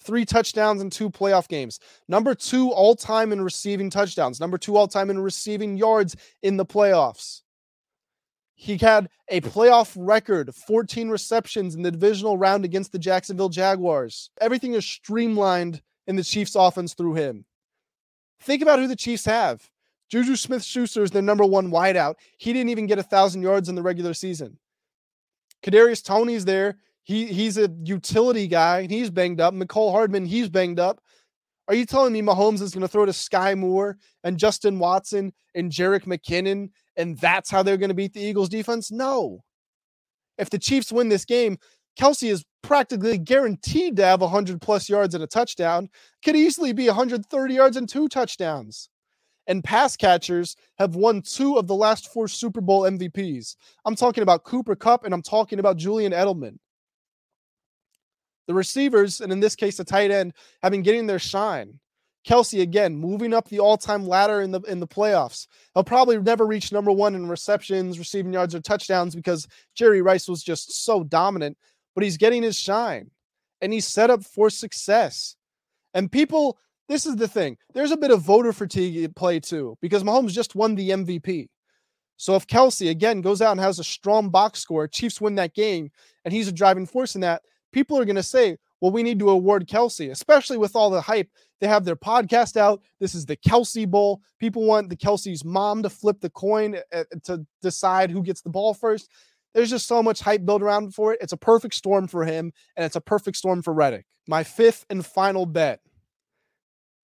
Three 0.00 0.24
touchdowns 0.24 0.82
in 0.82 0.90
two 0.90 1.10
playoff 1.10 1.46
games. 1.46 1.78
Number 2.08 2.34
two 2.34 2.70
all 2.70 2.96
time 2.96 3.30
in 3.30 3.40
receiving 3.40 3.88
touchdowns. 3.88 4.40
Number 4.40 4.58
two 4.58 4.76
all 4.76 4.88
time 4.88 5.10
in 5.10 5.20
receiving 5.20 5.76
yards 5.76 6.16
in 6.42 6.56
the 6.56 6.66
playoffs. 6.66 7.42
He 8.56 8.78
had 8.78 9.10
a 9.28 9.40
playoff 9.42 9.94
record 9.96 10.52
14 10.52 11.08
receptions 11.08 11.76
in 11.76 11.82
the 11.82 11.92
divisional 11.92 12.36
round 12.36 12.64
against 12.64 12.90
the 12.90 12.98
Jacksonville 12.98 13.48
Jaguars. 13.48 14.30
Everything 14.40 14.74
is 14.74 14.84
streamlined 14.84 15.80
in 16.06 16.16
the 16.16 16.24
Chiefs' 16.24 16.54
offense 16.54 16.94
through 16.94 17.14
him. 17.14 17.44
Think 18.40 18.62
about 18.62 18.78
who 18.78 18.86
the 18.86 18.96
Chiefs 18.96 19.24
have. 19.24 19.68
Juju 20.10 20.36
Smith 20.36 20.62
Schuster 20.62 21.02
is 21.02 21.10
their 21.10 21.22
number 21.22 21.44
one 21.44 21.70
wideout. 21.70 22.14
He 22.38 22.52
didn't 22.52 22.68
even 22.68 22.86
get 22.86 22.98
a 22.98 23.02
thousand 23.02 23.42
yards 23.42 23.68
in 23.68 23.74
the 23.74 23.82
regular 23.82 24.14
season. 24.14 24.58
Kadarius 25.64 26.04
Toney's 26.04 26.44
there. 26.44 26.76
He 27.04 27.26
he's 27.26 27.58
a 27.58 27.70
utility 27.82 28.46
guy 28.46 28.80
and 28.80 28.90
he's 28.90 29.10
banged 29.10 29.40
up. 29.40 29.54
Mecole 29.54 29.92
Hardman, 29.92 30.26
he's 30.26 30.48
banged 30.48 30.78
up. 30.78 31.00
Are 31.68 31.74
you 31.74 31.86
telling 31.86 32.12
me 32.12 32.20
Mahomes 32.20 32.60
is 32.60 32.72
going 32.72 32.82
to 32.82 32.88
throw 32.88 33.06
to 33.06 33.12
Skyy 33.12 33.56
Moore 33.56 33.96
and 34.22 34.38
Justin 34.38 34.78
Watson 34.78 35.32
and 35.54 35.72
Jerick 35.72 36.04
McKinnon 36.04 36.70
and 36.96 37.18
that's 37.18 37.50
how 37.50 37.62
they're 37.62 37.78
going 37.78 37.88
to 37.88 37.94
beat 37.94 38.12
the 38.12 38.20
Eagles 38.20 38.50
defense? 38.50 38.90
No. 38.90 39.42
If 40.36 40.50
the 40.50 40.58
Chiefs 40.58 40.92
win 40.92 41.08
this 41.08 41.24
game, 41.24 41.58
Kelce 41.98 42.30
is 42.30 42.44
practically 42.62 43.18
guaranteed 43.18 43.96
to 43.96 44.04
have 44.04 44.20
100 44.20 44.60
plus 44.60 44.88
yards 44.88 45.14
and 45.14 45.22
a 45.22 45.26
touchdown. 45.26 45.88
Could 46.24 46.36
easily 46.36 46.72
be 46.72 46.86
130 46.86 47.54
yards 47.54 47.76
and 47.76 47.88
two 47.88 48.08
touchdowns. 48.08 48.88
And 49.46 49.62
pass 49.62 49.96
catchers 49.96 50.56
have 50.78 50.96
won 50.96 51.20
two 51.20 51.56
of 51.56 51.66
the 51.66 51.74
last 51.74 52.12
four 52.12 52.28
Super 52.28 52.62
Bowl 52.62 52.82
MVPs. 52.82 53.56
I'm 53.84 53.94
talking 53.94 54.22
about 54.22 54.44
Cooper 54.44 54.74
Kupp 54.74 55.04
and 55.04 55.12
I'm 55.12 55.22
talking 55.22 55.58
about 55.58 55.76
Julian 55.76 56.12
Edelman. 56.12 56.56
The 58.46 58.54
receivers, 58.54 59.20
and 59.20 59.32
in 59.32 59.40
this 59.40 59.54
case, 59.54 59.76
the 59.76 59.84
tight 59.84 60.10
end, 60.10 60.34
have 60.62 60.72
been 60.72 60.82
getting 60.82 61.06
their 61.06 61.18
shine. 61.18 61.78
Kelce 62.26 62.62
again 62.62 62.96
moving 62.96 63.34
up 63.34 63.48
the 63.48 63.58
all-time 63.58 64.06
ladder 64.06 64.40
in 64.40 64.50
the 64.50 64.60
in 64.62 64.80
the 64.80 64.86
playoffs. 64.86 65.46
He'll 65.74 65.84
probably 65.84 66.18
never 66.18 66.46
reach 66.46 66.72
number 66.72 66.90
one 66.90 67.14
in 67.14 67.28
receptions, 67.28 67.98
receiving 67.98 68.32
yards, 68.32 68.54
or 68.54 68.60
touchdowns 68.60 69.14
because 69.14 69.46
Jerry 69.74 70.00
Rice 70.00 70.26
was 70.26 70.42
just 70.42 70.84
so 70.84 71.04
dominant. 71.04 71.58
But 71.94 72.04
he's 72.04 72.16
getting 72.16 72.42
his 72.42 72.58
shine, 72.58 73.10
and 73.60 73.72
he's 73.72 73.86
set 73.86 74.10
up 74.10 74.24
for 74.24 74.50
success. 74.50 75.36
And 75.94 76.10
people, 76.10 76.58
this 76.88 77.06
is 77.06 77.16
the 77.16 77.28
thing. 77.28 77.56
There's 77.72 77.92
a 77.92 77.96
bit 77.96 78.10
of 78.10 78.20
voter 78.20 78.52
fatigue 78.52 79.02
at 79.04 79.14
play 79.14 79.40
too 79.40 79.78
because 79.80 80.02
Mahomes 80.02 80.32
just 80.32 80.54
won 80.54 80.74
the 80.74 80.90
MVP. 80.90 81.48
So 82.16 82.36
if 82.36 82.46
Kelce 82.46 82.90
again 82.90 83.20
goes 83.20 83.42
out 83.42 83.52
and 83.52 83.60
has 83.60 83.78
a 83.78 83.84
strong 83.84 84.30
box 84.30 84.60
score, 84.60 84.86
Chiefs 84.86 85.20
win 85.20 85.34
that 85.36 85.54
game, 85.54 85.90
and 86.24 86.32
he's 86.32 86.48
a 86.48 86.52
driving 86.52 86.86
force 86.86 87.14
in 87.14 87.20
that 87.22 87.42
people 87.74 87.98
are 87.98 88.04
going 88.04 88.16
to 88.16 88.22
say, 88.22 88.56
well, 88.80 88.92
we 88.92 89.02
need 89.02 89.18
to 89.18 89.30
award 89.30 89.66
Kelce, 89.66 90.10
especially 90.10 90.56
with 90.56 90.76
all 90.76 90.90
the 90.90 91.00
hype. 91.00 91.28
They 91.60 91.66
have 91.66 91.84
their 91.84 91.96
podcast 91.96 92.56
out. 92.56 92.82
This 93.00 93.14
is 93.14 93.26
the 93.26 93.36
Kelce 93.36 93.88
Bowl. 93.88 94.20
People 94.38 94.64
want 94.64 94.88
the 94.88 94.96
Kelce's 94.96 95.44
mom 95.44 95.82
to 95.82 95.90
flip 95.90 96.20
the 96.20 96.30
coin 96.30 96.76
uh, 96.76 96.98
uh, 97.00 97.04
to 97.24 97.46
decide 97.62 98.10
who 98.10 98.22
gets 98.22 98.42
the 98.42 98.50
ball 98.50 98.74
first. 98.74 99.10
There's 99.54 99.70
just 99.70 99.86
so 99.86 100.02
much 100.02 100.20
hype 100.20 100.44
built 100.44 100.62
around 100.62 100.94
for 100.94 101.12
it. 101.12 101.20
It's 101.22 101.32
a 101.32 101.36
perfect 101.36 101.74
storm 101.74 102.08
for 102.08 102.24
him, 102.24 102.52
and 102.76 102.84
it's 102.84 102.96
a 102.96 103.00
perfect 103.00 103.36
storm 103.36 103.62
for 103.62 103.72
Reddick. 103.72 104.06
My 104.26 104.42
fifth 104.42 104.84
and 104.90 105.04
final 105.04 105.46
bet. 105.46 105.80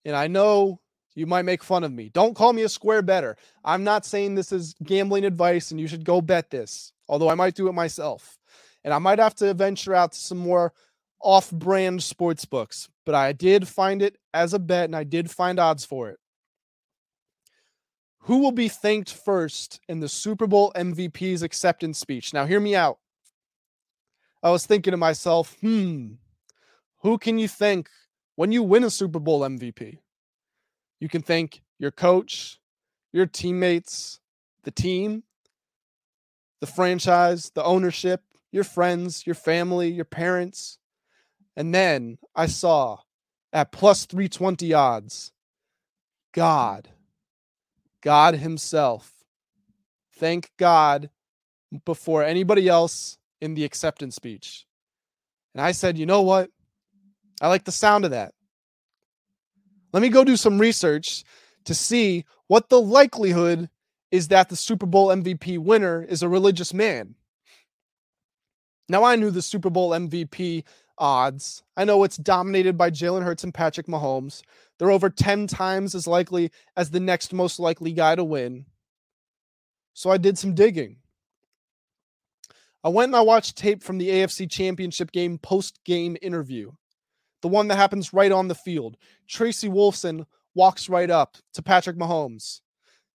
And 0.05 0.17
I 0.17 0.27
know 0.27 0.81
you 1.15 1.27
might 1.27 1.45
make 1.45 1.63
fun 1.63 1.85
of 1.85 1.93
me. 1.93 2.09
Don't 2.09 2.35
call 2.35 2.53
me 2.53 2.63
a 2.63 2.69
square 2.69 3.03
better. 3.03 3.37
I'm 3.65 3.85
not 3.85 4.07
saying 4.07 4.35
this 4.35 4.53
is 4.53 4.75
gambling 4.83 5.25
advice 5.25 5.71
and 5.71 5.81
you 5.81 5.87
should 5.87 6.05
go 6.05 6.21
bet 6.21 6.51
this, 6.51 6.93
although 7.09 7.29
I 7.29 7.35
might 7.35 7.55
do 7.55 7.69
it 7.69 7.73
myself 7.73 8.39
and 8.85 8.95
I 8.95 8.99
might 8.99 9.19
have 9.19 9.35
to 9.37 9.53
venture 9.55 9.95
out 9.95 10.13
to 10.13 10.19
some 10.19 10.39
more 10.39 10.73
off 11.21 11.51
brand 11.51 12.03
sports 12.03 12.45
books, 12.45 12.89
but 13.05 13.15
I 13.15 13.33
did 13.33 13.69
find 13.69 14.01
it 14.03 14.17
as 14.33 14.55
a 14.55 14.59
bet 14.59 14.85
and 14.87 14.97
I 14.97 15.05
did 15.05 15.31
find 15.31 15.59
odds 15.59 15.85
for 15.85 16.09
it. 16.09 16.19
Who 18.31 18.39
will 18.39 18.53
be 18.53 18.69
thanked 18.69 19.13
first 19.13 19.81
in 19.89 19.99
the 19.99 20.09
Super 20.09 20.47
Bowl 20.47 20.73
MVP's 20.77 21.43
acceptance 21.43 21.99
speech? 21.99 22.33
Now, 22.33 22.47
hear 22.47 22.61
me 22.61 22.77
out. 22.77 23.01
I 24.41 24.51
was 24.53 24.65
thinking 24.65 24.93
to 24.93 24.97
myself, 24.97 25.57
hmm, 25.61 26.13
who 26.99 27.19
can 27.19 27.41
you 27.41 27.49
thank 27.49 27.91
when 28.37 28.53
you 28.53 28.63
win 28.63 28.85
a 28.85 28.91
Super 28.91 29.19
Bowl 29.19 29.41
MVP? 29.41 29.99
You 31.01 31.09
can 31.09 31.23
thank 31.23 31.61
your 31.81 31.91
coach, 31.91 32.61
your 33.13 33.27
teammates, 33.27 34.21
the 34.63 34.71
team, 34.71 35.25
the 36.61 36.69
franchise, 36.69 37.51
the 37.57 37.65
ownership, 37.65 38.23
your 38.53 38.63
friends, 38.63 39.27
your 39.27 39.35
family, 39.35 39.91
your 39.91 40.05
parents. 40.05 40.79
And 41.57 41.75
then 41.75 42.19
I 42.37 42.47
saw 42.47 42.99
at 43.53 43.73
plus 43.73 44.07
320 44.07 44.73
odds, 44.73 45.33
God, 46.33 46.91
God 48.03 48.35
Himself. 48.35 49.13
Thank 50.15 50.51
God 50.59 51.11
before 51.85 52.25
anybody 52.25 52.69
else 52.69 53.19
in 53.41 53.55
the 53.55 53.65
acceptance 53.65 54.17
speech. 54.17 54.67
And 55.55 55.63
I 55.63 55.73
said, 55.73 55.99
you 55.99 56.07
know 56.07 56.23
what? 56.23 56.51
I 57.41 57.49
like 57.49 57.65
the 57.65 57.73
sound 57.73 58.05
of 58.05 58.11
that. 58.11 58.35
Let 59.93 60.03
me 60.03 60.09
go 60.09 60.25
do 60.25 60.37
some 60.37 60.59
research 60.59 61.25
to 61.65 61.75
see 61.75 62.25
what 62.47 62.69
the 62.69 62.81
likelihood 62.81 63.69
is 64.11 64.29
that 64.29 64.49
the 64.49 64.57
Super 64.57 64.87
Bowl 64.87 65.09
MVP 65.09 65.59
winner 65.59 66.03
is 66.03 66.23
a 66.23 66.29
religious 66.29 66.75
man. 66.75 67.15
Now, 68.89 69.05
I 69.05 69.17
knew 69.17 69.31
the 69.31 69.43
Super 69.43 69.71
Bowl 69.71 69.91
MVP 69.91 70.65
odds. 71.01 71.63
I 71.77 71.85
know 71.85 72.05
it's 72.05 72.17
dominated 72.17 72.79
by 72.79 72.91
Jalen 72.91 73.25
Hurts 73.25 73.43
and 73.43 73.53
Patrick 73.53 73.87
Mahomes. 73.87 74.43
They're 74.79 74.91
over 74.91 75.11
10 75.11 75.47
times 75.47 75.95
as 75.95 76.07
likely 76.07 76.53
as 76.77 76.91
the 76.91 77.01
next 77.01 77.33
most 77.33 77.59
likely 77.59 77.93
guy 77.93 78.15
to 78.15 78.23
win. 78.23 78.67
So 79.95 80.11
I 80.11 80.19
did 80.19 80.39
some 80.39 80.55
digging. 80.55 80.97
I 82.85 82.89
went 82.89 83.09
and 83.09 83.17
I 83.17 83.21
watched 83.21 83.59
tape 83.59 83.83
from 83.83 83.99
the 83.99 84.09
AFC 84.09 84.51
Championship 84.51 85.11
game 85.13 85.39
post 85.39 85.81
game 85.85 86.17
interview, 86.23 86.71
the 87.43 87.49
one 87.49 87.69
that 87.69 87.77
happens 87.77 88.13
right 88.13 88.33
on 88.33 88.49
the 88.49 88.55
field. 88.55 88.97
Tracy 89.29 89.69
Wolfson 89.69 90.25
walks 90.55 90.89
right 90.89 91.11
up 91.11 91.37
to 91.55 91.63
Patrick 91.63 91.97
Mahomes. 91.97 92.61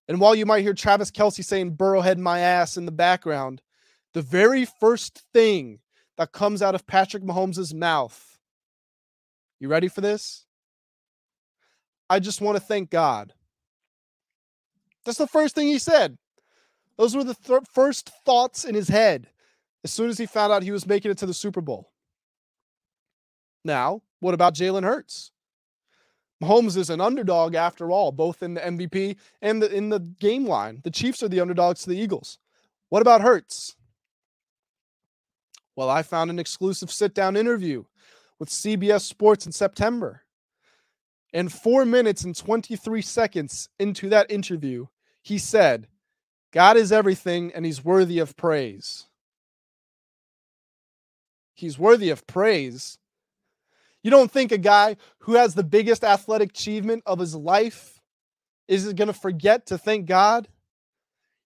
And 0.08 0.20
while 0.20 0.36
you 0.36 0.46
might 0.46 0.62
hear 0.62 0.74
Travis 0.74 1.10
Kelce 1.10 1.44
saying, 1.44 1.78
Burrowhead 1.78 2.18
my 2.18 2.40
ass 2.40 2.78
in 2.78 2.86
the 2.86 2.92
background, 2.92 3.62
the 4.14 4.22
very 4.22 4.66
first 4.80 5.24
thing 5.34 5.80
that 6.18 6.32
comes 6.32 6.62
out 6.62 6.76
of 6.76 6.88
Patrick 6.88 7.24
Mahomes' 7.24 7.74
mouth. 7.74 8.40
You 9.60 9.68
ready 9.68 9.88
for 9.88 10.02
this? 10.02 10.46
I 12.10 12.20
just 12.20 12.42
want 12.42 12.58
to 12.58 12.64
thank 12.64 12.90
God. 12.90 13.34
That's 15.06 15.18
the 15.18 15.28
first 15.28 15.56
thing 15.56 15.68
he 15.68 15.80
said. 15.80 16.18
Those 16.98 17.16
were 17.16 17.24
the 17.24 17.36
th- 17.36 17.62
first 17.72 18.10
thoughts 18.26 18.64
in 18.64 18.76
his 18.76 18.88
head 18.88 19.28
as 19.84 19.92
soon 19.92 20.10
as 20.10 20.18
he 20.18 20.26
found 20.26 20.52
out 20.52 20.64
he 20.64 20.72
was 20.72 20.88
making 20.88 21.12
it 21.12 21.18
to 21.20 21.26
the 21.26 21.34
Super 21.34 21.62
Bowl. 21.62 21.92
Now, 23.64 24.02
what 24.20 24.34
about 24.34 24.56
Jalen 24.56 24.84
Hurts? 24.84 25.32
Mahomes 26.44 26.78
is 26.78 26.90
an 26.90 27.02
underdog 27.02 27.56
after 27.56 27.92
all, 27.92 28.12
both 28.12 28.44
in 28.44 28.56
the 28.56 28.62
MVP 28.62 29.16
and 29.42 29.62
the, 29.62 29.74
in 29.74 29.90
the 29.90 30.00
game 30.00 30.46
line. 30.46 30.82
The 30.84 30.92
Chiefs 30.92 31.24
are 31.24 31.30
the 31.30 31.40
underdogs 31.40 31.84
to 31.84 31.90
the 31.90 31.98
Eagles. 31.98 32.40
What 32.90 33.02
about 33.02 33.22
Hurts? 33.22 33.75
Well, 35.76 35.90
I 35.90 36.04
found 36.04 36.30
an 36.30 36.40
exclusive 36.40 36.92
sit 36.92 37.14
down 37.14 37.36
interview 37.36 37.84
with 38.40 38.50
CBS 38.50 39.02
Sports 39.02 39.46
in 39.46 39.52
September. 39.52 40.22
And 41.34 41.52
four 41.52 41.86
minutes 41.86 42.24
and 42.24 42.36
23 42.36 43.02
seconds 43.02 43.70
into 43.78 44.10
that 44.10 44.32
interview, 44.32 44.86
he 45.22 45.38
said, 45.38 45.88
God 46.54 46.78
is 46.78 46.92
everything 46.92 47.52
and 47.54 47.66
he's 47.66 47.84
worthy 47.84 48.20
of 48.20 48.38
praise. 48.38 49.08
He's 51.54 51.78
worthy 51.78 52.10
of 52.10 52.26
praise. 52.26 52.98
You 54.02 54.12
don't 54.12 54.32
think 54.32 54.52
a 54.52 54.58
guy 54.58 54.96
who 55.20 55.34
has 55.34 55.56
the 55.56 55.64
biggest 55.64 56.04
athletic 56.04 56.52
achievement 56.52 57.04
of 57.06 57.20
his 57.20 57.36
life 57.36 58.00
is 58.68 58.94
going 58.94 59.08
to 59.08 59.14
forget 59.14 59.66
to 59.68 59.78
thank 59.78 60.06
God? 60.06 60.48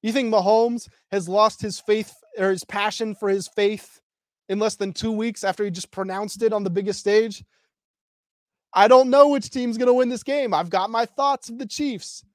You 0.02 0.12
think 0.12 0.32
Mahomes 0.32 0.88
has 1.12 1.28
lost 1.28 1.62
his 1.62 1.80
faith 1.80 2.14
or 2.38 2.52
his 2.52 2.64
passion 2.64 3.16
for 3.16 3.30
his 3.30 3.48
faith 3.48 4.02
in 4.50 4.60
less 4.60 4.76
than 4.76 4.92
two 4.92 5.12
weeks 5.12 5.44
after 5.44 5.64
he 5.64 5.72
just 5.72 5.92
pronounced 5.92 6.42
it 6.42 6.52
on 6.52 6.64
the 6.64 6.70
biggest 6.70 7.00
stage. 7.00 7.44
I 8.74 8.88
don't 8.88 9.10
know 9.10 9.30
which 9.30 9.50
team's 9.50 9.78
going 9.78 9.88
to 9.88 9.94
win 9.94 10.10
this 10.10 10.24
game. 10.24 10.54
I've 10.54 10.70
got 10.70 10.90
my 10.90 11.06
thoughts 11.06 11.50
of 11.50 11.58
the 11.58 11.66
Chiefs. 11.66 12.26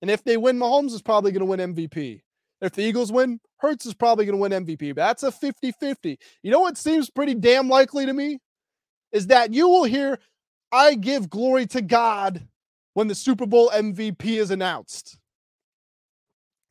And 0.00 0.10
if 0.10 0.22
they 0.24 0.36
win, 0.36 0.58
Mahomes 0.58 0.92
is 0.92 1.02
probably 1.02 1.32
going 1.32 1.40
to 1.40 1.46
win 1.46 1.74
MVP. 1.74 2.22
If 2.60 2.72
the 2.72 2.82
Eagles 2.82 3.10
win, 3.10 3.40
Hurts 3.58 3.86
is 3.86 3.94
probably 3.94 4.24
going 4.24 4.36
to 4.36 4.42
win 4.42 4.64
MVP. 4.64 4.94
But 4.94 5.06
that's 5.06 5.22
a 5.22 5.32
50 5.32 5.72
50. 5.72 6.18
You 6.42 6.50
know 6.50 6.60
what 6.60 6.76
seems 6.76 7.10
pretty 7.10 7.34
damn 7.34 7.68
likely 7.68 8.06
to 8.06 8.12
me? 8.12 8.40
Is 9.12 9.28
that 9.28 9.52
you 9.52 9.68
will 9.68 9.84
hear, 9.84 10.18
I 10.70 10.94
give 10.94 11.30
glory 11.30 11.66
to 11.66 11.82
God 11.82 12.46
when 12.94 13.08
the 13.08 13.14
Super 13.14 13.46
Bowl 13.46 13.70
MVP 13.70 14.40
is 14.40 14.50
announced. 14.50 15.18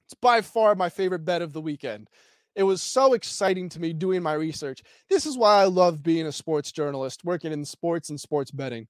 It's 0.07 0.13
by 0.19 0.41
far 0.41 0.75
my 0.75 0.89
favorite 0.89 1.23
bet 1.23 1.41
of 1.41 1.53
the 1.53 1.61
weekend. 1.61 2.09
It 2.55 2.63
was 2.63 2.81
so 2.81 3.13
exciting 3.13 3.69
to 3.69 3.79
me 3.79 3.93
doing 3.93 4.21
my 4.21 4.33
research. 4.33 4.81
This 5.09 5.25
is 5.25 5.37
why 5.37 5.61
I 5.61 5.65
love 5.65 6.03
being 6.03 6.27
a 6.27 6.31
sports 6.31 6.71
journalist, 6.71 7.23
working 7.23 7.51
in 7.51 7.63
sports 7.63 8.09
and 8.09 8.19
sports 8.19 8.51
betting. 8.51 8.87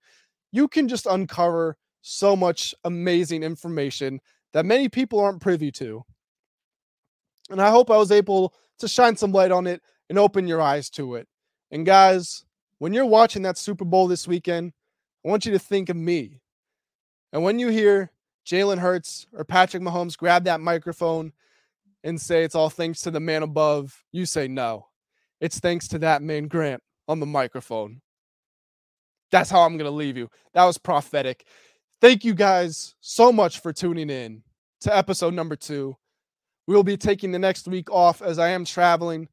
You 0.51 0.67
can 0.67 0.87
just 0.87 1.05
uncover 1.05 1.77
so 2.01 2.35
much 2.35 2.73
amazing 2.83 3.43
information 3.43 4.19
that 4.53 4.65
many 4.65 4.89
people 4.89 5.19
aren't 5.19 5.41
privy 5.41 5.71
to. 5.71 6.03
And 7.49 7.61
I 7.61 7.69
hope 7.69 7.91
I 7.91 7.97
was 7.97 8.11
able 8.11 8.53
to 8.79 8.87
shine 8.87 9.15
some 9.15 9.31
light 9.31 9.51
on 9.51 9.67
it 9.67 9.81
and 10.09 10.17
open 10.17 10.47
your 10.47 10.61
eyes 10.61 10.89
to 10.91 11.15
it. 11.15 11.27
And 11.69 11.85
guys, 11.85 12.43
when 12.79 12.93
you're 12.93 13.05
watching 13.05 13.43
that 13.43 13.57
Super 13.57 13.85
Bowl 13.85 14.07
this 14.07 14.27
weekend, 14.27 14.73
I 15.23 15.29
want 15.29 15.45
you 15.45 15.51
to 15.51 15.59
think 15.59 15.89
of 15.89 15.95
me. 15.95 16.41
And 17.31 17.43
when 17.43 17.59
you 17.59 17.67
hear 17.67 18.11
Jalen 18.45 18.79
Hurts 18.79 19.27
or 19.33 19.45
Patrick 19.45 19.83
Mahomes 19.83 20.17
grab 20.17 20.45
that 20.45 20.61
microphone 20.61 21.31
and 22.03 22.19
say 22.19 22.43
it's 22.43 22.55
all 22.55 22.69
thanks 22.69 23.01
to 23.01 23.11
the 23.11 23.19
man 23.19 23.43
above, 23.43 24.03
you 24.11 24.25
say 24.25 24.47
no. 24.47 24.87
It's 25.39 25.59
thanks 25.59 25.87
to 25.89 25.99
that 25.99 26.21
man 26.21 26.47
Grant 26.47 26.81
on 27.07 27.19
the 27.19 27.25
microphone. 27.25 28.01
That's 29.31 29.49
how 29.49 29.61
I'm 29.61 29.77
going 29.77 29.89
to 29.89 29.95
leave 29.95 30.17
you. 30.17 30.29
That 30.53 30.65
was 30.65 30.77
prophetic. 30.77 31.45
Thank 32.01 32.25
you 32.25 32.33
guys 32.33 32.95
so 32.99 33.31
much 33.31 33.59
for 33.59 33.71
tuning 33.71 34.09
in 34.09 34.43
to 34.81 34.95
episode 34.95 35.33
number 35.33 35.55
two. 35.55 35.95
We 36.67 36.75
will 36.75 36.83
be 36.83 36.97
taking 36.97 37.31
the 37.31 37.39
next 37.39 37.67
week 37.67 37.91
off 37.91 38.21
as 38.21 38.39
I 38.39 38.49
am 38.49 38.65
traveling. 38.65 39.27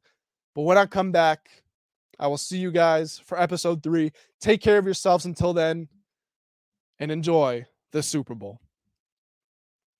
But 0.55 0.63
when 0.63 0.77
I 0.77 0.85
come 0.85 1.11
back, 1.11 1.49
I 2.19 2.27
will 2.27 2.37
see 2.37 2.57
you 2.57 2.71
guys 2.71 3.19
for 3.25 3.39
episode 3.39 3.81
three. 3.81 4.11
Take 4.41 4.61
care 4.61 4.77
of 4.77 4.85
yourselves 4.85 5.25
until 5.25 5.53
then 5.53 5.87
and 6.99 7.11
enjoy 7.11 7.65
the 7.91 8.03
Super 8.03 8.35
Bowl. 8.35 8.59